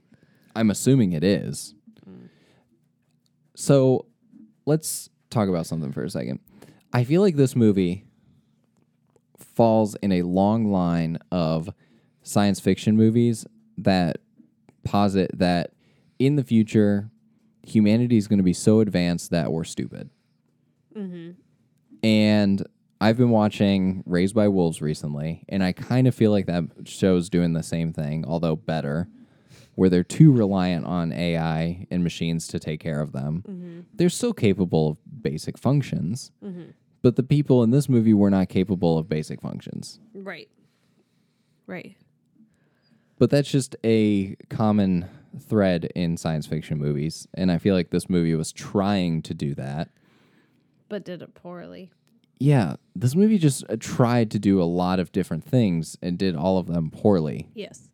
I'm 0.56 0.70
assuming 0.70 1.14
it 1.14 1.24
is. 1.24 1.74
Mm. 2.08 2.30
So 3.56 4.06
let's 4.66 5.10
talk 5.30 5.50
about 5.50 5.66
something 5.66 5.92
for 5.92 6.04
a 6.04 6.10
second. 6.10 6.40
I 6.94 7.04
feel 7.04 7.22
like 7.22 7.36
this 7.36 7.56
movie 7.56 8.06
falls 9.60 9.94
in 9.96 10.14
a 10.14 10.22
long 10.22 10.72
line 10.72 11.20
of 11.34 11.70
science 12.24 12.62
fiction 12.62 12.96
movies 12.96 13.46
that 13.78 14.20
posit 14.86 15.38
that 15.38 15.72
in 16.18 16.38
the 16.38 16.46
future, 16.46 17.12
humanity 17.68 18.16
is 18.16 18.30
going 18.30 18.38
to 18.40 18.44
be 18.44 18.54
so 18.54 18.80
advanced 18.80 19.32
that 19.32 19.52
we're 19.52 19.66
stupid. 19.66 20.12
Mm-hmm. 20.96 21.32
And 22.06 22.66
I've 23.02 23.18
been 23.18 23.32
watching 23.32 24.02
Raised 24.06 24.34
by 24.34 24.48
Wolves 24.48 24.82
recently, 24.82 25.44
and 25.50 25.62
I 25.62 25.74
kind 25.74 26.08
of 26.08 26.16
feel 26.16 26.32
like 26.32 26.46
that 26.46 26.64
show's 26.86 27.30
doing 27.30 27.52
the 27.52 27.62
same 27.62 27.92
thing, 27.92 28.24
although 28.26 28.56
better, 28.56 29.10
where 29.76 29.90
they're 29.90 30.06
too 30.06 30.32
reliant 30.32 30.86
on 30.86 31.12
AI 31.12 31.86
and 31.92 32.02
machines 32.02 32.48
to 32.48 32.60
take 32.60 32.80
care 32.80 33.02
of 33.02 33.12
them. 33.12 33.44
Mm-hmm. 33.46 33.80
They're 33.94 34.08
still 34.08 34.32
capable 34.32 34.92
of 34.92 35.22
basic 35.22 35.58
functions, 35.58 36.32
mm-hmm. 36.42 36.70
But 37.02 37.16
the 37.16 37.24
people 37.24 37.64
in 37.64 37.72
this 37.72 37.88
movie 37.90 38.14
were 38.14 38.30
not 38.30 38.50
capable 38.50 38.98
of 38.98 39.08
basic 39.10 39.42
functions. 39.42 40.00
Right. 40.14 40.50
Right. 41.68 41.96
But 43.18 43.30
that's 43.30 43.50
just 43.50 43.76
a 43.84 44.36
common 44.50 45.08
thread 45.40 45.92
in 45.96 46.18
science 46.18 46.48
fiction 46.48 46.78
movies, 46.78 47.28
and 47.34 47.52
I 47.52 47.58
feel 47.58 47.76
like 47.76 47.90
this 47.90 48.10
movie 48.10 48.34
was 48.36 48.52
trying 48.52 49.22
to 49.24 49.34
do 49.34 49.54
that. 49.56 49.90
But 50.88 51.06
did 51.06 51.22
it 51.22 51.36
poorly. 51.36 51.92
Yeah, 52.40 52.78
this 52.96 53.16
movie 53.16 53.38
just 53.38 53.66
uh, 53.70 53.76
tried 53.80 54.32
to 54.32 54.40
do 54.40 54.62
a 54.62 54.64
lot 54.64 55.00
of 55.00 55.12
different 55.12 55.44
things 55.44 55.98
and 56.02 56.18
did 56.18 56.36
all 56.36 56.58
of 56.58 56.68
them 56.68 56.90
poorly. 56.90 57.50
Yes. 57.54 57.90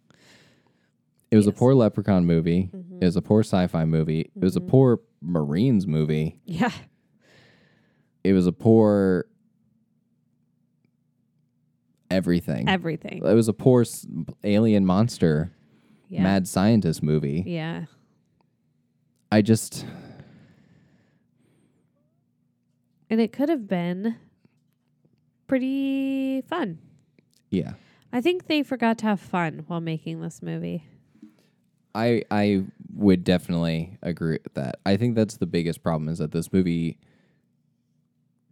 It 1.32 1.36
was 1.38 1.48
a 1.48 1.52
poor 1.52 1.74
Leprechaun 1.74 2.26
movie. 2.26 2.70
It 3.02 3.04
was 3.04 3.16
a 3.16 3.22
poor 3.22 3.42
sci-fi 3.42 3.84
movie. 3.86 4.32
It 4.36 4.44
was 4.44 4.56
a 4.56 4.62
poor 4.62 5.02
Marines 5.22 5.88
movie. 5.88 6.40
Yeah. 6.46 6.72
It 8.26 8.34
was 8.34 8.48
a 8.48 8.52
poor 8.52 9.28
everything. 12.10 12.68
Everything. 12.68 13.18
it 13.24 13.34
was 13.36 13.48
a 13.48 13.54
poor 13.54 13.82
s- 13.82 14.08
alien 14.44 14.84
monster, 14.84 15.52
Yeah. 16.10 16.24
mad 16.24 16.48
scientist 16.48 17.04
movie. 17.04 17.44
Yeah. 17.46 17.86
I 19.32 19.44
just 19.44 19.86
And 23.12 23.22
it 23.22 23.32
could 23.32 23.50
have 23.50 23.68
been 23.68 24.16
pretty 25.46 26.42
fun. 26.42 26.80
yeah. 27.52 27.74
I 28.12 28.22
think 28.22 28.48
they 28.48 28.64
forgot 28.64 28.98
to 29.00 29.06
have 29.08 29.20
fun 29.20 29.66
while 29.68 29.82
making 29.82 30.22
this 30.22 30.42
movie. 30.42 30.86
I 31.94 32.24
I 32.32 32.64
would 32.94 33.24
definitely 33.24 33.98
agree 34.02 34.40
with 34.44 34.54
that. 34.56 34.78
I 34.86 34.98
think 34.98 35.16
that's 35.16 35.38
the 35.38 35.46
biggest 35.46 35.84
problem 35.84 36.10
is 36.10 36.18
that 36.20 36.32
this 36.32 36.52
movie 36.52 36.98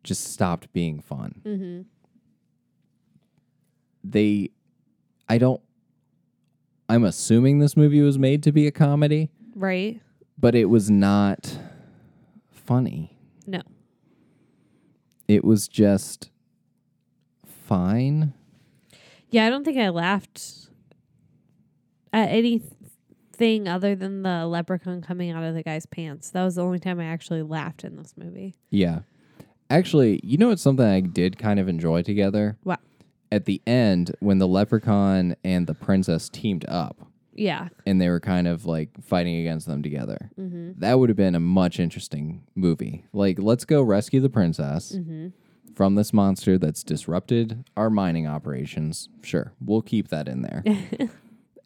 just 0.04 0.32
stopped 0.34 0.72
being 0.74 1.00
fun. 1.02 1.42
Mm-hmm. 1.46 1.82
They, 4.04 4.50
I 5.30 5.38
don't. 5.38 5.62
I'm 6.89 7.04
assuming 7.06 7.60
this 7.60 7.78
movie 7.78 8.02
was 8.02 8.20
made 8.20 8.44
to 8.44 8.52
be 8.52 8.68
a 8.68 8.72
comedy, 8.72 9.30
Right? 9.56 10.02
but 10.38 10.54
it 10.56 10.66
was 10.66 10.89
not 10.92 11.58
funny. 12.52 13.18
No. 13.48 13.62
It 15.28 15.44
was 15.46 15.68
just 15.70 16.30
fine. 17.46 18.34
Yeah, 19.30 19.46
I 19.46 19.50
don't 19.50 19.63
think 19.63 19.78
I 19.78 19.89
laughed 19.89 20.68
at 22.12 22.30
anything 22.30 23.68
other 23.68 23.96
than 23.96 24.22
the 24.24 24.46
leprechaun 24.46 25.02
coming 25.02 25.32
out 25.32 25.44
of 25.44 25.56
the 25.56 25.63
guy's 25.63 25.86
pants. 25.86 26.30
That 26.32 26.44
was 26.44 26.56
the 26.56 26.63
only 26.63 26.80
time 26.80 27.00
I 27.00 27.06
actually 27.06 27.42
laughed 27.42 27.86
in 27.86 27.96
this 27.96 28.13
movie. 28.18 28.54
Yeah. 28.70 29.00
Actually, 29.69 30.19
you 30.23 30.38
know 30.38 30.49
what's 30.49 30.62
something 30.62 30.86
I 30.86 30.99
did 30.99 31.38
kind 31.38 31.60
of 31.60 31.67
enjoy 31.67 32.02
together? 32.04 32.58
Wow. 32.63 32.78
At 33.32 33.45
the 33.45 33.62
end, 33.65 34.15
when 34.19 34.38
the 34.38 34.47
leprechaun 34.47 35.36
and 35.43 35.65
the 35.65 35.73
princess 35.73 36.30
teamed 36.30 36.65
up 36.67 37.08
Yeah. 37.34 37.69
and 37.86 37.99
they 37.99 38.10
were 38.10 38.19
kind 38.19 38.47
of 38.47 38.65
like 38.67 38.89
fighting 39.02 39.38
against 39.38 39.65
them 39.65 39.82
together, 39.82 40.30
that 40.38 40.99
would 40.99 41.10
have 41.10 41.17
been 41.17 41.34
a 41.36 41.39
much 41.39 41.80
interesting 41.80 42.43
movie. 42.56 43.06
Like, 43.13 43.39
let's 43.39 43.65
go 43.65 43.82
rescue 43.82 44.19
the 44.19 44.30
princess 44.30 44.95
from 45.73 45.95
this 45.95 46.13
monster 46.13 46.60
that's 46.60 46.84
disrupted 46.84 47.63
our 47.76 47.89
mining 47.89 48.28
operations. 48.28 49.10
Sure, 49.23 49.54
we'll 49.60 49.82
keep 49.82 50.10
that 50.10 50.28
in 50.28 50.43
there. 50.43 50.63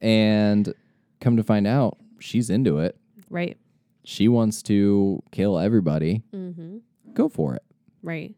and 0.01 0.73
come 1.19 1.35
to 1.35 1.43
find 1.43 1.67
out, 1.67 1.97
she's 2.19 2.49
into 2.49 2.79
it. 2.79 2.95
Right. 3.29 3.57
She 4.05 4.29
wants 4.29 4.61
to 4.63 5.21
kill 5.31 5.59
everybody. 5.59 6.23
Mm-hmm. 6.33 6.77
Go 7.13 7.27
for 7.27 7.55
it. 7.55 7.63
Right. 8.07 8.35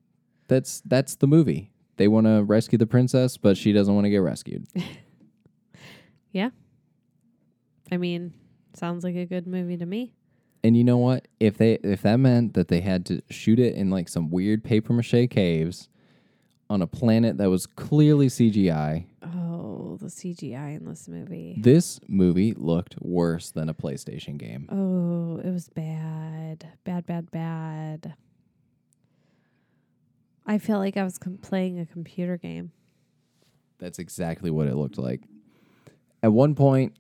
That's 0.48 0.82
that's 0.82 1.16
the 1.16 1.28
movie. 1.28 1.72
They 1.98 2.08
want 2.08 2.26
to 2.28 2.44
rescue 2.44 2.78
the 2.78 2.88
princess, 2.88 3.38
but 3.38 3.56
she 3.56 3.72
doesn't 3.72 3.94
want 3.94 4.06
to 4.06 4.10
get 4.10 4.18
rescued. 4.18 4.66
Yeah. 6.32 6.50
I 7.92 7.98
mean, 7.98 8.34
sounds 8.76 9.04
like 9.04 9.16
a 9.16 9.26
good 9.26 9.48
movie 9.48 9.78
to 9.78 9.86
me. 9.86 10.14
and 10.64 10.78
you 10.78 10.84
know 10.84 10.98
what? 10.98 11.28
If 11.40 11.58
they 11.58 11.74
if 11.84 12.04
that 12.04 12.18
meant 12.18 12.54
that 12.54 12.68
they 12.68 12.82
had 12.82 13.06
to 13.08 13.22
shoot 13.32 13.60
it 13.60 13.74
in 13.76 13.90
like 13.90 14.08
some 14.10 14.30
weird 14.30 14.64
paper 14.64 14.94
mache 14.94 15.28
caves 15.30 15.90
on 16.70 16.84
a 16.84 16.88
planet 16.88 17.38
that 17.40 17.50
was 17.50 17.66
clearly 17.66 18.28
CGI, 18.28 19.06
Oh, 19.24 19.98
the 20.00 20.06
CGI 20.08 20.78
in 20.78 20.86
this 20.86 21.08
movie. 21.08 21.58
this 21.60 22.00
movie 22.08 22.54
looked 22.54 22.96
worse 23.02 23.50
than 23.50 23.68
a 23.70 23.74
PlayStation 23.74 24.38
game. 24.38 24.68
Oh, 24.72 25.42
it 25.44 25.52
was 25.52 25.68
bad. 25.70 26.68
Bad, 26.84 27.08
bad, 27.08 27.32
bad. 27.32 28.14
I 30.50 30.58
felt 30.58 30.80
like 30.80 30.98
I 30.98 31.04
was 31.04 31.20
com- 31.20 31.38
playing 31.38 31.80
a 31.80 31.86
computer 31.86 32.36
game. 32.36 32.72
That's 33.78 34.00
exactly 34.00 34.50
what 34.50 34.66
it 34.66 34.76
looked 34.76 34.98
like. 34.98 35.22
At 36.24 36.34
one 36.34 36.56
point, 36.56 36.98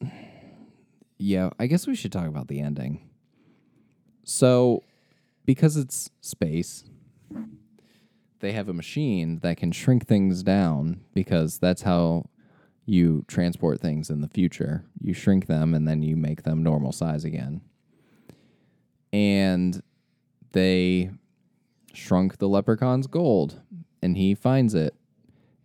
yeah, 1.18 1.50
I 1.58 1.66
guess 1.66 1.88
we 1.88 1.96
should 1.96 2.12
talk 2.12 2.28
about 2.28 2.46
the 2.46 2.60
ending. 2.60 3.10
So, 4.22 4.84
because 5.44 5.76
it's 5.76 6.10
space, 6.20 6.84
they 8.38 8.52
have 8.52 8.68
a 8.68 8.72
machine 8.72 9.40
that 9.40 9.56
can 9.56 9.72
shrink 9.72 10.06
things 10.06 10.44
down 10.44 11.00
because 11.12 11.58
that's 11.58 11.82
how 11.82 12.26
you 12.86 13.24
transport 13.26 13.80
things 13.80 14.10
in 14.10 14.20
the 14.20 14.28
future. 14.28 14.84
You 15.00 15.12
shrink 15.12 15.48
them 15.48 15.74
and 15.74 15.88
then 15.88 16.04
you 16.04 16.16
make 16.16 16.44
them 16.44 16.62
normal 16.62 16.92
size 16.92 17.24
again. 17.24 17.62
And 19.12 19.82
they 20.52 21.10
shrunk 21.92 22.38
the 22.38 22.48
leprechaun's 22.48 23.06
gold 23.06 23.60
and 24.02 24.16
he 24.16 24.34
finds 24.34 24.74
it 24.74 24.94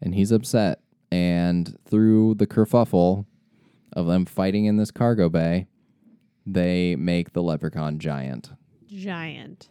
and 0.02 0.16
he's 0.16 0.32
upset. 0.32 0.82
And 1.12 1.78
through 1.86 2.36
the 2.36 2.48
kerfuffle 2.48 3.26
of 3.94 4.08
them 4.08 4.26
fighting 4.26 4.66
in 4.66 4.78
this 4.78 4.92
cargo 4.92 5.30
bay, 5.30 5.68
they 6.46 6.96
make 6.96 7.34
the 7.34 7.44
leprechaun 7.44 8.00
giant. 8.00 8.52
Giant. 8.88 9.70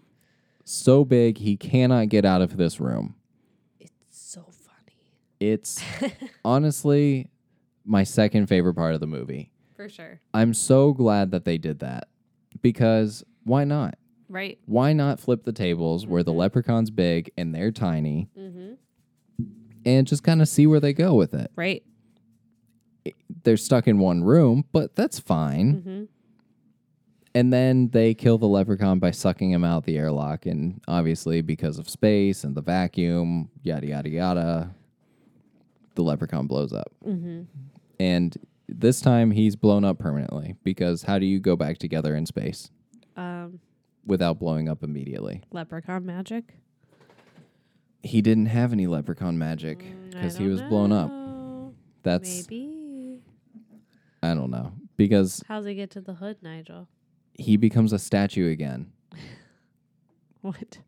So 0.65 1.05
big 1.05 1.39
he 1.39 1.57
cannot 1.57 2.09
get 2.09 2.25
out 2.25 2.41
of 2.41 2.57
this 2.57 2.81
room. 2.81 3.17
It's 3.79 3.93
so 4.11 4.43
funny. 4.51 4.97
It's 5.41 5.83
honestly 6.45 7.29
my 7.85 8.03
second 8.03 8.47
favorite 8.47 8.75
part 8.75 8.95
of 8.95 9.01
the 9.01 9.07
movie. 9.07 9.51
For 9.77 9.89
sure. 9.89 10.21
I'm 10.33 10.55
so 10.55 10.93
glad 10.93 11.31
that 11.33 11.45
they 11.45 11.59
did 11.59 11.81
that 11.81 12.09
because 12.63 13.25
why 13.43 13.65
not? 13.65 13.97
Right. 14.29 14.59
Why 14.67 14.93
not 14.93 15.21
flip 15.21 15.45
the 15.45 15.53
tables 15.53 16.07
where 16.07 16.23
the 16.23 16.31
mm-hmm. 16.31 16.41
leprechaun's 16.41 16.91
big 16.91 17.31
and 17.37 17.55
they're 17.55 17.71
tiny 17.71 18.29
mm-hmm. 18.39 18.75
and 19.85 20.07
just 20.07 20.23
kind 20.23 20.41
of 20.41 20.49
see 20.49 20.67
where 20.67 20.81
they 20.81 20.93
go 20.93 21.15
with 21.15 21.35
it? 21.35 21.51
Right. 21.57 21.83
They're 23.43 23.57
stuck 23.57 23.87
in 23.87 23.99
one 23.99 24.25
room, 24.25 24.65
but 24.73 24.97
that's 24.97 25.19
fine. 25.19 25.75
Mm-hmm. 25.75 26.05
And 27.37 27.53
then 27.53 27.89
they 27.89 28.15
kill 28.15 28.39
the 28.39 28.47
leprechaun 28.47 29.01
by 29.01 29.11
sucking 29.11 29.51
him 29.51 29.65
out 29.65 29.85
the 29.85 29.99
airlock. 29.99 30.47
And 30.47 30.81
obviously, 30.87 31.43
because 31.43 31.79
of 31.79 31.91
space 31.91 32.45
and 32.45 32.55
the 32.55 32.63
vacuum, 32.63 33.51
yada, 33.63 33.89
yada, 33.89 34.09
yada, 34.09 34.75
the 35.97 36.03
leprechaun 36.03 36.47
blows 36.47 36.73
up. 36.73 36.93
And 37.99 38.37
this 38.69 39.01
time 39.01 39.31
he's 39.33 39.57
blown 39.57 39.85
up 39.85 39.99
permanently 39.99 40.57
because 40.63 41.03
how 41.03 41.19
do 41.19 41.27
you 41.27 41.39
go 41.39 41.57
back 41.57 41.79
together 41.79 42.17
in 42.17 42.27
space 42.27 42.71
Um, 43.17 43.61
without 44.07 44.39
blowing 44.39 44.69
up 44.69 44.83
immediately? 44.83 45.43
leprechaun 45.53 46.05
magic. 46.07 46.55
He 48.03 48.21
didn't 48.21 48.47
have 48.47 48.73
any 48.73 48.87
leprechaun 48.87 49.39
magic 49.39 49.79
Mm, 49.79 50.11
because 50.13 50.37
he 50.37 50.45
don't 50.45 50.53
was 50.53 50.63
blown 50.63 50.93
up. 50.93 51.11
That's, 52.03 52.49
Maybe. 52.51 53.21
I 54.23 54.35
don't 54.35 54.51
know. 54.51 54.73
Because 54.97 55.43
How's 55.49 55.65
he 55.65 55.75
get 55.75 55.91
to 55.93 56.01
the 56.01 56.15
hood, 56.15 56.37
Nigel? 56.43 56.89
he 57.37 57.57
becomes 57.57 57.93
a 57.93 57.99
statue 57.99 58.51
again. 58.51 58.93
What? 60.43 60.79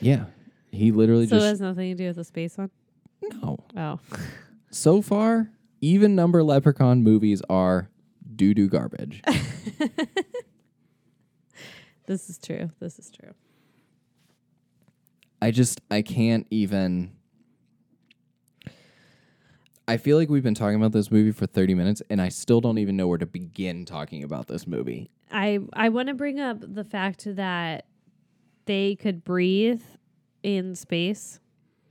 Yeah. 0.00 0.26
He 0.70 0.92
literally 0.92 1.26
So 1.26 1.36
it 1.36 1.38
just. 1.38 1.48
has 1.48 1.60
nothing 1.62 1.90
to 1.96 2.02
do 2.02 2.06
with 2.08 2.16
the 2.16 2.24
space 2.24 2.58
one? 2.58 2.70
no. 3.22 3.58
Oh. 3.76 3.98
So 4.72 5.02
far, 5.02 5.50
even 5.80 6.14
number 6.14 6.42
leprechaun 6.44 7.02
movies 7.02 7.42
are 7.50 7.88
doo 8.36 8.54
doo 8.54 8.68
garbage. 8.68 9.20
This 12.10 12.28
is 12.28 12.38
true. 12.38 12.72
This 12.80 12.98
is 12.98 13.08
true. 13.08 13.34
I 15.40 15.52
just 15.52 15.80
I 15.92 16.02
can't 16.02 16.44
even 16.50 17.12
I 19.86 19.96
feel 19.96 20.16
like 20.16 20.28
we've 20.28 20.42
been 20.42 20.56
talking 20.56 20.74
about 20.74 20.90
this 20.90 21.12
movie 21.12 21.30
for 21.30 21.46
30 21.46 21.76
minutes 21.76 22.02
and 22.10 22.20
I 22.20 22.28
still 22.28 22.60
don't 22.60 22.78
even 22.78 22.96
know 22.96 23.06
where 23.06 23.18
to 23.18 23.26
begin 23.26 23.84
talking 23.84 24.24
about 24.24 24.48
this 24.48 24.66
movie. 24.66 25.08
I 25.30 25.60
I 25.72 25.90
want 25.90 26.08
to 26.08 26.14
bring 26.14 26.40
up 26.40 26.56
the 26.60 26.82
fact 26.82 27.32
that 27.36 27.86
they 28.64 28.96
could 28.96 29.22
breathe 29.22 29.82
in 30.42 30.74
space 30.74 31.38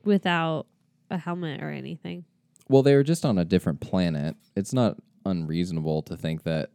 without 0.03 0.67
a 1.10 1.17
helmet 1.17 1.63
or 1.63 1.69
anything. 1.69 2.25
Well, 2.67 2.84
they 2.84 2.93
were 2.93 3.03
just 3.03 3.23
on 3.23 3.38
a 3.38 3.45
different 3.45 3.79
planet. 3.79 4.36
It's 4.58 4.73
not 4.73 4.97
unreasonable 5.25 6.01
to 6.01 6.17
think 6.17 6.43
that 6.43 6.71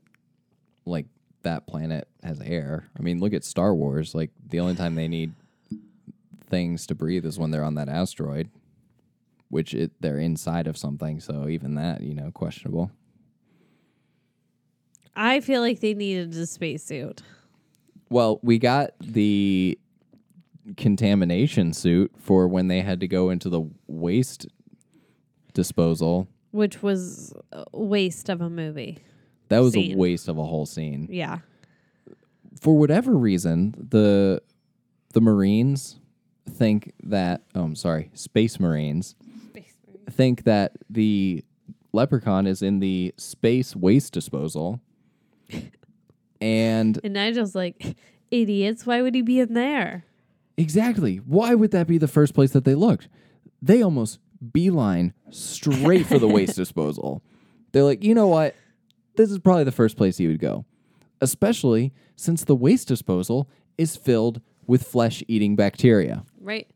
like 0.87 1.09
that 1.45 1.67
planet 1.67 2.09
has 2.23 2.41
air. 2.41 2.91
I 2.99 3.03
mean, 3.03 3.21
look 3.21 3.33
at 3.33 3.45
Star 3.45 3.75
Wars. 3.75 4.15
Like 4.15 4.31
the 4.47 4.61
only 4.61 4.75
time 4.75 4.95
they 4.95 5.09
need 5.09 5.33
things 6.49 6.87
to 6.89 6.95
breathe 6.95 7.25
is 7.25 7.39
when 7.39 7.51
they're 7.51 7.65
on 7.65 7.77
that 7.77 7.89
asteroid, 7.89 8.51
which 9.49 9.73
it 9.73 9.93
they're 10.01 10.19
inside 10.19 10.67
of 10.67 10.77
something. 10.77 11.21
So 11.21 11.49
even 11.49 11.77
that, 11.77 12.01
you 12.01 12.15
know, 12.15 12.31
questionable. 12.31 12.91
I 15.17 15.41
feel 15.41 15.61
like 15.61 15.81
they 15.81 15.95
needed 15.95 16.35
a 16.35 16.47
spacesuit. 16.47 17.23
Well, 18.11 18.41
we 18.43 18.59
got 18.59 18.91
the 19.01 19.79
contamination 20.77 21.73
suit 21.73 22.13
for 22.19 22.49
when 22.49 22.69
they 22.69 22.81
had 22.81 23.01
to 23.01 23.09
go 23.09 23.31
into 23.31 23.49
the 23.49 23.63
waste 23.87 24.47
disposal. 25.53 26.29
Which 26.51 26.83
was 26.83 27.33
a 27.53 27.65
waste 27.73 28.29
of 28.29 28.41
a 28.41 28.51
movie. 28.51 28.99
That 29.49 29.61
was 29.61 29.77
a 29.77 29.95
waste 29.95 30.29
of 30.29 30.39
a 30.39 30.45
whole 30.45 30.67
scene. 30.67 31.09
Yeah. 31.11 31.39
For 32.61 32.77
whatever 32.77 33.13
reason, 33.13 33.75
the 33.91 34.43
the 35.13 35.21
Marines 35.21 36.01
think 36.51 36.93
that 37.03 37.43
oh, 37.55 37.63
I'm 37.63 37.77
sorry, 37.77 38.11
Space 38.15 38.59
Marines 38.59 39.17
think 40.11 40.45
that 40.45 40.73
the 40.91 41.45
leprechaun 41.93 42.47
is 42.47 42.63
in 42.63 42.81
the 42.81 43.15
space 43.17 43.75
waste 43.75 44.13
disposal. 44.13 44.81
and 46.41 46.99
And 47.03 47.15
Nigel's 47.15 47.55
like, 47.55 47.97
idiots, 48.31 48.87
why 48.87 49.03
would 49.03 49.15
he 49.15 49.23
be 49.23 49.41
in 49.41 49.55
there? 49.55 50.05
Exactly. 50.57 51.17
Why 51.17 51.55
would 51.55 51.71
that 51.73 51.87
be 51.87 51.99
the 51.99 52.09
first 52.09 52.35
place 52.35 52.53
that 52.53 52.65
they 52.65 52.75
looked? 52.75 53.09
They 53.61 53.83
almost 53.83 54.19
beeline 54.53 55.15
straight 55.31 56.07
for 56.07 56.19
the 56.19 56.29
waste 56.29 56.57
disposal. 56.57 57.23
They're 57.73 57.83
like, 57.83 58.05
you 58.05 58.15
know 58.15 58.29
what? 58.29 58.55
This 59.17 59.31
is 59.31 59.39
probably 59.39 59.65
the 59.65 59.73
first 59.73 59.97
place 59.97 60.17
he 60.17 60.27
would 60.27 60.41
go, 60.41 60.65
especially 61.21 61.93
since 62.17 62.45
the 62.45 62.55
waste 62.57 62.89
disposal 62.89 63.49
is 63.79 63.97
filled 63.97 64.41
with 64.67 64.85
flesh 64.87 65.23
eating 65.29 65.57
bacteria. 65.57 66.25
Right. 66.41 66.69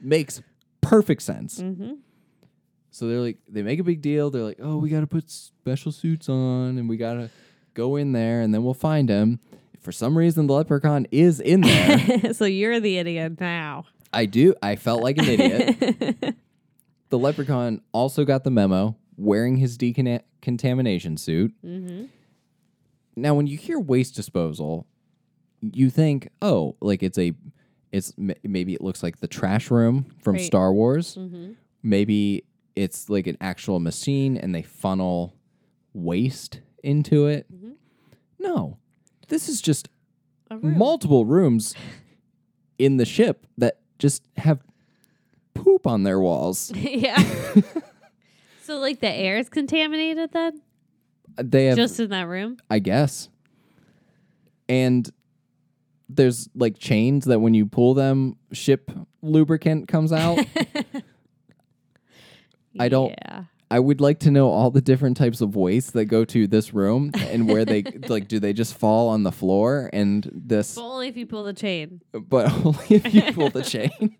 Makes 0.00 0.42
perfect 0.80 1.22
sense. 1.22 1.60
Mm-hmm. 1.60 1.94
So 2.90 3.08
they're 3.08 3.20
like, 3.20 3.38
they 3.48 3.62
make 3.62 3.78
a 3.78 3.84
big 3.84 4.02
deal. 4.02 4.30
They're 4.30 4.42
like, 4.42 4.58
oh, 4.62 4.76
we 4.76 4.90
got 4.90 5.00
to 5.00 5.06
put 5.06 5.30
special 5.30 5.92
suits 5.92 6.28
on 6.28 6.76
and 6.78 6.88
we 6.88 6.96
got 6.98 7.14
to 7.14 7.30
go 7.74 7.96
in 7.96 8.12
there 8.12 8.42
and 8.42 8.52
then 8.52 8.62
we'll 8.62 8.74
find 8.74 9.08
him. 9.08 9.40
For 9.80 9.92
some 9.92 10.16
reason, 10.16 10.46
the 10.46 10.54
leprechaun 10.54 11.06
is 11.10 11.40
in 11.40 11.60
there. 11.62 12.34
so 12.34 12.44
you're 12.44 12.80
the 12.80 12.98
idiot 12.98 13.40
now. 13.40 13.84
I 14.12 14.26
do. 14.26 14.54
I 14.62 14.76
felt 14.76 15.02
like 15.02 15.18
an 15.18 15.24
idiot. 15.24 16.36
the 17.08 17.18
leprechaun 17.18 17.80
also 17.92 18.24
got 18.24 18.44
the 18.44 18.50
memo, 18.50 18.96
wearing 19.16 19.56
his 19.56 19.76
decontamination 19.76 21.16
suit. 21.16 21.52
Mm-hmm. 21.64 22.04
Now, 23.16 23.34
when 23.34 23.46
you 23.46 23.56
hear 23.58 23.78
waste 23.78 24.14
disposal, 24.14 24.86
you 25.60 25.90
think, 25.90 26.28
oh, 26.40 26.76
like 26.80 27.02
it's 27.02 27.18
a, 27.18 27.32
it's 27.92 28.12
m- 28.18 28.32
maybe 28.42 28.74
it 28.74 28.80
looks 28.80 29.02
like 29.02 29.20
the 29.20 29.28
trash 29.28 29.70
room 29.70 30.06
from 30.22 30.36
Right. 30.36 30.44
Star 30.44 30.72
Wars. 30.72 31.16
Mm-hmm. 31.16 31.52
Maybe 31.82 32.44
it's 32.74 33.10
like 33.10 33.26
an 33.26 33.36
actual 33.40 33.80
machine 33.80 34.36
and 34.36 34.54
they 34.54 34.62
funnel 34.62 35.34
waste 35.92 36.60
into 36.82 37.26
it. 37.26 37.46
Mm-hmm. 37.52 37.72
No, 38.38 38.78
this 39.28 39.48
is 39.48 39.60
just 39.60 39.88
room. 40.50 40.78
multiple 40.78 41.26
rooms 41.26 41.74
in 42.78 42.96
the 42.96 43.04
ship 43.04 43.46
that 43.58 43.78
just 43.98 44.26
have 44.38 44.60
poop 45.54 45.86
on 45.86 46.02
their 46.02 46.18
walls. 46.18 46.72
yeah. 46.74 47.22
so 48.62 48.78
like 48.78 49.00
the 49.00 49.10
air 49.10 49.38
is 49.38 49.48
contaminated 49.48 50.32
then? 50.32 50.60
They 51.36 51.66
have, 51.66 51.76
Just 51.76 51.98
in 52.00 52.10
that 52.10 52.28
room? 52.28 52.58
I 52.70 52.78
guess, 52.78 53.28
and 54.68 55.08
there's 56.08 56.48
like 56.54 56.78
chains 56.78 57.24
that 57.24 57.40
when 57.40 57.54
you 57.54 57.66
pull 57.66 57.94
them, 57.94 58.36
ship 58.52 58.90
lubricant 59.22 59.88
comes 59.88 60.12
out. 60.12 60.44
I 62.78 62.88
don't- 62.88 63.10
Yeah. 63.10 63.44
I 63.70 63.78
would 63.78 64.02
like 64.02 64.18
to 64.20 64.30
know 64.30 64.50
all 64.50 64.70
the 64.70 64.82
different 64.82 65.16
types 65.16 65.40
of 65.40 65.56
waste 65.56 65.94
that 65.94 66.04
go 66.04 66.26
to 66.26 66.46
this 66.46 66.74
room 66.74 67.10
and 67.16 67.48
where 67.48 67.64
they 67.64 67.82
like. 68.08 68.28
Do 68.28 68.38
they 68.38 68.52
just 68.52 68.74
fall 68.74 69.08
on 69.08 69.22
the 69.22 69.32
floor 69.32 69.88
and 69.94 70.30
this? 70.30 70.74
But 70.74 70.82
only 70.82 71.08
if 71.08 71.16
you 71.16 71.24
pull 71.24 71.44
the 71.44 71.54
chain. 71.54 72.02
but 72.12 72.52
only 72.66 72.84
if 72.90 73.14
you 73.14 73.32
pull 73.32 73.48
the 73.48 73.62
chain. 73.62 74.14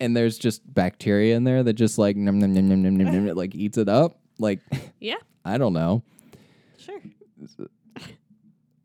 And 0.00 0.16
there's 0.16 0.38
just 0.38 0.62
bacteria 0.72 1.36
in 1.36 1.44
there 1.44 1.62
that 1.62 1.72
just 1.74 1.98
like 1.98 2.16
num, 2.16 2.38
num, 2.38 2.54
num, 2.54 2.68
num, 2.68 2.82
num, 2.82 2.96
num, 2.96 3.26
num, 3.26 3.36
like 3.36 3.54
eats 3.54 3.78
it 3.78 3.88
up. 3.88 4.18
Like 4.38 4.60
Yeah. 5.00 5.16
I 5.44 5.58
don't 5.58 5.72
know. 5.72 6.02
Sure. 6.78 7.00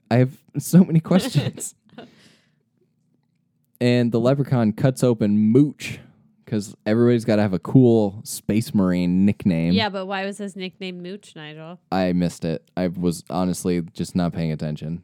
I 0.10 0.18
have 0.18 0.38
so 0.60 0.84
many 0.84 1.00
questions. 1.12 1.76
and 3.82 4.12
the 4.12 4.20
leprechaun 4.20 4.74
cuts 4.74 5.04
open 5.04 5.38
Mooch 5.38 6.00
because 6.46 6.76
everybody's 6.86 7.26
got 7.26 7.38
to 7.38 7.42
have 7.42 7.54
a 7.54 7.60
cool 7.60 8.22
space 8.24 8.74
marine 8.76 9.26
nickname. 9.26 9.74
Yeah, 9.74 9.90
but 9.90 10.06
why 10.06 10.26
was 10.26 10.38
his 10.38 10.56
nickname 10.56 11.02
Mooch, 11.02 11.36
Nigel? 11.36 11.80
I 11.92 12.14
missed 12.14 12.46
it. 12.46 12.64
I 12.78 12.88
was 12.88 13.24
honestly 13.30 13.82
just 13.94 14.16
not 14.16 14.34
paying 14.34 14.52
attention. 14.52 15.04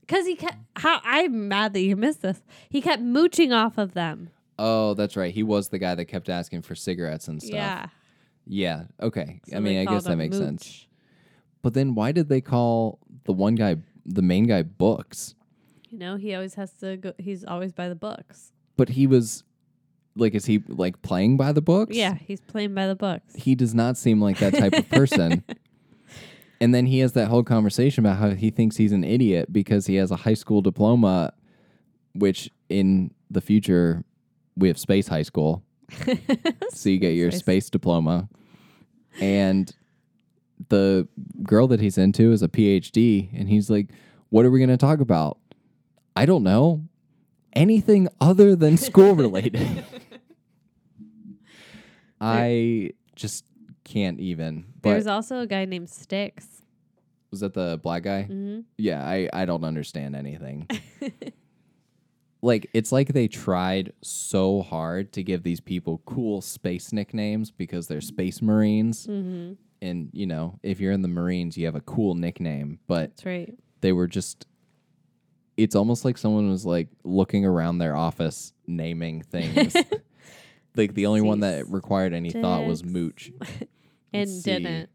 Because 0.00 0.26
he 0.26 0.36
kept. 0.36 0.56
How 0.76 1.00
I'm 1.04 1.48
mad 1.48 1.72
that 1.74 1.80
you 1.80 1.96
missed 1.96 2.22
this. 2.22 2.42
He 2.68 2.80
kept 2.82 3.02
mooching 3.02 3.52
off 3.52 3.78
of 3.78 3.94
them. 3.94 4.30
Oh, 4.58 4.94
that's 4.94 5.16
right. 5.16 5.32
He 5.34 5.42
was 5.42 5.68
the 5.68 5.78
guy 5.78 5.94
that 5.94 6.04
kept 6.06 6.28
asking 6.28 6.62
for 6.62 6.74
cigarettes 6.74 7.28
and 7.28 7.42
stuff. 7.42 7.54
Yeah. 7.54 7.86
Yeah. 8.46 8.84
Okay. 9.00 9.40
So 9.48 9.56
I 9.56 9.60
mean, 9.60 9.86
I 9.86 9.90
guess 9.90 10.04
that 10.04 10.16
makes 10.16 10.36
sense. 10.36 10.86
But 11.62 11.74
then 11.74 11.94
why 11.94 12.12
did 12.12 12.28
they 12.28 12.40
call 12.40 12.98
the 13.24 13.32
one 13.32 13.54
guy, 13.54 13.76
the 14.04 14.22
main 14.22 14.46
guy, 14.46 14.62
books? 14.62 15.34
You 15.88 15.98
know, 15.98 16.16
he 16.16 16.34
always 16.34 16.54
has 16.54 16.72
to 16.74 16.96
go. 16.96 17.12
He's 17.18 17.44
always 17.44 17.72
by 17.72 17.88
the 17.88 17.94
books. 17.94 18.52
But 18.76 18.90
he 18.90 19.06
was 19.06 19.44
like, 20.16 20.34
is 20.34 20.44
he 20.44 20.62
like 20.68 21.00
playing 21.02 21.36
by 21.36 21.52
the 21.52 21.62
books? 21.62 21.96
Yeah, 21.96 22.14
he's 22.14 22.40
playing 22.40 22.74
by 22.74 22.86
the 22.86 22.94
books. 22.94 23.34
He 23.34 23.54
does 23.54 23.74
not 23.74 23.96
seem 23.96 24.20
like 24.20 24.38
that 24.38 24.54
type 24.54 24.74
of 24.74 24.88
person. 24.90 25.42
And 26.60 26.74
then 26.74 26.86
he 26.86 27.00
has 27.00 27.12
that 27.12 27.28
whole 27.28 27.42
conversation 27.42 28.06
about 28.06 28.16
how 28.16 28.30
he 28.30 28.48
thinks 28.50 28.76
he's 28.76 28.92
an 28.92 29.04
idiot 29.04 29.52
because 29.52 29.86
he 29.86 29.96
has 29.96 30.10
a 30.10 30.16
high 30.16 30.32
school 30.34 30.62
diploma, 30.62 31.34
which 32.14 32.48
in 32.70 33.12
the 33.30 33.42
future 33.42 34.04
we 34.56 34.68
have 34.68 34.78
space 34.78 35.08
high 35.08 35.22
school. 35.22 35.62
so 36.70 36.88
you 36.88 36.98
get 36.98 37.10
your 37.14 37.30
Space. 37.30 37.40
space 37.40 37.70
diploma. 37.70 38.28
And 39.20 39.72
the 40.68 41.06
girl 41.42 41.66
that 41.68 41.80
he's 41.80 41.98
into 41.98 42.32
is 42.32 42.42
a 42.42 42.48
PhD, 42.48 43.28
and 43.38 43.48
he's 43.48 43.68
like, 43.70 43.90
"What 44.30 44.44
are 44.44 44.50
we 44.50 44.58
going 44.58 44.70
to 44.70 44.76
talk 44.76 45.00
about?" 45.00 45.38
I 46.16 46.26
don't 46.26 46.42
know. 46.42 46.84
Anything 47.52 48.08
other 48.20 48.56
than 48.56 48.76
school 48.76 49.14
related. 49.14 49.84
I 52.20 52.90
just 53.14 53.44
can't 53.84 54.18
even. 54.20 54.64
But 54.80 54.90
There's 54.90 55.06
also 55.06 55.40
a 55.40 55.46
guy 55.46 55.64
named 55.64 55.90
Sticks. 55.90 56.46
was 57.30 57.40
that 57.40 57.54
the 57.54 57.78
black 57.82 58.02
guy? 58.04 58.22
hmm 58.24 58.60
Yeah, 58.78 59.04
I, 59.04 59.28
I 59.32 59.44
don't 59.44 59.64
understand 59.64 60.16
anything. 60.16 60.68
Like 62.44 62.68
it's 62.74 62.92
like 62.92 63.08
they 63.08 63.26
tried 63.26 63.92
so 64.02 64.62
hard 64.62 65.12
to 65.12 65.22
give 65.22 65.42
these 65.42 65.60
people 65.60 66.02
cool 66.04 66.40
space 66.40 66.92
nicknames 66.92 67.50
because 67.50 67.88
they're 67.88 68.00
space 68.00 68.42
marines 68.42 69.06
hmm 69.06 69.52
and 69.84 70.08
you 70.12 70.26
know, 70.26 70.58
if 70.62 70.80
you're 70.80 70.92
in 70.92 71.02
the 71.02 71.08
marines, 71.08 71.58
you 71.58 71.66
have 71.66 71.74
a 71.74 71.80
cool 71.82 72.14
nickname, 72.14 72.78
but 72.86 73.10
That's 73.10 73.26
right. 73.26 73.54
they 73.82 73.92
were 73.92 74.06
just 74.06 74.46
it's 75.56 75.76
almost 75.76 76.04
like 76.04 76.16
someone 76.18 76.48
was 76.48 76.64
like 76.64 76.88
looking 77.04 77.44
around 77.44 77.78
their 77.78 77.94
office 77.94 78.52
naming 78.66 79.22
things. 79.22 79.76
like 80.76 80.94
the 80.94 81.06
only 81.06 81.20
one 81.20 81.40
that 81.40 81.68
required 81.68 82.14
any 82.14 82.30
thought 82.30 82.64
was 82.64 82.82
mooch. 82.82 83.30
And 84.12 84.30
see. 84.30 84.42
didn't. 84.52 84.90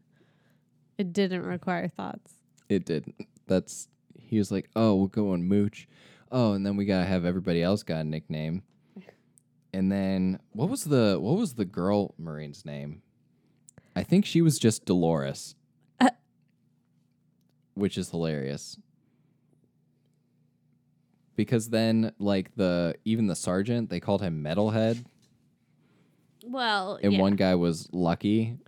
It 0.96 1.12
didn't 1.12 1.42
require 1.42 1.88
thoughts. 1.88 2.32
It 2.70 2.86
didn't. 2.86 3.14
That's 3.46 3.88
he 4.18 4.38
was 4.38 4.50
like, 4.50 4.70
"Oh, 4.74 4.94
we'll 4.94 5.08
go 5.08 5.32
on 5.32 5.44
Mooch." 5.44 5.86
Oh, 6.30 6.52
and 6.52 6.64
then 6.64 6.76
we 6.76 6.84
gotta 6.84 7.06
have 7.06 7.24
everybody 7.24 7.62
else 7.62 7.82
got 7.82 8.00
a 8.00 8.04
nickname. 8.04 8.62
And 9.72 9.90
then 9.90 10.40
what 10.52 10.68
was 10.68 10.84
the 10.84 11.18
what 11.20 11.36
was 11.36 11.54
the 11.54 11.64
girl 11.64 12.14
Marine's 12.18 12.64
name? 12.64 13.02
I 13.94 14.02
think 14.02 14.24
she 14.24 14.40
was 14.42 14.58
just 14.58 14.84
Dolores, 14.84 15.54
Uh. 16.00 16.10
which 17.74 17.96
is 17.98 18.10
hilarious. 18.10 18.78
Because 21.36 21.70
then, 21.70 22.12
like 22.18 22.54
the 22.56 22.94
even 23.04 23.26
the 23.26 23.36
sergeant, 23.36 23.88
they 23.90 24.00
called 24.00 24.20
him 24.22 24.42
Metalhead, 24.44 25.04
Well, 26.44 26.98
and 27.02 27.14
yeah. 27.14 27.20
one 27.20 27.36
guy 27.36 27.54
was 27.54 27.88
Lucky 27.92 28.58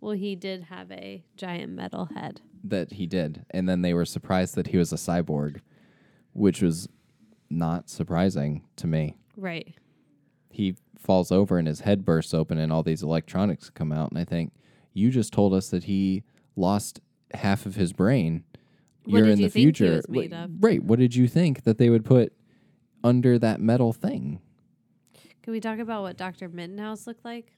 well, 0.00 0.12
he 0.16 0.34
did 0.34 0.64
have 0.64 0.90
a 0.90 1.22
giant 1.36 1.72
metal 1.74 2.06
head. 2.06 2.40
that 2.64 2.92
he 2.94 3.06
did, 3.06 3.44
and 3.50 3.68
then 3.68 3.82
they 3.82 3.94
were 3.94 4.04
surprised 4.04 4.56
that 4.56 4.66
he 4.66 4.76
was 4.76 4.92
a 4.92 4.96
cyborg, 4.96 5.60
which 6.32 6.60
was 6.60 6.88
not 7.52 7.88
surprising 7.88 8.64
to 8.76 8.86
me. 8.86 9.16
Right. 9.36 9.74
He 10.50 10.76
falls 10.98 11.32
over 11.32 11.58
and 11.58 11.66
his 11.68 11.80
head 11.80 12.04
bursts 12.04 12.34
open, 12.34 12.58
and 12.58 12.72
all 12.72 12.82
these 12.82 13.02
electronics 13.02 13.70
come 13.70 13.92
out. 13.92 14.10
And 14.10 14.18
I 14.18 14.24
think 14.24 14.52
you 14.92 15.10
just 15.10 15.32
told 15.32 15.54
us 15.54 15.68
that 15.70 15.84
he 15.84 16.24
lost 16.56 17.00
half 17.34 17.66
of 17.66 17.76
his 17.76 17.92
brain. 17.92 18.44
What 19.04 19.18
You're 19.18 19.26
did 19.26 19.32
in 19.32 19.38
you 19.40 19.46
the 19.46 19.50
future, 19.50 19.96
was 19.96 20.08
made 20.08 20.32
Like, 20.32 20.44
of? 20.44 20.50
right? 20.60 20.82
What 20.82 20.98
did 20.98 21.14
you 21.16 21.26
think 21.28 21.64
that 21.64 21.78
they 21.78 21.90
would 21.90 22.04
put 22.04 22.32
under 23.02 23.38
that 23.38 23.60
metal 23.60 23.92
thing? 23.92 24.40
Can 25.42 25.52
we 25.52 25.60
talk 25.60 25.78
about 25.80 26.02
what 26.02 26.16
Dr. 26.16 26.48
Mittenhouse 26.48 27.06
looked 27.06 27.24
like? 27.24 27.52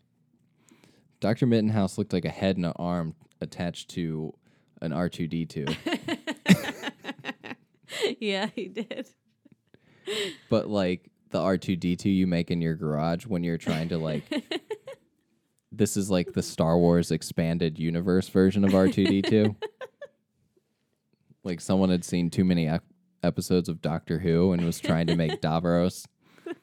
Doctor 1.20 1.46
Mittenhouse 1.46 1.98
looked 1.98 2.12
like 2.14 2.24
a 2.24 2.30
head 2.30 2.56
and 2.56 2.64
an 2.66 2.72
arm 2.76 3.14
attached 3.40 3.90
to 3.90 4.32
an 4.80 4.92
R 4.92 5.08
two 5.08 5.26
D 5.26 5.44
two. 5.46 5.66
yeah, 8.20 8.46
he 8.54 8.68
did. 8.68 9.08
But 10.50 10.68
like 10.68 11.10
the 11.30 11.40
R2D2 11.40 12.14
you 12.14 12.26
make 12.26 12.50
in 12.50 12.60
your 12.60 12.74
garage 12.74 13.26
when 13.26 13.42
you're 13.42 13.58
trying 13.58 13.88
to 13.88 13.98
like 13.98 14.22
this 15.72 15.96
is 15.96 16.10
like 16.10 16.32
the 16.32 16.42
Star 16.42 16.78
Wars 16.78 17.10
expanded 17.10 17.78
universe 17.78 18.28
version 18.28 18.64
of 18.64 18.70
R2D2. 18.70 19.56
like 21.44 21.60
someone 21.60 21.90
had 21.90 22.04
seen 22.04 22.30
too 22.30 22.44
many 22.44 22.68
ep- 22.68 22.84
episodes 23.22 23.68
of 23.68 23.82
Doctor 23.82 24.18
Who 24.20 24.52
and 24.52 24.64
was 24.64 24.80
trying 24.80 25.06
to 25.08 25.16
make 25.16 25.40
Davros. 25.40 26.06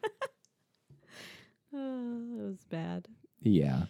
Oh, 1.74 2.38
it 2.38 2.44
was 2.50 2.66
bad. 2.70 3.08
Yeah. 3.42 3.84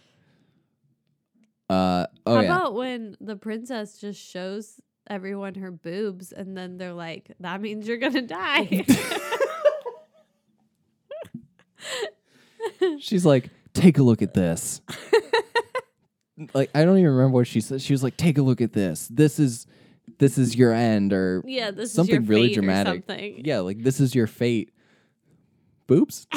Uh 1.68 2.06
oh 2.26 2.36
How 2.36 2.40
yeah. 2.40 2.46
about 2.46 2.74
when 2.74 3.16
the 3.20 3.34
princess 3.34 3.98
just 3.98 4.20
shows 4.20 4.80
everyone 5.10 5.56
her 5.56 5.72
boobs 5.72 6.30
and 6.32 6.56
then 6.56 6.78
they're 6.78 6.92
like, 6.92 7.32
that 7.40 7.60
means 7.60 7.88
you're 7.88 7.96
going 7.96 8.12
to 8.12 8.22
die? 8.22 8.84
She's 13.02 13.26
like, 13.26 13.50
"Take 13.74 13.98
a 13.98 14.02
look 14.02 14.22
at 14.22 14.32
this." 14.32 14.80
like 16.54 16.70
I 16.74 16.84
don't 16.84 16.98
even 16.98 17.10
remember 17.10 17.34
what 17.34 17.48
she 17.48 17.60
said. 17.60 17.82
She 17.82 17.92
was 17.92 18.02
like, 18.02 18.16
"Take 18.16 18.38
a 18.38 18.42
look 18.42 18.60
at 18.60 18.72
this. 18.72 19.08
This 19.08 19.40
is 19.40 19.66
this 20.18 20.38
is 20.38 20.54
your 20.54 20.72
end 20.72 21.12
or 21.12 21.42
yeah, 21.44 21.72
this 21.72 21.92
something 21.92 22.26
really 22.26 22.54
dramatic. 22.54 23.04
something. 23.06 23.44
Yeah, 23.44 23.60
like 23.60 23.82
this 23.82 23.98
is 23.98 24.14
your 24.14 24.28
fate. 24.28 24.72
Boobs? 25.88 26.28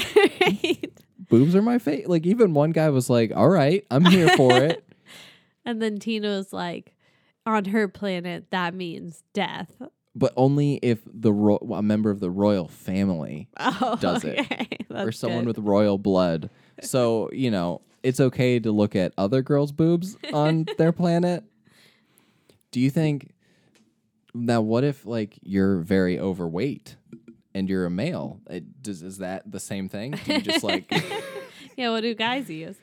Boobs 1.30 1.56
are 1.56 1.62
my 1.62 1.78
fate. 1.78 2.10
Like 2.10 2.26
even 2.26 2.54
one 2.56 2.72
guy 2.72 2.90
was 2.90 3.12
like, 3.12 3.32
"All 3.36 3.50
right, 3.50 3.86
I'm 3.92 4.06
here 4.06 4.30
for 4.30 4.58
it." 4.58 4.84
And 5.68 5.82
then 5.82 5.98
Tina 5.98 6.28
was 6.28 6.54
like, 6.54 6.96
on 7.44 7.66
her 7.66 7.88
planet, 7.88 8.52
that 8.52 8.76
means 8.76 9.24
death. 9.34 9.82
But 10.18 10.32
only 10.38 10.76
if 10.82 11.00
the 11.06 11.34
ro- 11.34 11.58
a 11.58 11.82
member 11.84 12.10
of 12.10 12.20
the 12.22 12.30
royal 12.32 12.68
family 12.70 13.50
Oh, 13.58 13.98
Does 14.00 14.24
it. 14.24 14.40
okay. 14.40 14.68
or 14.90 15.12
someone 15.12 15.42
good. 15.46 15.58
with 15.58 15.66
royal 15.66 15.98
blood. 15.98 16.50
So, 16.82 17.30
you 17.34 17.52
know, 17.52 17.82
it's 18.02 18.20
okay 18.20 18.60
to 18.60 18.72
look 18.72 18.96
at 18.96 19.12
other 19.18 19.42
girls' 19.42 19.72
boobs 19.74 20.16
on 20.32 20.68
their 20.78 20.92
planet. 20.94 21.44
Do 22.72 22.80
you 22.80 22.90
think 22.90 23.32
now 24.34 24.62
what 24.62 24.84
if 24.84 25.06
like 25.06 25.38
you're 25.42 25.80
very 25.80 26.20
overweight 26.20 26.96
and 27.54 27.70
you're 27.70 27.86
a 27.86 27.90
male? 27.90 28.40
It, 28.50 28.82
does 28.82 29.02
is 29.02 29.18
that 29.20 29.50
the 29.52 29.60
same 29.60 29.90
thing? 29.90 30.12
Do 30.24 30.34
you 30.34 30.42
just 30.42 30.64
like 30.64 30.90
Yeah, 31.78 31.90
what 31.90 32.02
do 32.02 32.14
guys 32.16 32.50
use? 32.50 32.78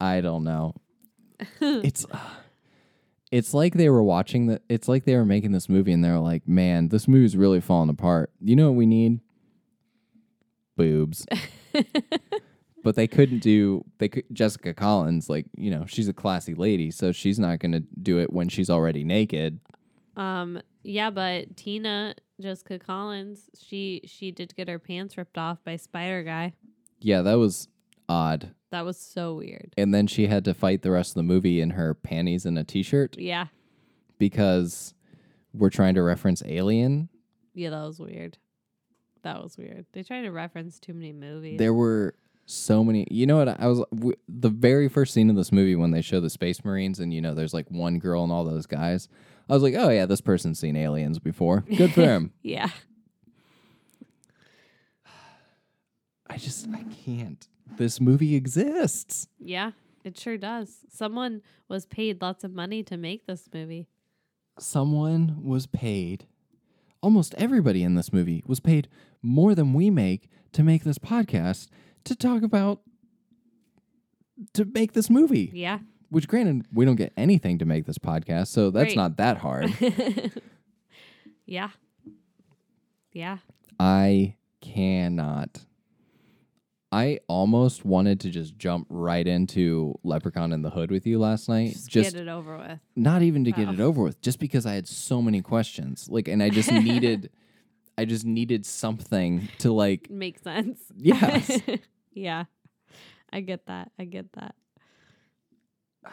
I 0.00 0.20
don't 0.20 0.44
know. 0.44 0.74
it's 1.60 2.04
uh, 2.10 2.18
it's 3.34 3.52
like 3.52 3.74
they 3.74 3.90
were 3.90 4.02
watching 4.04 4.46
the 4.46 4.60
it's 4.68 4.86
like 4.86 5.06
they 5.06 5.16
were 5.16 5.24
making 5.24 5.50
this 5.50 5.68
movie 5.68 5.90
and 5.90 6.04
they 6.04 6.10
were 6.10 6.20
like, 6.20 6.46
"Man, 6.46 6.86
this 6.90 7.08
movie's 7.08 7.36
really 7.36 7.60
falling 7.60 7.90
apart. 7.90 8.30
You 8.40 8.54
know 8.54 8.70
what 8.70 8.76
we 8.76 8.86
need? 8.86 9.18
Boobs." 10.76 11.26
but 12.84 12.94
they 12.94 13.08
couldn't 13.08 13.40
do 13.40 13.84
they 13.98 14.08
could 14.08 14.22
Jessica 14.32 14.72
Collins 14.72 15.28
like, 15.28 15.46
you 15.56 15.68
know, 15.68 15.84
she's 15.84 16.06
a 16.06 16.12
classy 16.12 16.54
lady, 16.54 16.92
so 16.92 17.10
she's 17.10 17.40
not 17.40 17.58
going 17.58 17.72
to 17.72 17.80
do 17.80 18.20
it 18.20 18.32
when 18.32 18.48
she's 18.48 18.70
already 18.70 19.02
naked. 19.02 19.58
Um, 20.16 20.62
yeah, 20.84 21.10
but 21.10 21.56
Tina, 21.56 22.14
Jessica 22.40 22.78
Collins, 22.78 23.50
she 23.60 24.02
she 24.04 24.30
did 24.30 24.54
get 24.54 24.68
her 24.68 24.78
pants 24.78 25.18
ripped 25.18 25.38
off 25.38 25.58
by 25.64 25.74
Spider 25.74 26.22
Guy. 26.22 26.52
Yeah, 27.00 27.22
that 27.22 27.34
was 27.34 27.66
odd. 28.08 28.54
That 28.74 28.84
was 28.84 28.98
so 28.98 29.34
weird. 29.34 29.72
And 29.76 29.94
then 29.94 30.08
she 30.08 30.26
had 30.26 30.44
to 30.46 30.52
fight 30.54 30.82
the 30.82 30.90
rest 30.90 31.12
of 31.12 31.14
the 31.14 31.22
movie 31.22 31.60
in 31.60 31.70
her 31.70 31.94
panties 31.94 32.44
and 32.44 32.58
a 32.58 32.64
t-shirt 32.64 33.16
Yeah. 33.16 33.46
because 34.18 34.94
we're 35.52 35.70
trying 35.70 35.94
to 35.94 36.02
reference 36.02 36.42
Alien 36.44 37.08
Yeah, 37.54 37.70
that 37.70 37.84
was 37.84 38.00
weird. 38.00 38.36
That 39.22 39.40
was 39.40 39.56
weird. 39.56 39.86
They 39.92 40.02
try 40.02 40.22
to 40.22 40.30
reference 40.30 40.80
too 40.80 40.92
many 40.92 41.12
movies. 41.12 41.58
There 41.60 41.72
were 41.72 42.14
so 42.46 42.82
many. 42.82 43.06
You 43.12 43.26
know 43.26 43.36
what? 43.36 43.48
I 43.60 43.68
was 43.68 43.78
w- 43.94 44.16
the 44.28 44.50
very 44.50 44.88
first 44.88 45.14
scene 45.14 45.30
of 45.30 45.36
this 45.36 45.52
movie 45.52 45.76
when 45.76 45.92
they 45.92 46.02
show 46.02 46.18
the 46.20 46.28
Space 46.28 46.64
Marines, 46.64 46.98
and 46.98 47.14
you 47.14 47.20
know, 47.22 47.32
there's 47.32 47.54
like 47.54 47.70
one 47.70 47.98
girl 48.00 48.22
and 48.24 48.32
all 48.32 48.44
those 48.44 48.66
guys. 48.66 49.08
I 49.48 49.52
was 49.54 49.62
like, 49.62 49.74
oh 49.78 49.88
yeah, 49.88 50.04
this 50.06 50.20
person's 50.20 50.58
seen 50.58 50.74
aliens 50.76 51.18
before. 51.20 51.60
Good 51.60 51.92
for 51.92 52.02
him. 52.14 52.32
yeah. 52.42 52.70
I 56.26 56.36
just 56.38 56.66
I 56.74 56.82
can't. 57.04 57.46
This 57.76 58.00
movie 58.00 58.34
exists. 58.34 59.28
Yeah, 59.38 59.72
it 60.04 60.18
sure 60.18 60.36
does. 60.36 60.78
Someone 60.90 61.42
was 61.68 61.86
paid 61.86 62.20
lots 62.22 62.44
of 62.44 62.52
money 62.52 62.82
to 62.84 62.96
make 62.96 63.26
this 63.26 63.48
movie. 63.52 63.88
Someone 64.58 65.42
was 65.42 65.66
paid. 65.66 66.26
Almost 67.00 67.34
everybody 67.36 67.82
in 67.82 67.94
this 67.94 68.12
movie 68.12 68.42
was 68.46 68.60
paid 68.60 68.88
more 69.22 69.54
than 69.54 69.72
we 69.74 69.90
make 69.90 70.28
to 70.52 70.62
make 70.62 70.84
this 70.84 70.98
podcast 70.98 71.68
to 72.04 72.14
talk 72.14 72.42
about 72.42 72.80
to 74.52 74.64
make 74.64 74.92
this 74.92 75.10
movie. 75.10 75.50
Yeah. 75.52 75.80
Which, 76.10 76.28
granted, 76.28 76.66
we 76.72 76.84
don't 76.84 76.96
get 76.96 77.12
anything 77.16 77.58
to 77.58 77.64
make 77.64 77.86
this 77.86 77.98
podcast, 77.98 78.48
so 78.48 78.70
that's 78.70 78.88
Right. 78.90 78.96
not 78.96 79.16
that 79.16 79.38
hard. 79.38 79.72
yeah. 81.46 81.70
Yeah. 83.12 83.38
I 83.80 84.36
cannot. 84.60 85.64
I 86.94 87.18
almost 87.26 87.84
wanted 87.84 88.20
to 88.20 88.30
just 88.30 88.56
jump 88.56 88.86
right 88.88 89.26
into 89.26 89.98
Leprechaun 90.04 90.52
in 90.52 90.62
the 90.62 90.70
Hood 90.70 90.92
with 90.92 91.06
you 91.08 91.18
last 91.18 91.48
night. 91.48 91.72
Just, 91.72 91.90
Just, 91.90 92.12
get 92.14 92.22
it 92.22 92.28
over 92.28 92.56
with. 92.56 92.78
not 92.94 93.22
even 93.22 93.44
to 93.44 93.50
get 93.50 93.68
it 93.68 93.80
Oh. 93.80 93.86
over 93.86 94.02
with, 94.04 94.20
just 94.20 94.38
because 94.38 94.64
I 94.64 94.74
had 94.74 94.86
so 94.86 95.20
many 95.20 95.42
questions. 95.42 96.08
Like, 96.08 96.28
and 96.28 96.40
I 96.40 96.50
just 96.50 96.70
needed, 96.72 97.30
I 97.98 98.04
just 98.04 98.24
needed 98.24 98.64
something 98.64 99.48
to 99.58 99.72
like. 99.72 100.08
make 100.08 100.38
sense. 100.38 100.78
Yes. 100.96 101.60
yeah. 102.12 102.44
I 103.32 103.40
get 103.40 103.66
that. 103.66 103.90
I 103.98 104.04
get 104.04 104.32
that. 104.34 104.54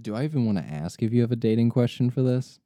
Do 0.00 0.14
I 0.14 0.22
even 0.24 0.46
want 0.46 0.58
to 0.58 0.64
ask 0.64 1.02
if 1.02 1.12
you 1.12 1.22
have 1.22 1.32
a 1.32 1.36
dating 1.36 1.70
question 1.70 2.10
for 2.10 2.22
this? 2.22 2.60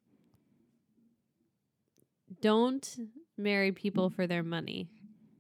Don't 2.43 2.99
marry 3.39 3.73
people 3.73 4.11
for 4.11 4.27
their 4.27 4.43
money. 4.43 4.91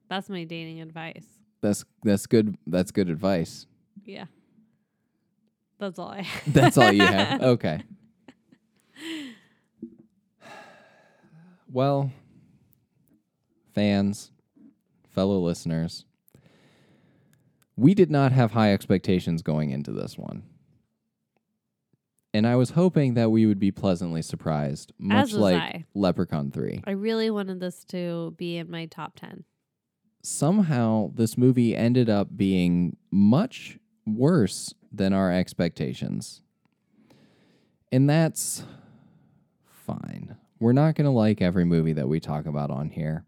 That's 0.08 0.30
my 0.30 0.44
dating 0.44 0.80
advice. 0.80 1.26
That's 1.60 1.84
that's 2.02 2.26
good. 2.26 2.56
That's 2.66 2.90
good 2.90 3.08
advice. 3.08 3.66
Yeah. 4.04 4.26
That's 5.78 5.98
all 5.98 6.08
I 6.10 6.22
have. 6.22 6.52
That's 6.52 6.78
all 6.78 6.92
you 6.92 7.02
have. 7.02 7.42
Okay. 7.60 7.82
Well, 11.72 12.10
fans, 13.74 14.32
fellow 15.14 15.38
listeners, 15.38 16.04
we 17.76 17.94
did 17.94 18.10
not 18.10 18.32
have 18.32 18.50
high 18.52 18.72
expectations 18.72 19.40
going 19.42 19.70
into 19.70 19.92
this 19.92 20.18
one. 20.18 20.42
And 22.34 22.46
I 22.46 22.56
was 22.56 22.70
hoping 22.70 23.14
that 23.14 23.30
we 23.30 23.46
would 23.46 23.58
be 23.58 23.70
pleasantly 23.70 24.22
surprised, 24.22 24.92
much 24.98 25.24
As 25.24 25.32
was 25.32 25.40
like 25.40 25.56
I. 25.56 25.84
Leprechaun 25.94 26.50
3. 26.50 26.82
I 26.84 26.92
really 26.92 27.30
wanted 27.30 27.58
this 27.60 27.84
to 27.86 28.34
be 28.36 28.56
in 28.56 28.70
my 28.70 28.86
top 28.86 29.14
10. 29.16 29.44
Somehow, 30.22 31.12
this 31.14 31.38
movie 31.38 31.74
ended 31.74 32.10
up 32.10 32.36
being 32.36 32.96
much 33.10 33.78
worse 34.06 34.74
than 34.92 35.12
our 35.12 35.32
expectations. 35.32 36.42
And 37.92 38.08
that's 38.08 38.64
fine. 39.64 40.36
We're 40.58 40.72
not 40.72 40.94
going 40.94 41.06
to 41.06 41.10
like 41.10 41.40
every 41.40 41.64
movie 41.64 41.94
that 41.94 42.08
we 42.08 42.20
talk 42.20 42.46
about 42.46 42.70
on 42.70 42.90
here. 42.90 43.24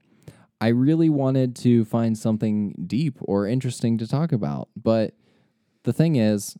I 0.60 0.68
really 0.68 1.08
wanted 1.08 1.56
to 1.56 1.84
find 1.84 2.16
something 2.16 2.84
deep 2.86 3.16
or 3.20 3.46
interesting 3.46 3.98
to 3.98 4.06
talk 4.06 4.30
about, 4.30 4.68
but 4.76 5.14
the 5.82 5.92
thing 5.92 6.16
is, 6.16 6.56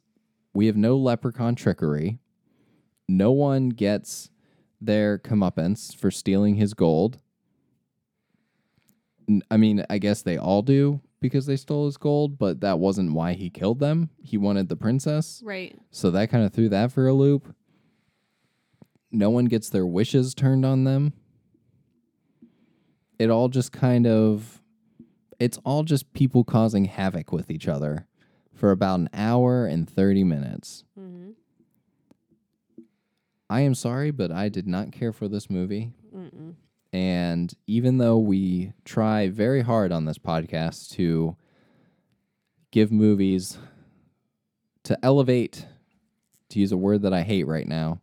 we 0.55 0.67
have 0.67 0.77
no 0.77 0.97
leprechaun 0.97 1.55
trickery. 1.55 2.19
No 3.09 3.31
one 3.31 3.69
gets 3.69 4.31
their 4.81 5.19
comeuppance 5.19 5.95
for 5.95 6.11
stealing 6.11 6.57
his 6.57 6.75
gold. 6.75 7.21
I 9.51 9.57
mean, 9.57 9.85
I 9.89 9.99
guess 9.99 10.23
they 10.23 10.37
all 10.37 10.63
do 10.63 11.01
because 11.21 11.47
they 11.47 11.57
stole 11.57 11.87
his 11.87 11.97
gold, 11.97 12.39
but 12.39 12.61
that 12.61 12.79
wasn't 12.79 13.13
why 13.13 13.33
he 13.35 13.49
killed 13.49 13.79
them. 13.79 14.11
He 14.23 14.37
wanted 14.37 14.69
the 14.69 14.77
princess. 14.77 15.41
Right. 15.45 15.79
So 15.91 16.11
that 16.11 16.31
kind 16.31 16.45
of 16.45 16.53
threw 16.53 16.69
that 16.71 16.93
for 16.93 17.07
a 17.07 17.13
loop. 17.13 17.55
No 19.11 19.31
one 19.31 19.45
gets 19.45 19.71
their 19.71 19.87
wishes 19.87 20.35
turned 20.35 20.65
on 20.65 20.85
them. 20.85 21.13
It 23.19 23.31
all 23.31 23.49
just 23.49 23.73
kind 23.73 24.07
of 24.07 24.61
it's 25.39 25.59
all 25.65 25.83
just 25.83 26.13
people 26.13 26.45
causing 26.45 26.85
havoc 26.87 27.33
with 27.33 27.51
each 27.51 27.69
other 27.69 28.07
for 28.55 28.71
about 28.71 29.01
an 29.01 29.09
hour 29.13 29.67
and 29.67 29.89
30 29.89 30.25
minutes. 30.25 30.85
Mm-hmm. 30.99 31.31
I 33.51 33.61
am 33.61 33.75
sorry, 33.75 34.11
but 34.11 34.31
I 34.31 34.49
did 34.49 34.67
not 34.67 34.93
care 34.93 35.13
for 35.13 35.29
this 35.29 35.51
movie. 35.51 35.93
Mm-mm. 36.17 36.55
And 36.93 37.53
even 37.67 37.99
though 37.99 38.19
we 38.19 38.73
try 38.85 39.29
very 39.29 39.63
hard 39.63 39.93
on 39.93 40.05
this 40.05 40.19
podcast 40.19 40.91
to 40.93 41.37
give 42.71 42.93
movies 42.93 43.59
to 44.85 44.99
elevate, 45.03 45.67
to 46.51 46.59
use 46.61 46.73
a 46.73 46.77
word 46.77 47.03
that 47.03 47.15
I 47.15 47.23
hate 47.23 47.47
right 47.47 47.67
now, 47.67 48.01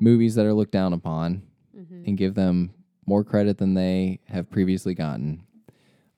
movies 0.00 0.34
that 0.36 0.46
are 0.46 0.54
looked 0.54 0.72
down 0.72 0.92
upon 0.92 1.42
Mm-hmm. 1.76 2.04
and 2.06 2.16
give 2.16 2.34
them 2.34 2.72
more 3.04 3.22
credit 3.22 3.58
than 3.58 3.74
they 3.74 4.20
have 4.28 4.48
previously 4.50 4.94
gotten, 4.94 5.44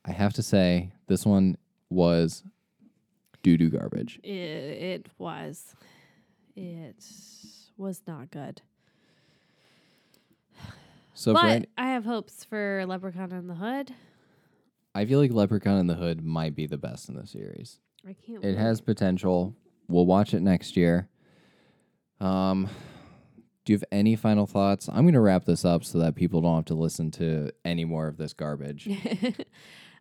I 0.05 0.13
have 0.13 0.33
to 0.35 0.43
say 0.43 0.93
this 1.09 1.27
one 1.27 1.57
was 1.91 2.45
doo 3.43 3.57
doo 3.57 3.69
garbage. 3.69 4.21
It, 4.23 4.29
it 4.31 5.07
was. 5.19 5.75
It 6.55 7.05
was 7.77 8.03
not 8.07 8.31
good. 8.31 8.63
So 11.19 11.33
but 11.33 11.45
any- 11.45 11.67
I 11.77 11.89
have 11.89 12.05
hopes 12.05 12.45
for 12.45 12.85
Leprechaun 12.87 13.33
in 13.33 13.49
the 13.49 13.57
Hood. 13.57 13.93
I 14.95 15.05
feel 15.05 15.19
like 15.19 15.33
Leprechaun 15.33 15.77
in 15.81 15.89
the 15.89 15.97
Hood 15.97 16.25
might 16.25 16.55
be 16.55 16.67
the 16.67 16.79
best 16.79 17.09
in 17.09 17.17
the 17.17 17.27
series. 17.27 17.81
I 18.07 18.13
can't. 18.13 18.45
It 18.45 18.51
wait. 18.51 18.57
has 18.57 18.81
potential. 18.81 19.57
We'll 19.89 20.07
watch 20.07 20.33
it 20.33 20.43
next 20.43 20.77
year. 20.77 21.09
Um, 22.21 22.69
do 23.65 23.73
you 23.73 23.77
have 23.77 23.85
any 23.91 24.15
final 24.15 24.47
thoughts? 24.47 24.89
I'm 24.89 25.03
going 25.03 25.15
to 25.15 25.21
wrap 25.21 25.45
this 25.45 25.65
up 25.65 25.85
so 25.85 25.99
that 25.99 26.15
people 26.15 26.41
don't 26.41 26.55
have 26.55 26.65
to 26.67 26.75
listen 26.75 27.11
to 27.13 27.51
any 27.65 27.85
more 27.85 28.07
of 28.07 28.17
this 28.17 28.33
garbage. 28.33 28.89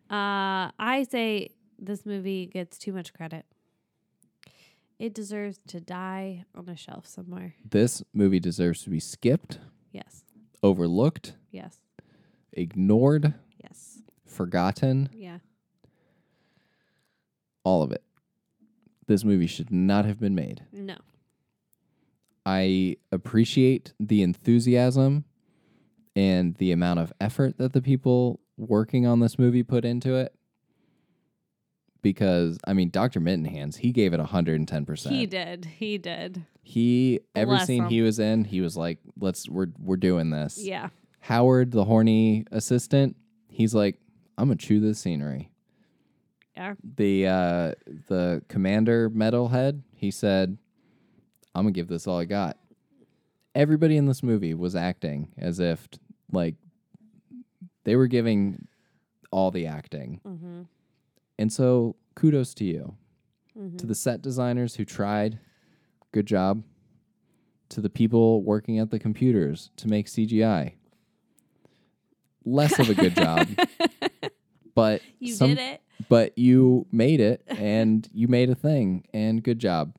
uh, 0.08 0.70
I 0.78 1.04
say 1.10 1.50
this 1.80 2.06
movie 2.06 2.46
gets 2.46 2.78
too 2.78 2.92
much 2.92 3.12
credit. 3.12 3.44
It 5.00 5.14
deserves 5.14 5.58
to 5.66 5.80
die 5.80 6.44
on 6.54 6.68
a 6.68 6.76
shelf 6.76 7.08
somewhere. 7.08 7.54
this 7.68 8.04
movie 8.14 8.38
deserves 8.40 8.84
to 8.84 8.90
be 8.90 9.00
skipped, 9.00 9.58
Yes. 9.90 10.22
Overlooked, 10.62 11.34
Yes. 11.50 11.78
ignored, 12.52 13.34
Yes. 13.62 14.02
forgotten, 14.24 15.08
Yeah. 15.12 15.38
all 17.64 17.82
of 17.82 17.92
it. 17.92 18.02
This 19.06 19.24
movie 19.24 19.46
should 19.46 19.70
not 19.70 20.04
have 20.04 20.20
been 20.20 20.34
made. 20.34 20.64
No. 20.72 20.96
I 22.44 22.96
appreciate 23.12 23.92
the 24.00 24.22
enthusiasm 24.22 25.24
and 26.16 26.54
the 26.56 26.72
amount 26.72 27.00
of 27.00 27.12
effort 27.20 27.58
that 27.58 27.72
the 27.72 27.82
people 27.82 28.40
working 28.56 29.06
on 29.06 29.20
this 29.20 29.38
movie 29.38 29.62
put 29.62 29.84
into 29.84 30.14
it. 30.14 30.34
Because 32.00 32.58
I 32.66 32.72
mean, 32.74 32.90
Dr. 32.90 33.20
Mittenhands, 33.20 33.76
he 33.76 33.90
gave 33.92 34.12
it 34.12 34.20
hundred 34.20 34.56
and 34.58 34.68
ten 34.68 34.84
percent. 34.86 35.14
He 35.14 35.26
did. 35.26 35.64
He 35.64 35.98
did. 35.98 36.44
He 36.62 37.20
every 37.34 37.56
Bless 37.56 37.66
scene 37.66 37.84
him. 37.84 37.88
he 37.90 38.02
was 38.02 38.18
in, 38.18 38.44
he 38.44 38.60
was 38.60 38.76
like, 38.76 38.98
"Let's 39.18 39.48
we're 39.48 39.68
we're 39.78 39.96
doing 39.96 40.30
this." 40.30 40.58
Yeah. 40.58 40.90
Howard, 41.20 41.72
the 41.72 41.84
horny 41.84 42.44
assistant, 42.52 43.16
he's 43.48 43.74
like, 43.74 43.98
"I'm 44.36 44.48
gonna 44.48 44.56
chew 44.56 44.78
this 44.80 44.98
scenery." 45.00 45.50
Yeah. 46.56 46.74
The 46.96 47.26
uh, 47.26 47.72
the 48.08 48.42
commander 48.48 49.10
metalhead, 49.10 49.82
he 49.94 50.10
said, 50.10 50.56
"I'm 51.54 51.62
gonna 51.64 51.72
give 51.72 51.88
this 51.88 52.06
all 52.06 52.18
I 52.20 52.24
got." 52.26 52.58
Everybody 53.54 53.96
in 53.96 54.06
this 54.06 54.22
movie 54.22 54.54
was 54.54 54.76
acting 54.76 55.32
as 55.36 55.58
if 55.58 55.88
like 56.30 56.54
they 57.84 57.96
were 57.96 58.06
giving 58.06 58.68
all 59.32 59.50
the 59.50 59.66
acting, 59.66 60.20
Mm-hmm. 60.26 60.62
And 61.38 61.52
so 61.52 61.96
kudos 62.14 62.54
to 62.54 62.64
you, 62.64 62.94
Mm-hmm. 63.58 63.76
to 63.78 63.86
the 63.86 63.94
set 63.94 64.22
designers 64.22 64.76
who 64.76 64.84
tried, 64.84 65.40
good 66.12 66.26
job. 66.26 66.62
To 67.70 67.80
the 67.80 67.90
people 67.90 68.42
working 68.44 68.78
at 68.78 68.90
the 68.90 68.98
computers 69.00 69.70
to 69.76 69.88
make 69.88 70.06
CGI, 70.06 70.72
less 72.44 72.78
of 72.78 72.88
a 72.88 72.94
good 72.94 73.14
job, 73.16 73.46
but 74.74 75.02
You 75.18 75.34
some, 75.34 75.50
did 75.50 75.58
it. 75.58 75.82
but 76.08 76.38
you 76.38 76.86
made 76.92 77.20
it 77.20 77.42
and 77.48 78.08
you 78.14 78.26
made 78.28 78.48
a 78.48 78.54
thing 78.54 79.04
and 79.12 79.42
good 79.42 79.58
job. 79.58 79.94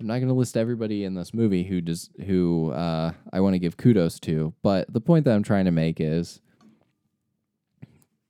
I'm 0.00 0.06
not 0.06 0.16
going 0.16 0.28
to 0.28 0.34
list 0.34 0.56
everybody 0.56 1.04
in 1.04 1.14
this 1.14 1.32
movie 1.32 1.62
who 1.62 1.80
does 1.80 2.10
who 2.26 2.70
uh, 2.72 3.12
I 3.32 3.40
want 3.40 3.54
to 3.54 3.58
give 3.58 3.76
kudos 3.76 4.20
to, 4.20 4.52
but 4.62 4.92
the 4.92 5.00
point 5.00 5.24
that 5.24 5.34
I'm 5.34 5.42
trying 5.42 5.64
to 5.64 5.70
make 5.70 5.98
is 6.00 6.40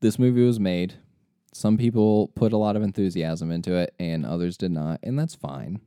this 0.00 0.18
movie 0.18 0.44
was 0.44 0.60
made. 0.60 0.94
Some 1.52 1.76
people 1.76 2.28
put 2.28 2.52
a 2.52 2.58
lot 2.58 2.76
of 2.76 2.82
enthusiasm 2.82 3.50
into 3.50 3.74
it 3.74 3.94
and 3.98 4.24
others 4.24 4.56
did 4.56 4.70
not, 4.70 5.00
and 5.02 5.18
that's 5.18 5.34
fine. 5.34 5.80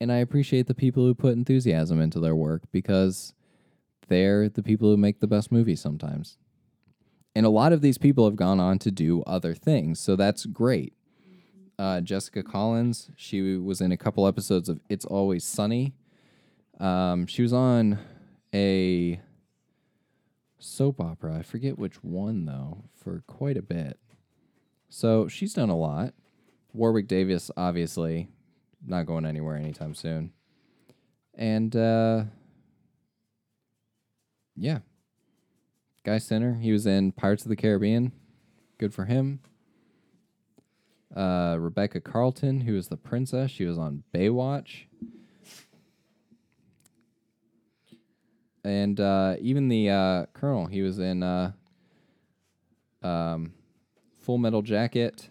And 0.00 0.12
I 0.12 0.16
appreciate 0.16 0.66
the 0.66 0.74
people 0.74 1.04
who 1.04 1.14
put 1.14 1.34
enthusiasm 1.34 2.00
into 2.00 2.20
their 2.20 2.36
work 2.36 2.62
because 2.72 3.34
they're 4.08 4.48
the 4.48 4.62
people 4.62 4.90
who 4.90 4.96
make 4.96 5.20
the 5.20 5.26
best 5.26 5.52
movies 5.52 5.80
sometimes. 5.80 6.38
And 7.34 7.44
a 7.44 7.50
lot 7.50 7.72
of 7.72 7.82
these 7.82 7.98
people 7.98 8.24
have 8.24 8.36
gone 8.36 8.58
on 8.58 8.78
to 8.80 8.90
do 8.90 9.22
other 9.22 9.54
things, 9.54 10.00
so 10.00 10.16
that's 10.16 10.46
great. 10.46 10.94
Uh, 11.78 12.00
Jessica 12.00 12.42
Collins, 12.42 13.10
she 13.16 13.56
was 13.56 13.80
in 13.80 13.92
a 13.92 13.96
couple 13.96 14.26
episodes 14.26 14.68
of 14.68 14.80
It's 14.88 15.04
Always 15.04 15.44
Sunny. 15.44 15.94
Um, 16.80 17.26
she 17.26 17.42
was 17.42 17.52
on 17.52 17.98
a 18.52 19.20
soap 20.58 21.00
opera. 21.00 21.36
I 21.36 21.42
forget 21.42 21.78
which 21.78 22.02
one 22.02 22.46
though, 22.46 22.84
for 22.96 23.22
quite 23.26 23.56
a 23.56 23.62
bit. 23.62 23.98
So 24.88 25.28
she's 25.28 25.54
done 25.54 25.70
a 25.70 25.76
lot. 25.76 26.14
Warwick 26.72 27.08
Davis, 27.08 27.50
obviously, 27.56 28.28
not 28.86 29.06
going 29.06 29.26
anywhere 29.26 29.56
anytime 29.56 29.94
soon. 29.94 30.32
And 31.34 31.74
uh, 31.74 32.24
yeah, 34.56 34.80
Guy 36.04 36.16
Siner, 36.16 36.60
he 36.60 36.72
was 36.72 36.86
in 36.86 37.12
Pirates 37.12 37.44
of 37.44 37.48
the 37.48 37.56
Caribbean. 37.56 38.12
Good 38.78 38.94
for 38.94 39.04
him. 39.04 39.40
Uh, 41.14 41.56
Rebecca 41.58 42.00
Carlton, 42.00 42.62
who 42.62 42.74
was 42.74 42.88
the 42.88 42.96
princess, 42.96 43.50
she 43.50 43.64
was 43.64 43.78
on 43.78 44.04
Baywatch. 44.14 44.84
And 48.64 49.00
uh, 49.00 49.36
even 49.40 49.68
the 49.68 49.90
uh, 49.90 50.26
colonel, 50.34 50.66
he 50.66 50.82
was 50.82 50.98
in 50.98 51.22
uh, 51.22 51.52
um, 53.02 53.54
Full 54.28 54.36
Metal 54.36 54.60
Jacket, 54.60 55.30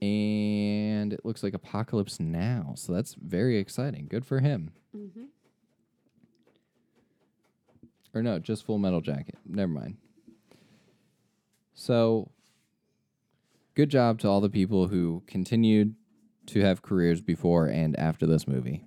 And 0.00 1.12
it 1.12 1.26
looks 1.26 1.42
like 1.42 1.52
Apocalypse 1.52 2.18
Now. 2.18 2.72
So 2.74 2.94
that's 2.94 3.16
very 3.20 3.58
exciting. 3.58 4.06
Good 4.08 4.24
for 4.24 4.40
him. 4.40 4.70
Mm-hmm. 4.96 5.24
Or 8.14 8.22
no, 8.22 8.38
just 8.38 8.64
Full 8.64 8.78
Metal 8.78 9.02
Jacket. 9.02 9.36
Never 9.44 9.70
mind. 9.70 9.98
So, 11.74 12.30
good 13.74 13.90
job 13.90 14.20
to 14.20 14.28
all 14.28 14.40
the 14.40 14.48
people 14.48 14.88
who 14.88 15.22
continued 15.26 15.94
to 16.46 16.62
have 16.62 16.80
careers 16.80 17.20
before 17.20 17.66
and 17.66 17.94
after 17.98 18.24
this 18.24 18.48
movie. 18.48 18.86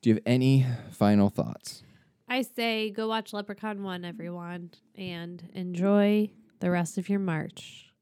Do 0.00 0.08
you 0.08 0.14
have 0.14 0.22
any 0.24 0.64
final 0.92 1.28
thoughts? 1.28 1.82
I 2.26 2.40
say 2.40 2.88
go 2.88 3.06
watch 3.06 3.34
Leprechaun 3.34 3.82
1, 3.82 4.06
everyone, 4.06 4.70
and 4.96 5.46
enjoy 5.52 6.30
the 6.66 6.72
rest 6.72 6.98
of 6.98 7.08
your 7.08 7.20
March. 7.20 7.92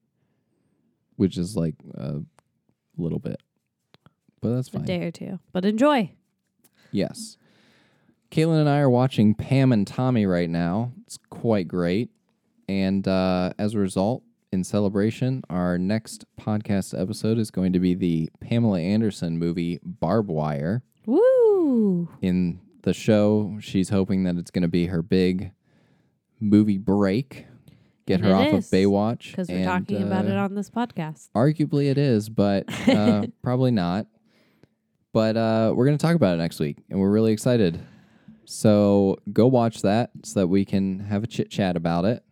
Which 1.16 1.36
is 1.36 1.54
like 1.54 1.74
a 1.92 2.20
little 2.96 3.18
bit, 3.18 3.42
but 4.40 4.54
that's 4.54 4.72
A 4.72 4.78
day 4.78 5.04
or 5.04 5.10
two. 5.10 5.38
But 5.52 5.66
enjoy. 5.66 6.12
Yes. 6.90 7.36
Caitlin 8.30 8.60
and 8.60 8.68
I 8.70 8.78
are 8.78 8.88
watching 8.88 9.34
Pam 9.34 9.70
and 9.70 9.86
Tommy 9.86 10.24
right 10.24 10.48
now. 10.48 10.92
It's 11.04 11.18
quite 11.28 11.68
great. 11.68 12.08
And 12.66 13.06
uh, 13.06 13.52
as 13.58 13.74
a 13.74 13.78
result, 13.78 14.22
in 14.50 14.64
celebration, 14.64 15.42
our 15.50 15.76
next 15.76 16.24
podcast 16.40 16.98
episode 16.98 17.36
is 17.36 17.50
going 17.50 17.74
to 17.74 17.78
be 17.78 17.94
the 17.94 18.30
Pamela 18.40 18.80
Anderson 18.80 19.38
movie 19.38 19.78
Barb 19.84 20.30
Wire. 20.30 20.82
Woo! 21.04 22.08
In 22.22 22.60
the 22.82 22.94
show, 22.94 23.58
she's 23.60 23.90
hoping 23.90 24.24
that 24.24 24.36
it's 24.36 24.50
going 24.50 24.62
to 24.62 24.68
be 24.68 24.86
her 24.86 25.02
big 25.02 25.52
movie 26.40 26.78
break, 26.78 27.46
get 28.06 28.20
her 28.20 28.30
it 28.30 28.32
off 28.32 28.46
is, 28.46 28.66
of 28.66 28.70
Baywatch. 28.70 29.30
Because 29.30 29.48
we're 29.48 29.56
and, 29.56 29.64
talking 29.64 30.02
about 30.02 30.26
it 30.26 30.36
uh, 30.36 30.44
on 30.44 30.54
this 30.54 30.70
podcast. 30.70 31.30
Arguably 31.34 31.90
it 31.90 31.98
is, 31.98 32.28
but 32.28 32.64
uh, 32.88 33.26
probably 33.42 33.70
not. 33.70 34.06
But 35.12 35.36
uh, 35.36 35.72
we're 35.74 35.86
going 35.86 35.96
to 35.96 36.02
talk 36.04 36.16
about 36.16 36.34
it 36.34 36.38
next 36.38 36.58
week, 36.58 36.78
and 36.90 36.98
we're 36.98 37.10
really 37.10 37.32
excited. 37.32 37.80
So 38.46 39.18
go 39.32 39.46
watch 39.46 39.82
that 39.82 40.10
so 40.24 40.40
that 40.40 40.48
we 40.48 40.64
can 40.64 41.00
have 41.00 41.24
a 41.24 41.26
chit 41.26 41.50
chat 41.50 41.76
about 41.76 42.04
it. 42.04 42.24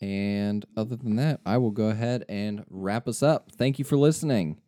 And 0.00 0.64
other 0.76 0.96
than 0.96 1.16
that, 1.16 1.40
I 1.46 1.58
will 1.58 1.70
go 1.70 1.88
ahead 1.88 2.24
and 2.28 2.64
wrap 2.68 3.06
us 3.06 3.22
up. 3.22 3.52
Thank 3.52 3.78
you 3.78 3.84
for 3.84 3.96
listening. 3.96 4.60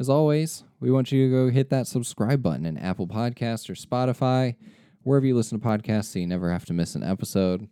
As 0.00 0.08
always, 0.08 0.64
we 0.80 0.90
want 0.90 1.12
you 1.12 1.26
to 1.26 1.30
go 1.30 1.50
hit 1.50 1.70
that 1.70 1.86
subscribe 1.86 2.42
button 2.42 2.64
in 2.64 2.78
Apple 2.78 3.06
Podcasts 3.06 3.68
or 3.68 3.74
Spotify, 3.74 4.56
wherever 5.02 5.26
you 5.26 5.36
listen 5.36 5.60
to 5.60 5.66
podcasts, 5.66 6.06
so 6.06 6.18
you 6.18 6.26
never 6.26 6.50
have 6.50 6.64
to 6.66 6.72
miss 6.72 6.94
an 6.94 7.04
episode. 7.04 7.68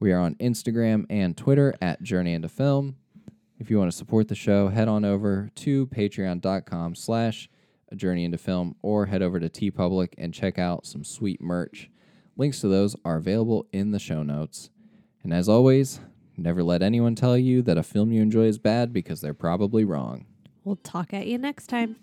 We 0.00 0.12
are 0.12 0.20
on 0.20 0.36
Instagram 0.36 1.06
and 1.10 1.36
Twitter 1.36 1.74
at 1.82 2.02
Journey 2.02 2.34
into 2.34 2.48
Film. 2.48 2.96
If 3.58 3.68
you 3.68 3.78
want 3.78 3.90
to 3.90 3.96
support 3.96 4.28
the 4.28 4.36
show, 4.36 4.68
head 4.68 4.86
on 4.86 5.04
over 5.04 5.50
to 5.56 5.86
patreon.com 5.88 6.94
slash 6.94 7.48
journey 7.96 8.24
into 8.24 8.38
film 8.38 8.76
or 8.82 9.06
head 9.06 9.22
over 9.22 9.40
to 9.40 9.48
TeePublic 9.48 10.14
and 10.16 10.32
check 10.32 10.58
out 10.58 10.86
some 10.86 11.02
sweet 11.02 11.40
merch. 11.40 11.90
Links 12.36 12.60
to 12.60 12.68
those 12.68 12.94
are 13.04 13.16
available 13.16 13.66
in 13.72 13.90
the 13.90 13.98
show 13.98 14.22
notes. 14.22 14.70
And 15.24 15.34
as 15.34 15.48
always, 15.48 15.98
never 16.36 16.62
let 16.62 16.82
anyone 16.82 17.16
tell 17.16 17.36
you 17.36 17.62
that 17.62 17.78
a 17.78 17.82
film 17.82 18.12
you 18.12 18.22
enjoy 18.22 18.44
is 18.44 18.58
bad 18.58 18.92
because 18.92 19.20
they're 19.20 19.34
probably 19.34 19.84
wrong. 19.84 20.26
We'll 20.62 20.76
talk 20.76 21.12
at 21.12 21.26
you 21.26 21.38
next 21.38 21.66
time. 21.66 21.96